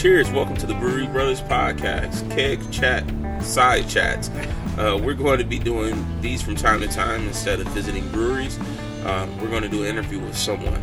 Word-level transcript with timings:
Cheers. 0.00 0.30
Welcome 0.30 0.56
to 0.56 0.66
the 0.66 0.72
Brewery 0.72 1.06
Brothers 1.06 1.42
Podcast, 1.42 2.34
Keg 2.34 2.72
Chat, 2.72 3.04
Side 3.44 3.86
Chats. 3.86 4.30
Uh, 4.78 4.98
we're 4.98 5.12
going 5.12 5.36
to 5.40 5.44
be 5.44 5.58
doing 5.58 6.22
these 6.22 6.40
from 6.40 6.54
time 6.54 6.80
to 6.80 6.88
time 6.88 7.26
instead 7.26 7.60
of 7.60 7.66
visiting 7.66 8.08
breweries. 8.08 8.58
Um, 9.04 9.38
we're 9.38 9.50
going 9.50 9.62
to 9.62 9.68
do 9.68 9.82
an 9.82 9.88
interview 9.88 10.18
with 10.18 10.34
someone 10.34 10.80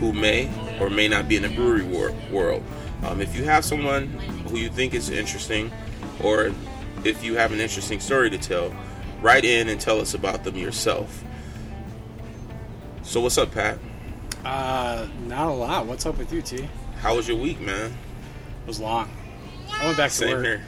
who 0.00 0.12
may 0.12 0.50
or 0.80 0.90
may 0.90 1.06
not 1.06 1.28
be 1.28 1.36
in 1.36 1.42
the 1.42 1.50
brewery 1.50 1.84
wor- 1.84 2.16
world. 2.32 2.64
Um, 3.04 3.20
if 3.20 3.36
you 3.36 3.44
have 3.44 3.64
someone 3.64 4.08
who 4.48 4.56
you 4.56 4.70
think 4.70 4.92
is 4.92 5.08
interesting, 5.08 5.70
or 6.20 6.50
if 7.04 7.22
you 7.22 7.36
have 7.36 7.52
an 7.52 7.60
interesting 7.60 8.00
story 8.00 8.28
to 8.30 8.38
tell, 8.38 8.74
write 9.22 9.44
in 9.44 9.68
and 9.68 9.80
tell 9.80 10.00
us 10.00 10.14
about 10.14 10.42
them 10.42 10.56
yourself. 10.56 11.22
So, 13.02 13.20
what's 13.20 13.38
up, 13.38 13.52
Pat? 13.52 13.78
Uh, 14.44 15.06
not 15.28 15.46
a 15.46 15.54
lot. 15.54 15.86
What's 15.86 16.06
up 16.06 16.18
with 16.18 16.32
you, 16.32 16.42
T? 16.42 16.68
How 16.98 17.14
was 17.14 17.28
your 17.28 17.36
week, 17.36 17.60
man? 17.60 17.96
Was 18.66 18.80
long. 18.80 19.08
I 19.72 19.84
went 19.86 19.96
back 19.96 20.10
to 20.10 20.16
Same 20.16 20.30
work. 20.36 20.44
here. 20.44 20.64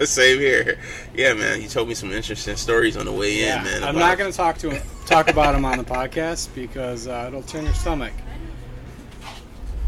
Same 0.06 0.38
here. 0.38 0.78
Yeah, 1.14 1.34
man. 1.34 1.60
You 1.62 1.68
told 1.68 1.88
me 1.88 1.94
some 1.94 2.12
interesting 2.12 2.56
stories 2.56 2.96
on 2.96 3.06
the 3.06 3.12
way 3.12 3.38
Yeah, 3.40 3.58
in, 3.58 3.64
man. 3.64 3.84
I'm 3.84 3.94
not 3.96 4.18
going 4.18 4.30
to 4.30 4.36
talk 4.36 4.58
to 4.58 4.70
him, 4.70 4.82
talk 5.06 5.28
about 5.28 5.54
him 5.54 5.64
on 5.64 5.78
the 5.78 5.84
podcast 5.84 6.54
because 6.54 7.06
uh, 7.06 7.26
it'll 7.28 7.42
turn 7.42 7.64
your 7.64 7.74
stomach. 7.74 8.12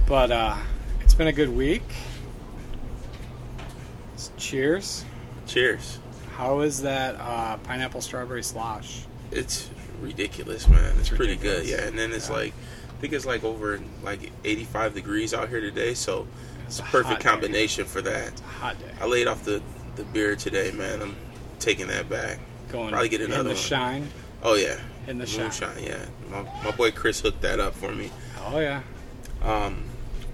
But 0.07 0.30
uh, 0.30 0.57
it's 1.01 1.15
been 1.15 1.29
a 1.29 1.33
good 1.33 1.48
week. 1.55 1.83
S- 4.15 4.31
Cheers. 4.37 5.05
Cheers. 5.47 5.98
How 6.37 6.61
is 6.61 6.83
that 6.83 7.17
uh, 7.19 7.56
pineapple 7.59 8.01
strawberry 8.01 8.42
slosh? 8.42 9.03
It's 9.31 9.70
ridiculous, 10.01 10.69
man. 10.69 10.97
It's 10.98 11.09
pretty 11.09 11.37
good. 11.37 11.67
Yeah, 11.67 11.83
and 11.87 11.98
then 11.98 12.12
it's 12.12 12.29
Yeah. 12.29 12.37
like, 12.37 12.53
I 12.97 13.01
think 13.01 13.12
it's 13.12 13.27
like 13.27 13.45
over 13.45 13.81
like 14.03 14.31
85 14.45 14.95
degrees 14.95 15.34
out 15.34 15.48
here 15.48 15.61
today, 15.61 15.95
so 15.95 16.27
it's 16.67 16.81
a 16.81 16.83
a 16.83 16.87
perfect 16.87 17.07
hot 17.09 17.19
day. 17.23 17.29
combination 17.29 17.85
for 17.85 18.03
that. 18.03 18.29
It's 18.29 18.41
a 18.41 18.45
hot 18.45 18.79
day. 18.79 18.91
I 19.01 19.07
laid 19.07 19.27
off 19.27 19.45
the 19.45 19.63
the 19.97 20.05
beer 20.05 20.34
today, 20.37 20.71
man. 20.73 21.01
I'm 21.03 21.17
taking 21.61 21.87
that 21.89 22.09
back. 22.09 22.39
Going 22.73 22.91
probably 22.91 23.09
get 23.09 23.21
another 23.21 23.41
in 23.41 23.47
the 23.47 23.53
one. 23.53 23.61
shine. 23.62 24.09
Oh 24.43 24.55
yeah, 24.55 24.79
In 25.06 25.19
the 25.19 25.27
shine. 25.27 25.43
moonshine. 25.45 25.83
Yeah, 25.83 26.05
my, 26.31 26.43
my 26.65 26.71
boy 26.73 26.91
Chris 26.91 27.21
hooked 27.21 27.41
that 27.43 27.61
up 27.61 27.75
for 27.75 27.93
me. 27.93 28.11
Oh 28.47 28.59
yeah. 28.59 28.83
Um, 29.43 29.84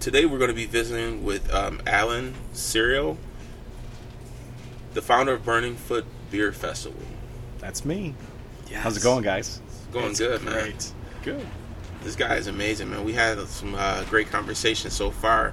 today 0.01 0.25
we're 0.25 0.39
going 0.39 0.49
to 0.51 0.55
be 0.55 0.67
visiting 0.67 1.25
with 1.25 1.53
um, 1.53 1.81
Allen 1.87 2.35
Serio, 2.53 3.19
the 4.95 5.03
founder 5.03 5.33
of 5.35 5.45
Burning 5.45 5.77
Foot 5.77 6.05
Beer 6.31 6.53
Festival. 6.53 7.01
That's 7.59 7.85
me. 7.85 8.15
Yes. 8.69 8.83
How's 8.83 8.97
it 8.97 9.03
going, 9.03 9.23
guys? 9.23 9.61
Going 9.93 10.11
It's 10.11 10.19
good, 10.21 10.43
man. 10.43 10.73
Good. 11.23 11.47
This 12.03 12.17
guy 12.17 12.37
is 12.37 12.47
amazing, 12.47 12.91
man. 12.91 13.05
We 13.05 13.13
had 13.13 13.39
some 13.49 13.75
uh, 13.75 14.05
great 14.05 14.31
conversations 14.31 14.95
so 14.95 15.11
far 15.11 15.53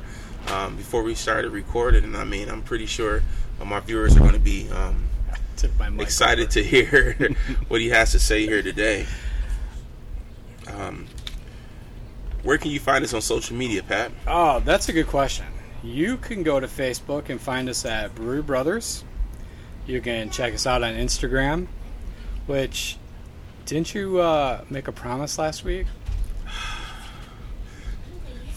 um, 0.51 0.75
before 0.75 1.03
we 1.03 1.15
started 1.15 1.51
recording, 1.51 2.03
and 2.03 2.17
I 2.17 2.23
mean, 2.23 2.49
I'm 2.49 2.61
pretty 2.61 2.85
sure 2.85 3.21
um, 3.61 3.73
our 3.73 3.81
viewers 3.81 4.15
are 4.15 4.19
going 4.19 4.33
to 4.33 4.39
be 4.39 4.69
um, 4.69 5.07
my 5.79 6.03
excited 6.03 6.45
over. 6.45 6.51
to 6.53 6.63
hear 6.63 7.13
what 7.67 7.81
he 7.81 7.89
has 7.89 8.11
to 8.11 8.19
say 8.19 8.45
here 8.45 8.61
today. 8.61 9.05
Um, 10.73 11.07
where 12.43 12.57
can 12.57 12.71
you 12.71 12.79
find 12.79 13.03
us 13.03 13.13
on 13.13 13.21
social 13.21 13.55
media, 13.55 13.83
Pat? 13.83 14.11
Oh, 14.27 14.59
that's 14.61 14.89
a 14.89 14.93
good 14.93 15.07
question. 15.07 15.45
You 15.83 16.17
can 16.17 16.43
go 16.43 16.59
to 16.59 16.67
Facebook 16.67 17.29
and 17.29 17.39
find 17.39 17.69
us 17.69 17.85
at 17.85 18.13
Brew 18.15 18.41
Brothers. 18.41 19.03
You 19.85 20.01
can 20.01 20.29
check 20.29 20.53
us 20.53 20.67
out 20.67 20.83
on 20.83 20.93
Instagram, 20.95 21.67
which 22.45 22.97
didn't 23.65 23.93
you 23.93 24.19
uh, 24.19 24.63
make 24.69 24.87
a 24.87 24.91
promise 24.91 25.37
last 25.37 25.63
week? 25.63 25.87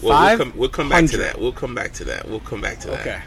Well, 0.01 0.17
Five 0.17 0.39
we'll 0.39 0.47
come, 0.49 0.57
we'll 0.59 0.69
come 0.69 0.89
back 0.89 1.05
to 1.07 1.17
that. 1.17 1.39
We'll 1.39 1.51
come 1.51 1.75
back 1.75 1.93
to 1.93 2.03
that. 2.05 2.27
We'll 2.27 2.39
come 2.39 2.61
back 2.61 2.79
to 2.81 2.87
that. 2.89 2.99
Okay. 3.01 3.21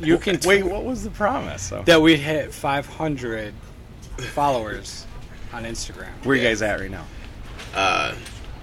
You 0.00 0.18
can 0.18 0.38
Wait, 0.44 0.64
what 0.64 0.84
was 0.84 1.04
the 1.04 1.10
promise? 1.10 1.62
So, 1.62 1.82
that 1.86 2.00
we'd 2.02 2.18
hit 2.18 2.52
500 2.52 3.54
followers 4.34 5.06
on 5.52 5.64
Instagram. 5.64 6.08
where 6.24 6.34
you 6.36 6.42
guys 6.42 6.60
at 6.62 6.80
right 6.80 6.90
now? 6.90 7.04
Uh, 7.74 8.14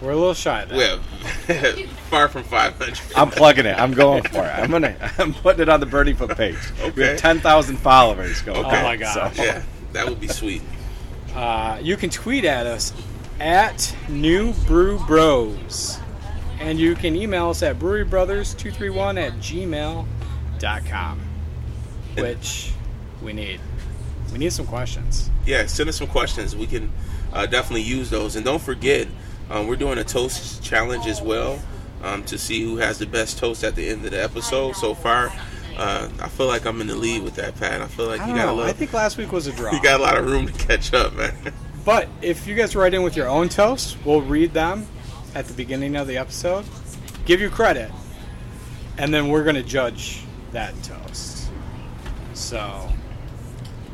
We're 0.02 0.12
a 0.12 0.16
little 0.16 0.34
shy 0.34 0.64
of 0.64 0.70
that. 0.70 0.78
well, 0.78 1.88
far 2.10 2.28
from 2.28 2.44
500. 2.44 3.00
I'm 3.16 3.30
plugging 3.30 3.66
it. 3.66 3.78
I'm 3.80 3.94
going 3.94 4.24
for 4.24 4.40
it. 4.44 4.50
I'm 4.60 4.70
gonna. 4.72 4.96
I'm 5.18 5.34
putting 5.34 5.62
it 5.62 5.70
on 5.70 5.80
the 5.80 5.86
Burning 5.86 6.16
Foot 6.16 6.36
page. 6.36 6.58
We 6.80 6.86
Okay. 6.90 7.08
have 7.12 7.18
ten 7.20 7.40
thousand 7.40 7.78
followers 7.78 8.42
going. 8.42 8.66
Okay. 8.66 8.80
Oh 8.80 8.84
my 8.84 8.96
gosh. 8.98 9.36
So- 9.36 9.44
yeah, 9.44 9.64
that 9.94 10.08
would 10.08 10.20
be 10.20 10.28
sweet. 10.28 10.62
Uh, 11.34 11.80
you 11.82 11.96
can 11.96 12.10
tweet 12.10 12.44
at 12.44 12.68
us 12.68 12.92
at 13.40 13.96
New 14.10 14.54
Brew 14.68 15.00
Bros. 15.08 16.00
And 16.60 16.78
you 16.78 16.96
can 16.96 17.16
email 17.16 17.50
us 17.50 17.64
at 17.64 17.80
brewerybrothers231 17.80 19.20
at 19.20 19.34
gmail.com. 19.34 21.20
Which 22.16 22.74
we 23.22 23.34
need. 23.34 23.60
We 24.32 24.40
need 24.40 24.54
some 24.54 24.68
questions. 24.68 25.30
Yeah, 25.46 25.66
send 25.68 25.90
us 25.90 25.98
some 25.98 26.08
questions. 26.08 26.56
We 26.56 26.68
can 26.68 26.92
uh, 27.34 27.46
definitely 27.46 27.84
use 27.84 28.10
those. 28.10 28.36
And 28.36 28.46
don't 28.46 28.62
forget, 28.62 29.08
um, 29.50 29.68
we're 29.68 29.78
doing 29.78 29.98
a 29.98 30.04
toast 30.04 30.62
challenge 30.62 31.08
as 31.08 31.22
well 31.22 31.60
um, 32.04 32.24
to 32.26 32.38
see 32.38 32.64
who 32.64 32.78
has 32.78 33.00
the 33.00 33.06
best 33.06 33.38
toast 33.38 33.64
at 33.64 33.76
the 33.76 33.88
end 33.88 34.06
of 34.06 34.12
the 34.12 34.22
episode. 34.22 34.76
So 34.76 34.94
far, 34.94 35.32
uh, 35.78 36.10
I 36.20 36.30
feel 36.30 36.48
like 36.48 36.66
I'm 36.66 36.82
in 36.82 36.88
the 36.88 36.96
lead 36.96 37.24
with 37.24 37.36
that, 37.36 37.56
Pat. 37.56 37.82
I 37.82 37.88
feel 37.88 38.08
like 38.08 38.22
I 38.22 38.30
you 38.30 38.36
got 38.36 38.50
a 38.50 38.52
lot. 38.52 38.68
I 38.68 38.74
think 38.74 38.94
last 38.94 39.18
week 39.18 39.32
was 39.32 39.48
a 39.48 39.54
draw. 39.54 39.72
you 39.74 39.82
got 39.82 40.00
a 40.00 40.04
lot 40.04 40.18
of 40.18 40.26
room 40.26 40.48
to 40.48 40.54
catch 40.54 40.94
up, 40.94 41.16
man. 41.16 41.36
But 41.86 42.08
if 42.22 42.46
you 42.46 42.56
guys 42.56 42.76
write 42.76 42.94
in 42.94 43.02
with 43.02 43.16
your 43.16 43.28
own 43.28 43.50
toasts, 43.50 43.96
we'll 44.06 44.22
read 44.22 44.54
them 44.54 44.86
at 45.36 45.46
the 45.46 45.54
beginning 45.54 45.96
of 45.96 46.08
the 46.08 46.18
episode, 46.18 46.66
give 47.26 47.40
you 47.42 47.50
credit, 47.50 47.92
and 48.98 49.14
then 49.14 49.28
we're 49.30 49.44
going 49.44 49.56
to 49.56 49.64
judge 49.64 50.22
that 50.52 50.74
toast. 50.84 51.50
So 52.34 52.90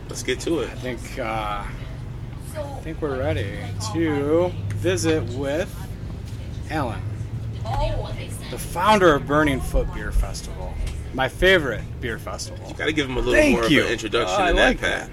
Let's 0.08 0.24
get 0.24 0.40
to 0.42 0.60
it. 0.60 0.70
I 0.70 0.76
think 0.76 1.20
uh, 1.20 1.64
I 1.66 2.80
think 2.84 3.02
we're 3.02 3.20
ready 3.20 3.58
to 3.94 4.50
visit 4.76 5.24
with 5.34 5.74
Allen, 6.70 7.02
the 8.52 8.58
founder 8.58 9.14
of 9.16 9.28
Burning 9.28 9.60
Foot 9.60 9.94
Beer 9.94 10.12
Festival, 10.14 10.74
my 11.14 11.28
favorite 11.28 11.82
beer 12.00 12.18
festival. 12.18 12.66
You 12.70 12.76
got 12.76 12.86
to 12.86 12.94
give 12.94 13.10
him 13.10 13.18
a 13.18 13.20
little 13.20 13.34
Thank 13.34 13.60
more 13.60 13.68
you. 13.68 13.82
of 13.82 13.88
an 13.88 13.92
introduction 13.94 14.40
Oh, 14.40 14.44
I 14.44 14.50
to 14.52 14.56
that, 14.56 14.68
like 14.68 14.80
Pat. 14.80 15.08
that. 15.08 15.12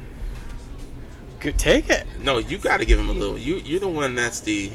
Good, 1.41 1.59
take 1.59 1.91
it, 1.91 2.07
No, 2.23 2.39
you 2.39 2.59
got 2.59 2.77
to 2.79 2.85
give 2.85 3.01
him 3.01 3.09
a 3.09 3.13
little. 3.13 3.37
You 3.37 3.57
you're 3.57 3.81
the 3.81 3.89
one 3.89 4.15
that's 4.15 4.39
the 4.41 4.71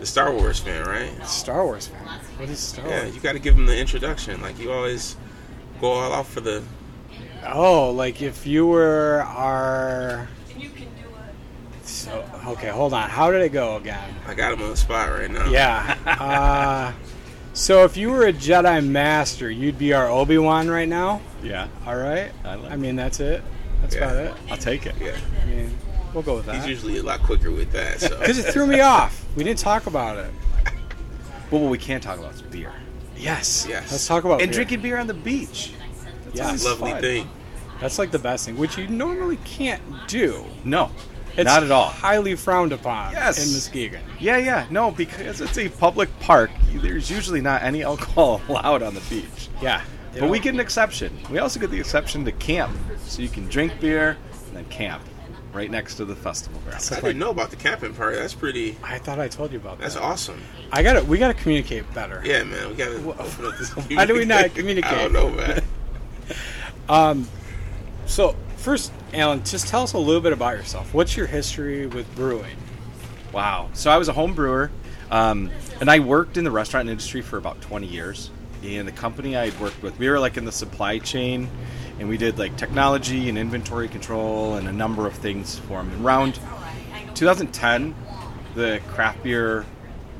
the 0.00 0.06
Star 0.06 0.32
Wars 0.32 0.58
fan, 0.60 0.86
right? 0.86 1.26
Star 1.26 1.64
Wars 1.64 1.88
fan. 1.88 2.00
What 2.38 2.48
is 2.48 2.58
Star 2.58 2.86
Yeah, 2.88 3.02
Wars? 3.04 3.14
you 3.14 3.20
got 3.20 3.32
to 3.32 3.38
give 3.38 3.56
him 3.56 3.66
the 3.66 3.76
introduction. 3.78 4.40
Like 4.40 4.58
you 4.58 4.70
always 4.72 5.16
go 5.80 5.88
all 5.92 6.12
out 6.12 6.26
for 6.26 6.40
the. 6.40 6.62
Oh, 7.46 7.90
like 7.90 8.22
if 8.22 8.46
you 8.46 8.66
were 8.66 9.24
our. 9.28 10.28
You 10.56 10.70
can 10.70 10.84
do 10.86 11.08
it. 11.78 11.86
So 11.86 12.24
okay, 12.48 12.68
hold 12.68 12.92
on. 12.92 13.08
How 13.10 13.30
did 13.30 13.42
it 13.42 13.52
go 13.52 13.76
again? 13.76 14.14
I 14.26 14.34
got 14.34 14.52
him 14.52 14.62
on 14.62 14.70
the 14.70 14.76
spot 14.76 15.10
right 15.10 15.30
now. 15.30 15.48
Yeah. 15.50 15.96
Uh, 16.06 16.92
so 17.54 17.84
if 17.84 17.96
you 17.96 18.10
were 18.10 18.26
a 18.26 18.32
Jedi 18.32 18.84
Master, 18.86 19.50
you'd 19.50 19.78
be 19.78 19.92
our 19.92 20.08
Obi 20.08 20.38
Wan 20.38 20.68
right 20.68 20.88
now. 20.88 21.20
Yeah, 21.42 21.68
All 21.86 21.96
right. 21.96 22.30
I 22.44 22.54
like 22.56 22.72
I 22.72 22.76
mean, 22.76 22.94
that's 22.96 23.20
it. 23.20 23.42
That's 23.80 23.94
Yeah. 23.96 24.10
about 24.10 24.16
it. 24.36 24.42
I'll 24.50 24.56
take 24.56 24.86
it. 24.86 24.94
Yeah. 25.00 25.16
I 25.42 25.46
mean, 25.46 25.76
we'll 26.12 26.22
go 26.24 26.36
with 26.36 26.46
that. 26.46 26.56
He's 26.56 26.66
usually 26.66 26.98
a 26.98 27.02
lot 27.02 27.22
quicker 27.22 27.50
with 27.50 27.70
that. 27.72 28.00
So 28.00 28.08
Because 28.18 28.38
it 28.38 28.52
threw 28.52 28.66
me 28.66 28.80
off. 28.80 29.24
We 29.38 29.44
didn't 29.44 29.60
talk 29.60 29.86
about 29.86 30.18
it. 30.18 30.32
But 31.48 31.58
what 31.60 31.70
we 31.70 31.78
can't 31.78 32.02
talk 32.02 32.18
about 32.18 32.34
is 32.34 32.42
beer 32.42 32.72
Yes. 33.16 33.66
Yes. 33.68 33.92
Let's 33.92 34.04
talk 34.06 34.24
about 34.24 34.38
beer. 34.38 34.44
and 34.44 34.50
beer. 34.50 34.56
drinking 34.64 34.80
beer 34.82 34.98
on 34.98 35.06
the 35.06 35.14
beach. 35.14 35.72
That's 36.26 36.36
Yes. 36.36 36.64
lovely 36.64 36.90
fun. 36.90 37.00
thing. 37.00 37.30
That's 37.80 38.00
like 38.00 38.10
the 38.10 38.18
best 38.18 38.46
thing, 38.46 38.56
which 38.58 38.76
you 38.76 38.88
normally 38.88 39.38
can't 39.44 39.80
do. 40.08 40.44
No, 40.64 40.90
It's 41.36 41.44
not 41.46 41.62
at 41.62 41.70
all. 41.70 41.88
Highly 41.88 42.34
frowned 42.34 42.72
upon 42.72 43.12
Yes. 43.12 43.38
in 43.38 43.52
Muskegon. 43.52 44.00
Yeah, 44.18 44.38
yeah, 44.38 44.66
no, 44.70 44.90
because 44.90 45.40
it's 45.40 45.56
a 45.56 45.68
public 45.68 46.08
park. 46.18 46.50
There's 46.74 47.08
usually 47.08 47.40
not 47.40 47.62
any 47.62 47.84
alcohol 47.84 48.40
allowed 48.48 48.82
on 48.82 48.94
the 48.94 49.00
beach. 49.02 49.48
Yeah. 49.62 49.82
They 50.14 50.18
But 50.20 50.30
we 50.30 50.40
get 50.40 50.52
an 50.54 50.58
exception. 50.60 51.16
We 51.30 51.38
also 51.38 51.60
get 51.60 51.70
the 51.70 51.78
exception 51.78 52.24
to 52.24 52.32
camp, 52.32 52.76
so 53.06 53.22
you 53.22 53.28
can 53.28 53.46
drink 53.46 53.78
beer 53.78 54.16
and 54.48 54.56
then 54.56 54.64
camp 54.64 55.04
right 55.52 55.70
next 55.70 55.96
to 55.96 56.04
the 56.04 56.14
festival 56.14 56.60
grounds. 56.64 56.92
I 56.92 57.00
didn't 57.00 57.18
know 57.18 57.30
about 57.30 57.50
the 57.50 57.56
camping 57.56 57.94
part. 57.94 58.14
That's 58.14 58.34
pretty. 58.34 58.76
I 58.82 58.98
thought 58.98 59.18
I 59.18 59.28
told 59.28 59.52
you 59.52 59.58
about 59.58 59.78
That's 59.78 59.94
that. 59.94 60.00
That's 60.00 60.12
awesome. 60.12 60.40
I 60.72 60.82
got 60.82 60.94
to 60.94 61.04
We 61.04 61.18
got 61.18 61.28
to 61.28 61.34
communicate 61.34 61.92
better. 61.94 62.22
Yeah, 62.24 62.44
man. 62.44 62.68
We 62.68 62.74
gotta 62.74 62.96
open 62.96 63.46
up 63.46 63.58
this. 63.58 63.70
How 63.94 64.04
do 64.04 64.14
we 64.14 64.24
not 64.24 64.54
communicate? 64.54 64.92
I 64.92 65.02
don't 65.02 65.12
know, 65.12 65.30
man. 65.30 65.62
um, 66.88 67.28
So 68.06 68.36
first, 68.56 68.92
Allen, 69.14 69.42
just 69.44 69.68
tell 69.68 69.82
us 69.82 69.94
a 69.94 69.98
little 69.98 70.20
bit 70.20 70.32
about 70.32 70.56
yourself. 70.56 70.92
What's 70.92 71.16
your 71.16 71.26
history 71.26 71.86
with 71.86 72.12
brewing? 72.14 72.56
Wow. 73.32 73.70
So 73.72 73.90
I 73.90 73.96
was 73.96 74.08
a 74.08 74.12
home 74.12 74.34
brewer, 74.34 74.70
um, 75.10 75.50
and 75.80 75.90
I 75.90 76.00
worked 76.00 76.36
in 76.36 76.44
the 76.44 76.50
restaurant 76.50 76.88
industry 76.88 77.22
for 77.22 77.38
about 77.38 77.60
20 77.62 77.86
years. 77.86 78.30
And 78.62 78.88
the 78.88 78.92
company 78.92 79.36
I 79.36 79.50
had 79.50 79.60
worked 79.60 79.82
with, 79.82 79.98
we 79.98 80.08
were 80.08 80.18
like 80.18 80.36
in 80.36 80.44
the 80.44 80.52
supply 80.52 80.98
chain, 80.98 81.48
and 81.98 82.08
we 82.08 82.16
did 82.16 82.38
like 82.38 82.56
technology 82.56 83.28
and 83.28 83.36
inventory 83.36 83.88
control 83.88 84.54
and 84.54 84.68
a 84.68 84.72
number 84.72 85.06
of 85.06 85.14
things 85.14 85.58
for 85.58 85.78
them. 85.78 85.90
And 85.92 86.04
around 86.04 86.38
2010, 87.14 87.94
the 88.54 88.80
craft 88.88 89.22
beer 89.22 89.66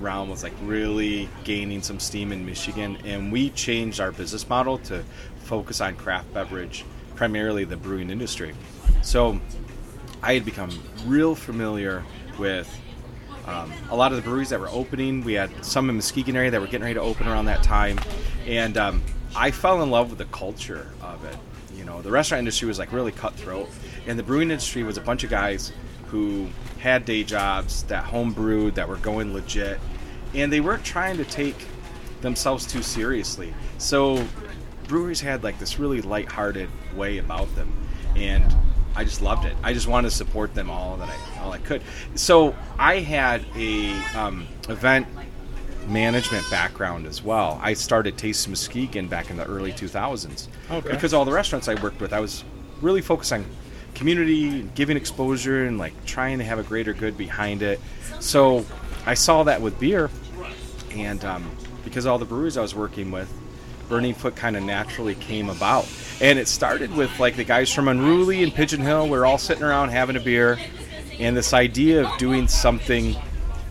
realm 0.00 0.30
was 0.30 0.42
like 0.42 0.52
really 0.62 1.28
gaining 1.44 1.82
some 1.82 2.00
steam 2.00 2.32
in 2.32 2.44
Michigan, 2.46 2.98
and 3.04 3.32
we 3.32 3.50
changed 3.50 4.00
our 4.00 4.12
business 4.12 4.48
model 4.48 4.78
to 4.78 5.02
focus 5.44 5.80
on 5.80 5.96
craft 5.96 6.32
beverage, 6.32 6.84
primarily 7.16 7.64
the 7.64 7.76
brewing 7.76 8.10
industry. 8.10 8.54
So 9.02 9.40
I 10.22 10.34
had 10.34 10.44
become 10.44 10.70
real 11.06 11.34
familiar 11.34 12.04
with 12.38 12.72
um, 13.46 13.72
a 13.90 13.96
lot 13.96 14.12
of 14.12 14.16
the 14.16 14.22
breweries 14.22 14.50
that 14.50 14.60
were 14.60 14.68
opening. 14.68 15.24
We 15.24 15.32
had 15.32 15.64
some 15.64 15.88
in 15.88 15.96
Muskegon 15.96 16.36
area 16.36 16.50
that 16.50 16.60
were 16.60 16.66
getting 16.66 16.82
ready 16.82 16.94
to 16.94 17.00
open 17.00 17.26
around 17.26 17.46
that 17.46 17.62
time, 17.62 17.98
and 18.46 18.76
um, 18.76 19.02
I 19.34 19.50
fell 19.50 19.82
in 19.82 19.90
love 19.90 20.10
with 20.10 20.18
the 20.18 20.26
culture 20.26 20.88
of 21.00 21.24
it. 21.24 21.36
Know, 21.88 22.02
the 22.02 22.10
restaurant 22.10 22.40
industry 22.40 22.68
was 22.68 22.78
like 22.78 22.92
really 22.92 23.12
cutthroat, 23.12 23.70
and 24.06 24.18
the 24.18 24.22
brewing 24.22 24.50
industry 24.50 24.82
was 24.82 24.98
a 24.98 25.00
bunch 25.00 25.24
of 25.24 25.30
guys 25.30 25.72
who 26.08 26.48
had 26.78 27.06
day 27.06 27.24
jobs 27.24 27.82
that 27.84 28.04
home 28.04 28.32
brewed 28.32 28.74
that 28.74 28.86
were 28.86 28.98
going 28.98 29.32
legit, 29.32 29.80
and 30.34 30.52
they 30.52 30.60
weren't 30.60 30.84
trying 30.84 31.16
to 31.16 31.24
take 31.24 31.56
themselves 32.20 32.66
too 32.66 32.82
seriously. 32.82 33.54
So 33.78 34.22
breweries 34.86 35.22
had 35.22 35.42
like 35.42 35.58
this 35.58 35.78
really 35.78 36.02
light-hearted 36.02 36.68
way 36.94 37.16
about 37.16 37.54
them, 37.56 37.72
and 38.14 38.44
I 38.94 39.04
just 39.04 39.22
loved 39.22 39.46
it. 39.46 39.56
I 39.62 39.72
just 39.72 39.86
wanted 39.86 40.10
to 40.10 40.14
support 40.14 40.54
them 40.54 40.68
all 40.70 40.98
that 40.98 41.08
I 41.08 41.40
all 41.40 41.52
I 41.52 41.58
could. 41.58 41.80
So 42.16 42.54
I 42.78 42.96
had 42.98 43.46
a 43.56 43.94
um, 44.14 44.46
event 44.68 45.06
management 45.88 46.48
background 46.50 47.06
as 47.06 47.22
well. 47.22 47.58
I 47.62 47.74
started 47.74 48.16
Taste 48.16 48.48
Muskegon 48.48 49.08
back 49.08 49.30
in 49.30 49.36
the 49.36 49.44
early 49.44 49.72
2000s. 49.72 50.48
Okay. 50.70 50.90
Because 50.90 51.14
all 51.14 51.24
the 51.24 51.32
restaurants 51.32 51.68
I 51.68 51.74
worked 51.74 52.00
with, 52.00 52.12
I 52.12 52.20
was 52.20 52.44
really 52.80 53.02
focused 53.02 53.32
on 53.32 53.44
community, 53.94 54.62
giving 54.74 54.96
exposure, 54.96 55.64
and 55.64 55.78
like 55.78 55.92
trying 56.04 56.38
to 56.38 56.44
have 56.44 56.58
a 56.58 56.62
greater 56.62 56.92
good 56.92 57.16
behind 57.16 57.62
it. 57.62 57.80
So 58.20 58.64
I 59.06 59.14
saw 59.14 59.42
that 59.44 59.60
with 59.60 59.78
beer, 59.80 60.10
and 60.92 61.24
um, 61.24 61.50
because 61.84 62.06
all 62.06 62.18
the 62.18 62.24
breweries 62.24 62.56
I 62.56 62.62
was 62.62 62.74
working 62.74 63.10
with, 63.10 63.32
Burning 63.88 64.14
Foot 64.14 64.36
kind 64.36 64.56
of 64.56 64.62
naturally 64.62 65.14
came 65.14 65.48
about. 65.48 65.88
And 66.20 66.38
it 66.38 66.46
started 66.48 66.94
with 66.94 67.18
like 67.18 67.36
the 67.36 67.44
guys 67.44 67.72
from 67.72 67.88
Unruly 67.88 68.42
and 68.42 68.52
Pigeon 68.52 68.80
Hill. 68.80 69.08
We 69.08 69.16
are 69.16 69.24
all 69.24 69.38
sitting 69.38 69.64
around 69.64 69.90
having 69.90 70.16
a 70.16 70.20
beer, 70.20 70.58
and 71.18 71.36
this 71.36 71.52
idea 71.52 72.06
of 72.06 72.18
doing 72.18 72.48
something 72.48 73.16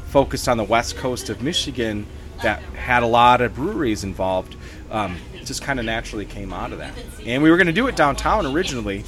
focused 0.07 0.47
on 0.47 0.57
the 0.57 0.63
west 0.63 0.97
coast 0.97 1.29
of 1.29 1.41
Michigan 1.41 2.05
that 2.43 2.61
had 2.73 3.03
a 3.03 3.07
lot 3.07 3.41
of 3.41 3.55
breweries 3.55 4.03
involved 4.03 4.55
um, 4.91 5.17
just 5.43 5.61
kind 5.61 5.79
of 5.79 5.85
naturally 5.85 6.25
came 6.25 6.53
out 6.53 6.71
of 6.71 6.79
that. 6.79 6.93
And 7.25 7.41
we 7.41 7.49
were 7.49 7.57
going 7.57 7.67
to 7.67 7.73
do 7.73 7.87
it 7.87 7.95
downtown 7.95 8.45
originally. 8.45 9.03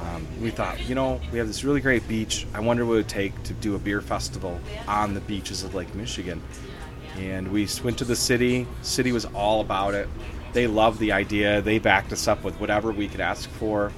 Um, 0.00 0.26
we 0.40 0.50
thought, 0.50 0.88
you 0.88 0.94
know, 0.94 1.20
we 1.30 1.38
have 1.38 1.46
this 1.46 1.64
really 1.64 1.80
great 1.80 2.06
beach. 2.08 2.46
I 2.54 2.60
wonder 2.60 2.84
what 2.84 2.94
it 2.94 2.96
would 2.96 3.08
take 3.08 3.40
to 3.44 3.54
do 3.54 3.74
a 3.74 3.78
beer 3.78 4.00
festival 4.00 4.60
on 4.88 5.14
the 5.14 5.20
beaches 5.20 5.62
of 5.62 5.74
Lake 5.74 5.94
Michigan. 5.94 6.42
And 7.16 7.52
we 7.52 7.68
went 7.84 7.98
to 7.98 8.04
the 8.04 8.16
city. 8.16 8.66
City 8.82 9.12
was 9.12 9.26
all 9.26 9.60
about 9.60 9.94
it. 9.94 10.08
They 10.52 10.66
loved 10.66 10.98
the 10.98 11.12
idea. 11.12 11.62
They 11.62 11.78
backed 11.78 12.12
us 12.12 12.26
up 12.26 12.42
with 12.42 12.58
whatever 12.58 12.90
we 12.90 13.08
could 13.08 13.20
ask 13.20 13.48
for. 13.50 13.92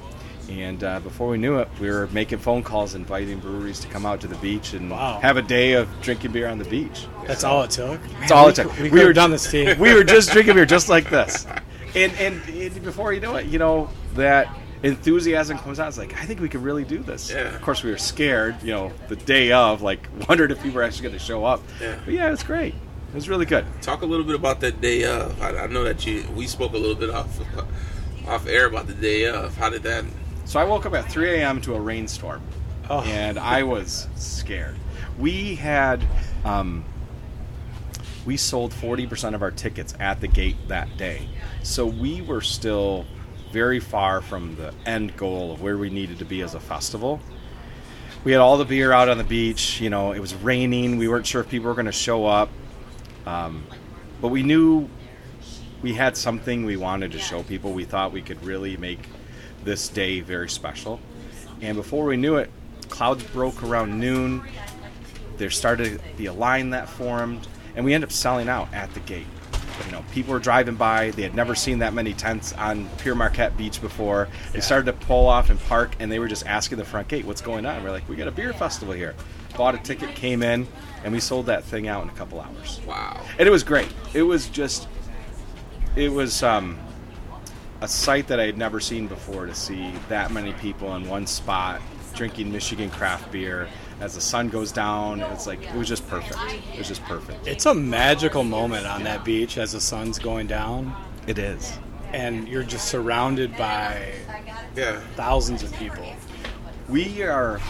And 0.51 0.85
uh, 0.85 1.01
before 1.01 1.29
we 1.29 1.39
knew 1.39 1.59
it, 1.59 1.69
we 1.81 1.89
were 1.91 2.07
making 2.09 2.39
phone 2.39 2.63
calls, 2.63 2.95
inviting 2.95 3.39
breweries 3.39 3.81
to 3.81 3.89
come 3.89 4.05
out 4.05 4.21
to 4.21 4.27
the 4.27 4.37
beach 4.37 4.75
and 4.75 4.91
Wow. 4.91 5.19
have 5.21 5.37
a 5.37 5.43
day 5.43 5.73
of 5.73 5.89
drinking 6.03 6.33
beer 6.33 6.49
on 6.49 6.59
the 6.59 6.65
beach. 6.67 7.07
That's 7.27 7.45
all 7.45 7.63
it 7.63 7.71
took. 7.71 8.01
That's 8.21 8.31
all 8.33 8.49
it 8.49 8.57
took. 8.57 8.77
We, 8.79 8.91
We 8.91 9.05
were- 9.05 9.13
done 9.13 9.31
this 9.31 9.51
team. 9.51 9.79
we 9.79 9.95
were 9.95 10.05
just 10.05 10.31
drinking 10.33 10.55
beer 10.55 10.67
just 10.67 10.89
like 10.89 11.09
this. 11.11 11.47
And, 11.97 12.13
and 12.15 12.43
and 12.49 12.83
before 12.83 13.13
you 13.13 13.21
know 13.21 13.37
it, 13.37 13.47
you 13.47 13.61
know 13.61 13.89
that 14.15 14.49
enthusiasm 14.83 15.59
comes 15.59 15.79
out. 15.79 15.87
It's 15.87 15.97
like 15.97 16.13
I 16.21 16.25
think 16.25 16.41
we 16.41 16.49
could 16.49 16.65
really 16.65 16.83
do 16.83 16.99
this. 16.99 17.31
Yeah. 17.31 17.55
Of 17.55 17.63
course, 17.63 17.85
we 17.85 17.91
were 17.93 17.99
scared. 17.99 18.57
You 18.65 18.73
know, 18.73 18.93
the 19.07 19.15
day 19.15 19.53
of, 19.53 19.81
like 19.81 20.09
wondered 20.29 20.51
if 20.51 20.61
people 20.61 20.75
were 20.75 20.83
actually 20.83 21.03
going 21.05 21.13
to 21.13 21.25
show 21.25 21.45
up. 21.45 21.63
Yeah. 21.81 21.97
But 22.05 22.15
yeah, 22.15 22.33
it's 22.33 22.43
great. 22.43 22.75
It 22.75 23.15
was 23.15 23.29
really 23.29 23.47
good. 23.47 23.65
Talk 23.81 24.03
a 24.03 24.07
little 24.07 24.27
bit 24.27 24.35
about 24.35 24.59
that 24.63 24.81
day 24.81 25.05
of. 25.05 25.41
I, 25.41 25.57
I 25.57 25.67
know 25.69 25.85
that 25.85 26.05
you. 26.05 26.27
We 26.35 26.49
spoke 26.49 26.73
a 26.73 26.79
little 26.79 26.97
bit 26.97 27.11
off 27.11 27.39
off 28.27 28.47
air 28.49 28.67
about 28.67 28.89
the 28.89 28.95
day 28.95 29.29
of. 29.29 29.57
How 29.57 29.71
did 29.71 29.85
that? 29.85 30.05
So 30.45 30.61
I 30.61 30.65
woke 30.65 30.87
up 30.87 30.95
at 30.95 31.11
3 31.11 31.41
a.m. 31.41 31.61
to 31.63 31.75
a 31.75 31.81
rainstorm, 31.81 32.43
Oh. 32.91 33.01
and 33.03 33.39
I 33.39 33.63
was 33.63 34.09
scared. 34.17 34.77
We 35.19 35.55
had, 35.55 36.05
um, 36.45 36.85
we 38.27 38.37
sold 38.37 38.73
40% 38.73 39.35
of 39.35 39.43
our 39.43 39.51
tickets 39.51 39.95
at 40.01 40.21
the 40.21 40.29
gate 40.29 40.57
that 40.69 40.97
day, 40.97 41.29
so 41.63 41.87
we 41.87 42.21
were 42.23 42.41
still 42.41 43.07
very 43.53 43.81
far 43.81 44.21
from 44.21 44.57
the 44.57 44.73
end 44.85 45.17
goal 45.17 45.53
of 45.53 45.63
where 45.63 45.79
we 45.79 45.89
needed 45.89 46.19
to 46.19 46.25
be 46.25 46.43
as 46.43 46.55
a 46.55 46.61
festival. 46.61 47.21
We 48.25 48.33
had 48.33 48.41
all 48.41 48.57
the 48.57 48.65
beer 48.65 48.91
out 48.93 49.09
on 49.09 49.19
the 49.19 49.25
beach. 49.25 49.81
You 49.81 49.91
know, 49.91 50.13
it 50.13 50.19
was 50.19 50.35
raining. 50.35 50.97
We 50.97 51.09
weren't 51.09 51.27
sure 51.27 51.43
if 51.43 51.49
people 51.49 51.69
were 51.69 51.75
going 51.75 51.87
to 51.87 51.93
show 51.93 52.27
up, 52.27 52.49
um, 53.27 53.65
but 54.21 54.29
we 54.29 54.43
knew 54.43 54.89
we 55.83 55.93
had 55.95 56.17
something 56.17 56.65
we 56.65 56.77
wanted 56.77 57.13
to 57.13 57.19
show 57.19 57.43
people. 57.43 57.73
We 57.73 57.85
thought 57.85 58.13
we 58.13 58.23
could 58.23 58.43
really 58.45 58.77
make 58.79 59.07
this 59.65 59.89
day 59.89 60.21
very 60.21 60.49
special. 60.49 61.01
And 61.61 61.77
before 61.77 62.05
we 62.05 62.17
knew 62.17 62.37
it, 62.37 62.51
clouds 62.89 63.23
broke 63.25 63.63
around 63.63 63.99
noon. 63.99 64.43
There 65.37 65.51
started 65.51 65.99
to 65.99 66.17
be 66.17 66.27
a 66.27 66.33
line 66.33 66.71
that 66.71 66.89
formed, 66.89 67.47
and 67.75 67.85
we 67.85 67.95
ended 67.95 68.09
up 68.09 68.13
selling 68.13 68.49
out 68.49 68.73
at 68.73 68.93
the 68.95 69.01
gate. 69.01 69.27
You 69.87 69.93
know, 69.93 70.05
people 70.13 70.33
were 70.33 70.39
driving 70.39 70.77
by; 70.77 71.11
they 71.11 71.23
had 71.23 71.35
never 71.35 71.57
seen 71.57 71.81
that 71.81 71.93
many 71.95 72.13
tents 72.15 72.53
on 72.53 72.89
Pere 72.99 73.17
Marquette 73.17 73.57
Beach 73.57 73.81
before. 73.81 74.29
They 74.53 74.61
started 74.61 74.87
to 74.87 74.93
pull 74.93 75.27
off 75.27 75.51
and 75.51 75.59
park, 75.65 75.97
and 75.99 76.13
they 76.13 76.21
were 76.21 76.29
just 76.29 76.47
asking 76.47 76.79
the 76.79 76.85
front 76.85 77.09
gate, 77.09 77.25
"What's 77.25 77.41
going 77.41 77.67
on?" 77.67 77.83
We're 77.83 77.91
like, 77.91 78.09
"We 78.09 78.15
got 78.15 78.29
a 78.29 78.33
beer 78.33 78.53
festival 78.53 78.95
here." 78.95 79.17
Bought 79.57 79.75
a 79.75 79.79
ticket, 79.79 80.15
came 80.15 80.43
in, 80.45 80.69
and 81.03 81.13
we 81.13 81.19
sold 81.21 81.47
that 81.47 81.65
thing 81.65 81.89
out 81.89 82.03
in 82.05 82.09
a 82.09 82.13
couple 82.13 82.41
hours 82.41 82.81
Wow. 82.87 83.21
and 83.39 83.47
it 83.47 83.51
was 83.53 83.63
great. 83.63 83.89
It 84.13 84.23
was 84.23 84.49
just, 84.49 84.89
it 85.95 86.11
was 86.13 86.43
um, 86.43 86.77
a 87.85 87.89
sight 87.89 88.27
that 88.29 88.41
I 88.41 88.47
had 88.47 88.57
never 88.57 88.81
seen 88.81 89.07
before 89.07 89.45
to 89.45 89.55
see 89.55 89.93
that 90.09 90.33
many 90.33 90.55
people 90.55 90.97
in 90.97 91.07
one 91.07 91.27
spot 91.27 91.83
drinking 92.15 92.51
Michigan 92.51 92.89
craft 92.89 93.31
beer 93.31 93.69
as 94.01 94.15
the 94.15 94.23
sun 94.23 94.49
goes 94.49 94.73
down. 94.73 95.21
It's 95.21 95.47
like 95.47 95.63
it 95.63 95.75
was 95.75 95.87
just 95.87 96.09
perfect. 96.09 96.39
It 96.73 96.79
was 96.79 96.89
just 96.89 97.03
perfect. 97.05 97.47
It's 97.47 97.67
a 97.67 97.75
magical 97.75 98.43
moment 98.43 98.87
on 98.87 99.03
that 99.05 99.23
beach 99.23 99.59
as 99.59 99.73
the 99.73 99.81
sun's 99.83 100.19
going 100.19 100.47
down, 100.47 100.97
It 101.27 101.39
is. 101.39 101.79
and 102.15 102.49
you're 102.49 102.63
just 102.63 102.89
surrounded 102.89 103.55
by 103.59 104.15
Yeah. 104.75 104.99
thousands 105.15 105.63
of 105.63 105.71
people. 105.75 106.07
We 106.89 107.23
are 107.23 107.61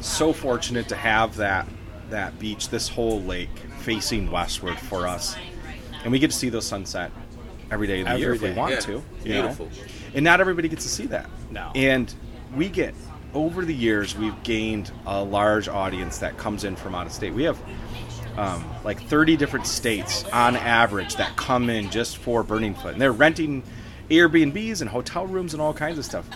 so 0.00 0.32
fortunate 0.32 0.88
to 0.88 0.96
have 0.96 1.36
that 1.36 1.68
that 2.08 2.38
beach, 2.38 2.70
this 2.70 2.88
whole 2.88 3.20
lake 3.20 3.50
facing 3.80 4.30
westward 4.30 4.78
for 4.78 5.06
us, 5.06 5.36
and 6.04 6.10
we 6.10 6.18
get 6.18 6.30
to 6.30 6.36
see 6.36 6.48
those 6.48 6.66
sunset 6.66 7.10
every 7.70 7.86
day 7.86 8.00
of 8.00 8.06
the 8.06 8.10
Every 8.12 8.22
year 8.22 8.34
if 8.34 8.42
we 8.42 8.52
want 8.52 8.72
Yeah. 8.72 8.80
to. 8.80 8.92
you 8.92 9.02
Beautiful. 9.24 9.66
know? 9.66 9.72
And 10.14 10.24
not 10.24 10.40
everybody 10.40 10.68
gets 10.68 10.84
to 10.84 10.90
see 10.90 11.06
that. 11.06 11.28
No. 11.50 11.70
And 11.74 12.12
we 12.56 12.68
get 12.68 12.94
over 13.34 13.64
the 13.64 13.74
years 13.74 14.16
we've 14.16 14.42
gained 14.42 14.90
a 15.06 15.22
large 15.22 15.68
audience 15.68 16.18
that 16.18 16.36
comes 16.38 16.64
in 16.64 16.76
from 16.76 16.94
out 16.94 17.06
of 17.06 17.12
state. 17.12 17.34
We 17.34 17.44
have 17.44 17.58
um, 18.38 18.64
like 18.84 19.02
30 19.02 19.36
different 19.36 19.66
states 19.66 20.24
on 20.32 20.56
average 20.56 21.16
that 21.16 21.36
come 21.36 21.68
in 21.68 21.90
just 21.90 22.18
for 22.18 22.42
Burning 22.42 22.74
Foot, 22.74 22.92
and 22.92 23.00
they're 23.02 23.12
renting 23.12 23.62
Airbnbs 24.10 24.80
and 24.80 24.88
hotel 24.88 25.26
rooms 25.26 25.52
and 25.52 25.60
all 25.60 25.74
kinds 25.74 25.98
of 25.98 26.04
stuff. 26.04 26.26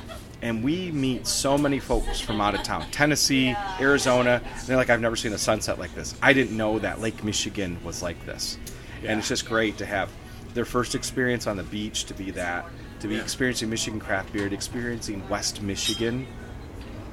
And 0.42 0.64
we 0.64 0.90
meet 0.90 1.26
so 1.28 1.56
many 1.56 1.78
folks 1.78 2.18
from 2.20 2.40
out 2.40 2.54
of 2.56 2.64
town, 2.64 2.84
Tennessee, 2.90 3.54
Arizona. 3.80 4.42
And 4.44 4.66
they're 4.66 4.76
like, 4.76 4.90
I've 4.90 5.00
never 5.00 5.14
seen 5.14 5.32
a 5.32 5.38
sunset 5.38 5.78
like 5.78 5.94
this. 5.94 6.16
I 6.20 6.32
didn't 6.32 6.56
know 6.56 6.80
that 6.80 7.00
Lake 7.00 7.22
Michigan 7.22 7.78
was 7.84 8.02
like 8.02 8.26
this. 8.26 8.58
And 9.06 9.20
it's 9.20 9.28
just 9.28 9.46
great 9.48 9.78
to 9.78 9.86
have 9.86 10.10
their 10.54 10.64
first 10.64 10.94
experience 10.94 11.46
on 11.46 11.56
the 11.56 11.62
beach 11.64 12.04
to 12.04 12.14
be 12.14 12.30
that, 12.32 12.66
to 13.00 13.08
be 13.08 13.14
Yeah. 13.16 13.22
experiencing 13.22 13.70
Michigan 13.70 13.98
craft 14.00 14.32
beer, 14.32 14.48
to 14.48 14.54
experiencing 14.54 15.26
West 15.28 15.62
Michigan. 15.62 16.26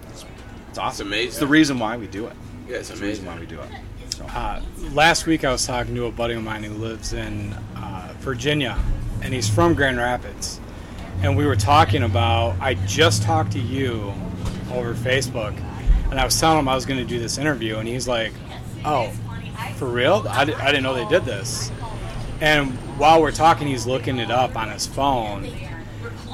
It's, 0.10 0.26
it's 0.70 0.78
awesome. 0.78 1.08
amazing. 1.08 1.28
It's 1.30 1.38
the 1.40 1.48
reason 1.48 1.80
why 1.80 1.98
we 1.98 2.08
do 2.08 2.28
it. 2.28 2.34
Yeah, 2.68 2.78
it's 2.78 2.90
It's 2.90 3.00
the 3.00 3.06
reason 3.06 3.26
amazing. 3.26 3.26
why 3.26 3.40
we 3.40 3.46
do 3.46 3.60
it. 3.62 4.16
So. 4.16 4.26
Uh, 4.26 4.62
last 4.94 5.26
week 5.26 5.46
I 5.46 5.52
was 5.52 5.66
talking 5.66 5.96
to 5.96 6.06
a 6.06 6.12
buddy 6.12 6.34
of 6.34 6.44
mine 6.44 6.64
who 6.64 6.74
lives 6.74 7.14
in 7.14 7.54
uh, 7.78 8.14
Virginia, 8.20 8.78
and 9.22 9.34
he's 9.34 9.50
from 9.50 9.74
Grand 9.74 9.98
Rapids. 9.98 10.60
And 11.22 11.36
we 11.38 11.46
were 11.46 11.56
talking 11.56 12.04
about, 12.04 12.56
I 12.60 12.74
just 12.86 13.24
talked 13.24 13.52
to 13.54 13.60
you 13.60 14.14
over 14.74 14.94
Facebook, 14.94 15.56
and 16.12 16.20
I 16.20 16.26
was 16.26 16.38
telling 16.40 16.60
him 16.60 16.68
I 16.68 16.76
was 16.76 16.86
going 16.86 17.00
to 17.00 17.06
do 17.06 17.20
this 17.20 17.38
interview, 17.38 17.78
and 17.78 17.88
he's 17.88 18.08
like, 18.08 18.34
Oh, 18.86 19.10
for 19.76 19.88
real? 19.88 20.26
I, 20.30 20.46
di- 20.46 20.54
I 20.54 20.68
didn't 20.68 20.84
know 20.84 20.94
they 20.94 21.08
did 21.08 21.26
this. 21.26 21.72
And 22.42 22.72
while 22.98 23.22
we're 23.22 23.32
talking, 23.32 23.68
he's 23.68 23.86
looking 23.86 24.18
it 24.18 24.32
up 24.32 24.56
on 24.56 24.70
his 24.70 24.88
phone, 24.88 25.46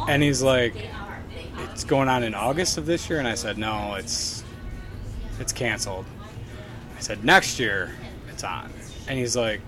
and 0.08 0.22
he's 0.22 0.42
like, 0.42 0.76
It's 1.72 1.84
going 1.84 2.08
on 2.10 2.24
in 2.24 2.36
August 2.36 2.78
of 2.78 2.86
this 2.86 3.10
year? 3.10 3.20
And 3.20 3.28
I 3.28 3.36
said, 3.36 3.58
No, 3.58 3.96
it's 3.96 4.44
it's 5.40 5.52
canceled. 5.52 6.06
I 6.98 7.02
said, 7.02 7.26
next 7.26 7.60
year 7.60 7.92
it's 8.30 8.44
on. 8.46 8.72
And 9.10 9.20
he's 9.20 9.36
like, 9.36 9.60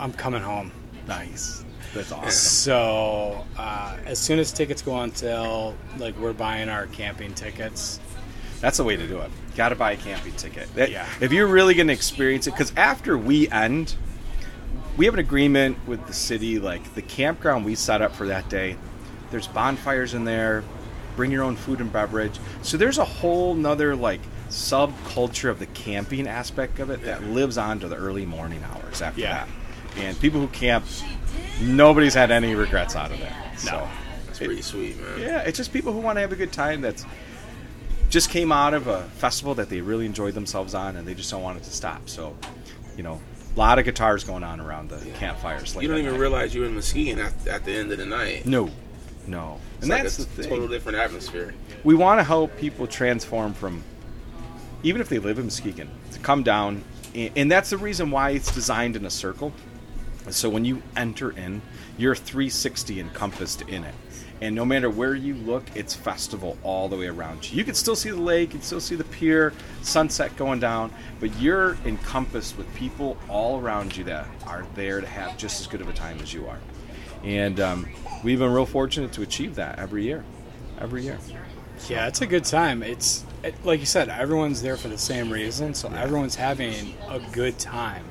I'm 0.00 0.12
coming 0.12 0.42
home. 0.42 0.72
Nice. 1.06 1.64
That's 1.94 2.10
awesome. 2.10 2.30
So 2.30 3.44
uh, 3.56 3.96
as 4.06 4.18
soon 4.18 4.40
as 4.40 4.50
tickets 4.52 4.82
go 4.82 4.92
on 4.92 5.14
sale, 5.14 5.76
like 5.98 6.18
we're 6.18 6.32
buying 6.32 6.68
our 6.68 6.86
camping 6.88 7.32
tickets. 7.34 8.00
That's 8.60 8.76
the 8.78 8.84
way 8.84 8.96
to 8.96 9.06
do 9.06 9.18
it. 9.20 9.30
Got 9.56 9.68
to 9.68 9.76
buy 9.76 9.92
a 9.92 9.96
camping 9.96 10.32
ticket. 10.32 10.72
That- 10.74 10.90
Yeah. 10.90 11.06
If 11.20 11.30
you're 11.32 11.46
really 11.46 11.74
going 11.74 11.86
to 11.88 11.92
experience 11.92 12.48
it, 12.48 12.52
because 12.52 12.72
after 12.76 13.16
we 13.16 13.48
end, 13.50 13.94
we 14.96 15.04
have 15.06 15.14
an 15.14 15.20
agreement 15.20 15.76
with 15.86 16.06
the 16.06 16.12
city. 16.12 16.58
Like 16.58 16.94
the 16.94 17.02
campground 17.02 17.64
we 17.64 17.74
set 17.74 18.02
up 18.02 18.14
for 18.14 18.26
that 18.28 18.48
day, 18.48 18.76
there's 19.30 19.46
bonfires 19.48 20.14
in 20.14 20.24
there. 20.24 20.64
Bring 21.16 21.30
your 21.30 21.42
own 21.44 21.56
food 21.56 21.80
and 21.80 21.92
beverage. 21.92 22.38
So 22.62 22.76
there's 22.76 22.98
a 22.98 23.04
whole 23.04 23.54
nother 23.54 23.94
like 23.94 24.20
subculture 24.48 25.50
of 25.50 25.58
the 25.58 25.66
camping 25.66 26.26
aspect 26.26 26.78
of 26.78 26.90
it 26.90 27.02
that 27.02 27.22
lives 27.24 27.58
on 27.58 27.80
to 27.80 27.88
the 27.88 27.96
early 27.96 28.26
morning 28.26 28.62
hours 28.64 29.02
after 29.02 29.20
Yeah. 29.20 29.44
that. 29.44 29.48
And 29.98 30.18
people 30.20 30.40
who 30.40 30.48
camp, 30.48 30.84
nobody's 31.60 32.14
had 32.14 32.30
any 32.30 32.54
regrets 32.54 32.96
out 32.96 33.10
of 33.10 33.20
that. 33.20 33.58
So 33.58 33.86
It's 34.28 34.38
pretty 34.38 34.62
sweet, 34.62 34.98
man. 35.00 35.20
yeah, 35.20 35.38
it's 35.40 35.56
just 35.58 35.72
people 35.72 35.92
who 35.92 36.00
want 36.00 36.16
to 36.16 36.20
have 36.20 36.32
a 36.32 36.36
good 36.36 36.52
time 36.52 36.80
that's 36.80 37.04
just 38.08 38.30
came 38.30 38.52
out 38.52 38.72
of 38.74 38.86
a 38.88 39.02
festival 39.16 39.54
that 39.56 39.68
they 39.70 39.80
really 39.80 40.04
enjoyed 40.06 40.34
themselves 40.34 40.74
on 40.74 40.96
and 40.96 41.06
they 41.06 41.14
just 41.14 41.30
don't 41.30 41.42
want 41.42 41.58
it 41.58 41.64
to 41.64 41.70
stop. 41.70 42.08
So, 42.08 42.36
you 42.96 43.02
know, 43.02 43.20
a 43.54 43.58
lot 43.58 43.78
of 43.78 43.84
guitars 43.84 44.24
going 44.24 44.42
on 44.42 44.60
around 44.60 44.88
the 44.90 44.98
campfires. 45.12 45.74
late 45.76 45.82
You 45.82 45.88
don't 45.88 45.98
even 45.98 46.12
night. 46.12 46.20
realize 46.20 46.54
you're 46.54 46.66
in 46.66 46.74
Muskegon 46.74 47.18
at, 47.18 47.46
at 47.46 47.64
the 47.64 47.72
end 47.72 47.92
of 47.92 47.98
the 47.98 48.06
night. 48.06 48.46
No, 48.46 48.70
no. 49.26 49.58
It's 49.74 49.82
and 49.82 49.90
like 49.90 50.02
that's 50.04 50.18
a 50.18 50.22
the 50.22 50.26
thing. 50.42 50.48
total 50.48 50.68
different 50.68 50.98
atmosphere. 50.98 51.54
We 51.84 51.94
want 51.94 52.20
to 52.20 52.24
help 52.24 52.56
people 52.56 52.86
transform 52.86 53.52
from, 53.54 53.82
even 54.82 55.00
if 55.00 55.08
they 55.08 55.18
live 55.18 55.38
in 55.38 55.44
Muskegon, 55.44 55.90
to 56.12 56.18
come 56.20 56.42
down. 56.42 56.84
And 57.14 57.50
that's 57.50 57.70
the 57.70 57.76
reason 57.76 58.10
why 58.10 58.30
it's 58.30 58.54
designed 58.54 58.96
in 58.96 59.04
a 59.04 59.10
circle. 59.10 59.52
So 60.30 60.48
when 60.48 60.64
you 60.64 60.82
enter 60.96 61.30
in, 61.32 61.60
you're 61.98 62.14
360 62.14 63.00
encompassed 63.00 63.62
in 63.62 63.84
it. 63.84 63.94
And 64.42 64.56
no 64.56 64.64
matter 64.64 64.90
where 64.90 65.14
you 65.14 65.34
look, 65.34 65.62
it's 65.76 65.94
festival 65.94 66.58
all 66.64 66.88
the 66.88 66.96
way 66.96 67.06
around 67.06 67.48
you. 67.48 67.56
You 67.56 67.62
can 67.62 67.76
still 67.76 67.94
see 67.94 68.10
the 68.10 68.20
lake, 68.20 68.48
you 68.48 68.58
can 68.58 68.62
still 68.62 68.80
see 68.80 68.96
the 68.96 69.04
pier, 69.04 69.52
sunset 69.82 70.36
going 70.36 70.58
down, 70.58 70.90
but 71.20 71.32
you're 71.40 71.76
encompassed 71.84 72.58
with 72.58 72.66
people 72.74 73.16
all 73.28 73.60
around 73.60 73.96
you 73.96 74.02
that 74.02 74.26
are 74.44 74.66
there 74.74 75.00
to 75.00 75.06
have 75.06 75.38
just 75.38 75.60
as 75.60 75.68
good 75.68 75.80
of 75.80 75.88
a 75.88 75.92
time 75.92 76.18
as 76.18 76.34
you 76.34 76.48
are. 76.48 76.58
And 77.22 77.60
um, 77.60 77.88
we've 78.24 78.40
been 78.40 78.52
real 78.52 78.66
fortunate 78.66 79.12
to 79.12 79.22
achieve 79.22 79.54
that 79.54 79.78
every 79.78 80.02
year. 80.02 80.24
Every 80.80 81.04
year. 81.04 81.20
Yeah, 81.88 82.08
it's 82.08 82.20
a 82.20 82.26
good 82.26 82.44
time. 82.44 82.82
It's 82.82 83.24
it, 83.44 83.54
like 83.64 83.78
you 83.78 83.86
said, 83.86 84.08
everyone's 84.08 84.60
there 84.60 84.76
for 84.76 84.88
the 84.88 84.98
same 84.98 85.30
reason, 85.30 85.72
so 85.72 85.88
everyone's 85.88 86.34
having 86.34 86.96
a 87.08 87.20
good 87.30 87.60
time. 87.60 88.04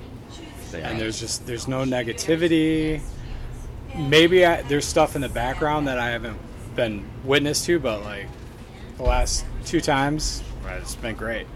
And 0.73 0.97
there's 0.97 1.19
just 1.19 1.45
there's 1.45 1.67
no 1.67 1.83
negativity. 1.83 3.01
Maybe 3.95 4.45
I, 4.45 4.61
there's 4.63 4.85
stuff 4.85 5.15
in 5.15 5.21
the 5.21 5.29
background 5.29 5.87
that 5.87 5.97
I 5.97 6.09
haven't 6.09 6.39
been 6.75 7.05
witness 7.23 7.65
to, 7.65 7.79
but 7.79 8.03
like 8.03 8.27
the 8.97 9.03
last 9.03 9.45
two 9.65 9.81
times, 9.81 10.43
uh, 10.65 10.73
it's 10.81 10.95
been 10.95 11.15
great. 11.15 11.47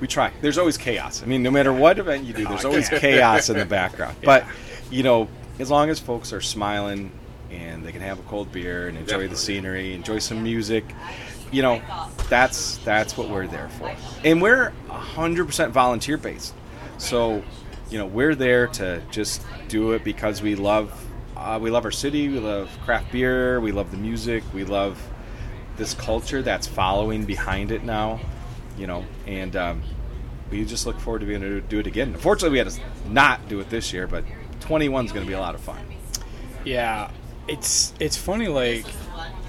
We 0.00 0.06
try. 0.06 0.32
There's 0.42 0.58
always 0.58 0.76
chaos. 0.76 1.22
I 1.22 1.26
mean, 1.26 1.42
no 1.42 1.50
matter 1.50 1.72
what 1.72 1.98
event 1.98 2.24
you 2.24 2.34
do, 2.34 2.44
oh, 2.46 2.50
there's 2.50 2.64
I 2.64 2.68
always 2.68 2.88
chaos 2.88 3.48
in 3.48 3.58
the 3.58 3.64
background. 3.66 4.16
But, 4.22 4.44
you 4.90 5.02
know, 5.02 5.28
as 5.58 5.70
long 5.70 5.88
as 5.88 5.98
folks 5.98 6.32
are 6.32 6.42
smiling 6.42 7.10
and 7.50 7.84
they 7.84 7.92
can 7.92 8.02
have 8.02 8.18
a 8.18 8.22
cold 8.24 8.52
beer 8.52 8.88
and 8.88 8.98
enjoy 8.98 9.28
the 9.28 9.36
scenery, 9.36 9.94
enjoy 9.94 10.18
some 10.18 10.42
music, 10.42 10.84
you 11.50 11.62
know, 11.62 11.80
that's 12.28 12.76
that's 12.78 13.16
what 13.16 13.30
we're 13.30 13.46
there 13.46 13.68
for. 13.70 13.94
And 14.24 14.42
we're 14.42 14.72
100% 14.88 15.70
volunteer 15.70 16.18
based. 16.18 16.54
So, 16.98 17.42
you 17.88 17.98
know, 17.98 18.06
we're 18.06 18.34
there 18.34 18.66
to 18.68 19.00
just 19.10 19.44
do 19.68 19.92
it 19.92 20.04
because 20.04 20.42
we 20.42 20.56
love 20.56 20.92
uh, 21.36 21.58
we 21.60 21.70
love 21.70 21.84
our 21.84 21.90
city, 21.90 22.28
we 22.28 22.38
love 22.38 22.70
craft 22.84 23.12
beer, 23.12 23.60
we 23.60 23.72
love 23.72 23.90
the 23.90 23.96
music, 23.96 24.42
we 24.54 24.64
love 24.64 25.00
this 25.76 25.94
culture 25.94 26.42
that's 26.42 26.66
following 26.66 27.24
behind 27.24 27.70
it 27.70 27.84
now, 27.84 28.18
you 28.78 28.86
know, 28.86 29.04
and 29.26 29.54
um, 29.56 29.82
we 30.50 30.64
just 30.64 30.86
look 30.86 30.98
forward 30.98 31.20
to 31.20 31.26
being 31.26 31.42
able 31.42 31.60
to 31.60 31.60
do 31.60 31.78
it 31.78 31.86
again. 31.86 32.14
Unfortunately, 32.14 32.52
we 32.52 32.58
had 32.58 32.68
to 32.70 32.80
not 33.10 33.48
do 33.48 33.60
it 33.60 33.68
this 33.68 33.92
year, 33.92 34.06
but 34.06 34.24
21 34.60 35.06
is 35.06 35.12
going 35.12 35.24
to 35.24 35.28
be 35.28 35.34
a 35.34 35.40
lot 35.40 35.54
of 35.54 35.60
fun. 35.60 35.84
Yeah, 36.64 37.10
it's 37.46 37.94
it's 38.00 38.16
funny. 38.16 38.48
Like, 38.48 38.86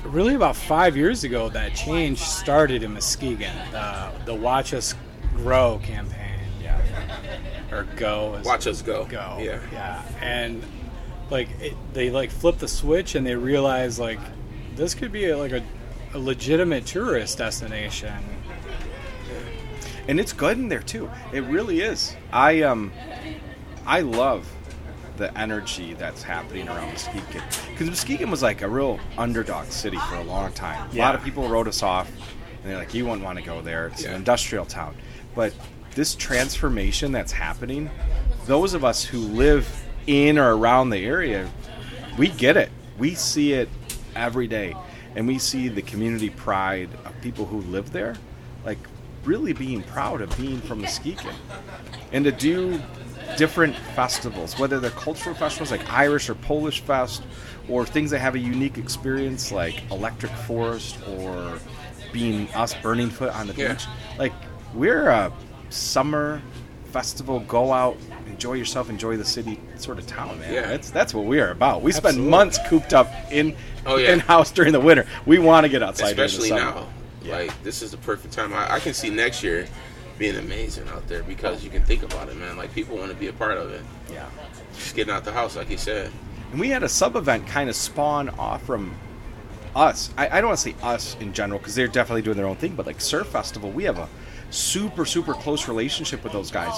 really, 0.03 0.35
about 0.35 0.55
five 0.55 0.95
years 0.95 1.23
ago, 1.23 1.49
that 1.49 1.73
change 1.73 2.19
started 2.19 2.83
in 2.83 2.93
Muskegon. 2.93 3.55
The 3.71 4.11
the 4.25 4.35
Watch 4.35 4.73
Us 4.73 4.93
Grow 5.35 5.79
campaign. 5.83 6.39
Yeah, 6.61 6.79
or 7.71 7.83
Go. 7.95 8.35
As 8.35 8.45
Watch 8.45 8.67
us 8.67 8.81
go. 8.83 9.05
Go. 9.05 9.37
Yeah. 9.41 9.59
yeah, 9.71 10.03
and 10.21 10.61
like 11.29 11.49
it, 11.59 11.73
they 11.93 12.09
like 12.09 12.31
flip 12.31 12.57
the 12.57 12.67
switch 12.67 13.15
and 13.15 13.25
they 13.25 13.35
realize 13.35 13.99
like 13.99 14.19
this 14.75 14.93
could 14.95 15.11
be 15.11 15.25
a, 15.29 15.37
like 15.37 15.51
a, 15.51 15.63
a 16.13 16.19
legitimate 16.19 16.85
tourist 16.85 17.37
destination. 17.37 18.13
and 20.07 20.19
it's 20.19 20.33
good 20.33 20.57
in 20.57 20.69
there 20.69 20.81
too. 20.81 21.09
It 21.33 21.41
really 21.45 21.81
is. 21.81 22.15
I 22.31 22.61
um, 22.61 22.91
I 23.85 24.01
love 24.01 24.47
the 25.17 25.35
energy 25.37 25.95
that's 25.95 26.21
happening 26.21 26.67
around 26.69 26.89
Muskegon 26.91 27.41
because 27.71 27.87
Muskegon 27.89 28.29
was 28.31 28.43
like 28.43 28.61
a 28.61 28.69
real 28.69 28.99
underdog 29.17 29.65
city 29.67 29.97
for 30.09 30.15
a 30.15 30.23
long 30.23 30.51
time. 30.53 30.89
A 30.91 30.95
lot 30.95 31.15
of 31.15 31.23
people 31.23 31.47
wrote 31.49 31.67
us 31.67 31.81
off, 31.83 32.07
and 32.61 32.71
they're 32.71 32.77
like, 32.77 32.93
"You 32.93 33.05
wouldn't 33.05 33.23
want 33.23 33.37
to 33.39 33.43
go 33.43 33.61
there. 33.61 33.87
It's 33.87 34.03
Yeah. 34.03 34.09
an 34.09 34.15
industrial 34.15 34.65
town." 34.65 34.95
But 35.35 35.53
this 35.95 36.15
transformation 36.15 37.11
that's 37.11 37.31
happening, 37.31 37.89
those 38.45 38.73
of 38.75 38.85
us 38.85 39.03
who 39.03 39.17
live 39.19 39.67
in 40.07 40.37
or 40.37 40.55
around 40.55 40.89
the 40.89 41.05
area, 41.05 41.49
we 42.17 42.29
get 42.29 42.57
it. 42.57 42.71
We 42.97 43.13
see 43.13 43.53
it 43.53 43.69
every 44.15 44.47
day, 44.47 44.75
and 45.15 45.27
we 45.27 45.37
see 45.37 45.67
the 45.67 45.81
community 45.81 46.29
pride 46.31 46.89
of 47.05 47.13
people 47.21 47.45
who 47.45 47.61
live 47.61 47.91
there, 47.91 48.15
like 48.65 48.79
really 49.23 49.53
being 49.53 49.83
proud 49.83 50.21
of 50.21 50.35
being 50.37 50.59
from 50.61 50.81
Muskegon, 50.81 51.35
and 52.11 52.25
to 52.25 52.31
do 52.31 52.81
different 53.37 53.75
festivals, 53.95 54.57
whether 54.57 54.79
they're 54.79 54.89
cultural 54.91 55.35
festivals 55.35 55.69
like 55.69 55.87
Irish 55.91 56.29
or 56.29 56.35
Polish 56.35 56.79
Fest, 56.81 57.21
or 57.69 57.85
things 57.85 58.09
that 58.11 58.19
have 58.19 58.35
a 58.35 58.39
unique 58.39 58.77
experience 58.77 59.51
like 59.51 59.83
Electric 59.91 60.31
Forest 60.31 60.97
or 61.09 61.59
being 62.13 62.47
us 62.55 62.73
Burning 62.81 63.09
Foot 63.09 63.35
on 63.35 63.47
the 63.47 63.53
Yeah. 63.53 63.73
beach. 63.73 63.85
Like 64.17 64.31
we're 64.73 65.09
a 65.09 65.31
summer 65.69 66.41
festival, 66.97 67.41
go 67.41 67.71
out, 67.71 67.95
enjoy 68.25 68.53
yourself, 68.53 68.89
enjoy 68.89 69.15
the 69.17 69.23
city 69.25 69.59
sort 69.75 69.99
of 69.99 70.07
town, 70.07 70.39
man. 70.39 70.51
Yeah. 70.51 70.61
That's 70.67 70.89
that's 70.89 71.13
what 71.13 71.25
we 71.25 71.39
are 71.39 71.51
about. 71.51 71.83
We 71.83 71.91
spend 71.91 72.27
months 72.27 72.57
cooped 72.67 72.91
up 72.93 73.07
in 73.31 73.55
Oh, 73.85 73.97
yeah. 73.97 74.13
in 74.13 74.19
house 74.19 74.51
during 74.51 74.73
the 74.73 74.79
winter. 74.79 75.05
We 75.27 75.37
want 75.37 75.63
to 75.65 75.69
get 75.69 75.83
outside 75.83 76.09
Especially 76.19 76.49
during 76.49 76.65
the 76.65 76.71
summer. 76.71 76.87
now. 77.23 77.31
Like 77.37 77.63
this 77.63 77.81
is 77.83 77.91
the 77.91 77.97
perfect 77.97 78.33
time. 78.33 78.51
I, 78.51 78.73
I 78.75 78.79
can 78.79 78.93
see 78.95 79.09
next 79.11 79.43
year 79.43 79.67
being 80.17 80.37
amazing 80.37 80.87
out 80.89 81.07
there 81.07 81.21
because 81.21 81.63
you 81.63 81.69
can 81.69 81.83
think 81.83 82.01
about 82.01 82.29
it, 82.29 82.35
man. 82.37 82.57
Like 82.57 82.73
people 82.73 82.97
want 82.97 83.11
to 83.11 83.17
be 83.17 83.27
a 83.27 83.33
part 83.33 83.57
of 83.59 83.69
it. 83.71 83.81
Yeah. 84.11 84.25
Just 84.73 84.95
getting 84.95 85.13
out 85.13 85.23
the 85.23 85.31
house, 85.31 85.55
like 85.55 85.69
you 85.69 85.77
said. 85.77 86.11
And 86.51 86.59
we 86.59 86.69
had 86.69 86.81
a 86.81 86.89
sub 86.89 87.15
event 87.15 87.45
kind 87.45 87.69
of 87.69 87.75
spawn 87.75 88.29
off 88.39 88.63
from 88.65 88.95
us. 89.75 90.09
I, 90.17 90.27
I 90.29 90.41
don't 90.41 90.47
want 90.49 90.59
to 90.59 90.69
say 90.71 90.75
us 90.81 91.15
in 91.19 91.31
general 91.31 91.59
because 91.59 91.75
they're 91.75 91.87
definitely 91.87 92.23
doing 92.23 92.37
their 92.37 92.47
own 92.47 92.55
thing, 92.55 92.73
but 92.75 92.87
like 92.87 92.99
Surf 92.99 93.27
Festival, 93.27 93.69
we 93.69 93.83
have 93.83 93.99
a 93.99 94.09
super 94.49 95.05
super 95.05 95.33
close 95.33 95.67
relationship 95.67 96.23
with 96.23 96.33
those 96.33 96.51
guys, 96.51 96.73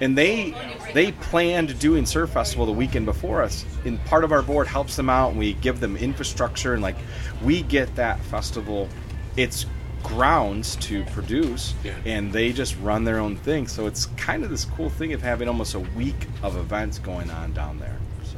and 0.00 0.16
they 0.18 0.54
they 0.94 1.12
planned 1.12 1.78
doing 1.78 2.04
Surf 2.06 2.30
Festival 2.30 2.66
the 2.66 2.72
weekend 2.72 3.06
before 3.06 3.42
us. 3.42 3.64
And 3.84 4.02
part 4.06 4.24
of 4.24 4.32
our 4.32 4.42
board 4.42 4.66
helps 4.66 4.96
them 4.96 5.08
out, 5.08 5.30
and 5.30 5.38
we 5.38 5.54
give 5.54 5.80
them 5.80 5.96
infrastructure, 5.96 6.74
and 6.74 6.82
like 6.82 6.96
we 7.42 7.62
get 7.62 7.94
that 7.96 8.20
festival. 8.24 8.88
It's 9.36 9.66
grounds 10.02 10.74
to 10.76 11.04
produce 11.12 11.74
Yeah. 11.84 11.94
and 12.04 12.32
they 12.32 12.52
just 12.52 12.76
run 12.80 13.04
their 13.04 13.20
own 13.20 13.36
thing 13.36 13.68
so 13.68 13.86
it's 13.86 14.06
kind 14.16 14.42
of 14.42 14.50
this 14.50 14.64
cool 14.64 14.90
thing 14.90 15.12
of 15.12 15.22
having 15.22 15.46
almost 15.46 15.74
a 15.74 15.78
week 15.78 16.26
of 16.42 16.56
events 16.56 16.98
going 16.98 17.30
on 17.30 17.52
down 17.52 17.78
there 17.78 17.96
so 18.24 18.36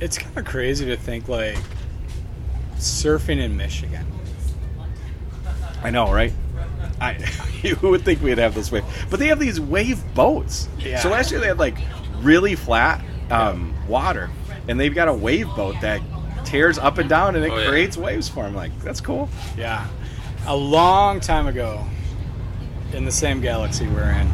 It's 0.00 0.18
kind 0.18 0.36
of 0.36 0.44
crazy 0.44 0.84
to 0.86 0.96
think 0.96 1.28
like 1.28 1.56
surfing 2.76 3.38
in 3.38 3.56
Michigan. 3.56 4.04
I 5.84 5.90
know, 5.90 6.12
right? 6.12 6.32
I 7.00 7.14
who 7.80 7.90
would 7.90 8.02
think 8.04 8.22
we'd 8.22 8.38
have 8.38 8.54
this 8.54 8.70
wave? 8.72 8.84
But 9.10 9.18
they 9.20 9.26
have 9.28 9.38
these 9.38 9.60
wave 9.60 10.02
boats. 10.14 10.68
Yeah. 10.78 11.00
So 11.00 11.10
last 11.10 11.30
year 11.30 11.40
they 11.40 11.48
had 11.48 11.58
like 11.58 11.78
really 12.20 12.54
flat 12.54 13.04
um, 13.30 13.74
water, 13.88 14.30
and 14.68 14.78
they've 14.78 14.94
got 14.94 15.08
a 15.08 15.12
wave 15.14 15.48
boat 15.56 15.74
that 15.80 16.00
tears 16.44 16.78
up 16.78 16.98
and 16.98 17.08
down, 17.08 17.34
and 17.36 17.44
it 17.44 17.50
Oh, 17.50 17.58
yeah. 17.58 17.68
creates 17.68 17.96
waves 17.96 18.28
for 18.28 18.44
them. 18.44 18.54
Like 18.54 18.78
that's 18.82 19.00
cool. 19.00 19.28
Yeah. 19.56 19.86
A 20.46 20.56
long 20.56 21.18
time 21.18 21.46
ago, 21.48 21.84
in 22.92 23.04
the 23.04 23.10
same 23.12 23.40
galaxy 23.40 23.86
we're 23.88 24.10
in, 24.10 24.28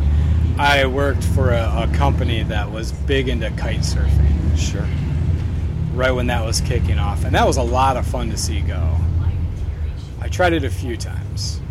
I 0.60 0.84
worked 0.84 1.24
for 1.24 1.52
a, 1.52 1.88
a 1.90 1.94
company 1.96 2.42
that 2.42 2.70
was 2.70 2.92
big 2.92 3.28
into 3.30 3.50
kite 3.52 3.80
surfing. 3.80 4.56
Sure. 4.58 4.86
Right 5.94 6.10
when 6.10 6.26
that 6.26 6.44
was 6.44 6.60
kicking 6.60 6.98
off, 6.98 7.24
and 7.24 7.34
that 7.34 7.46
was 7.46 7.56
a 7.56 7.62
lot 7.62 7.96
of 7.96 8.06
fun 8.06 8.28
to 8.30 8.36
see 8.36 8.60
go. 8.60 8.96
I 10.20 10.28
tried 10.28 10.52
it 10.52 10.64
a 10.64 10.70
few 10.70 10.96
times. 10.98 11.61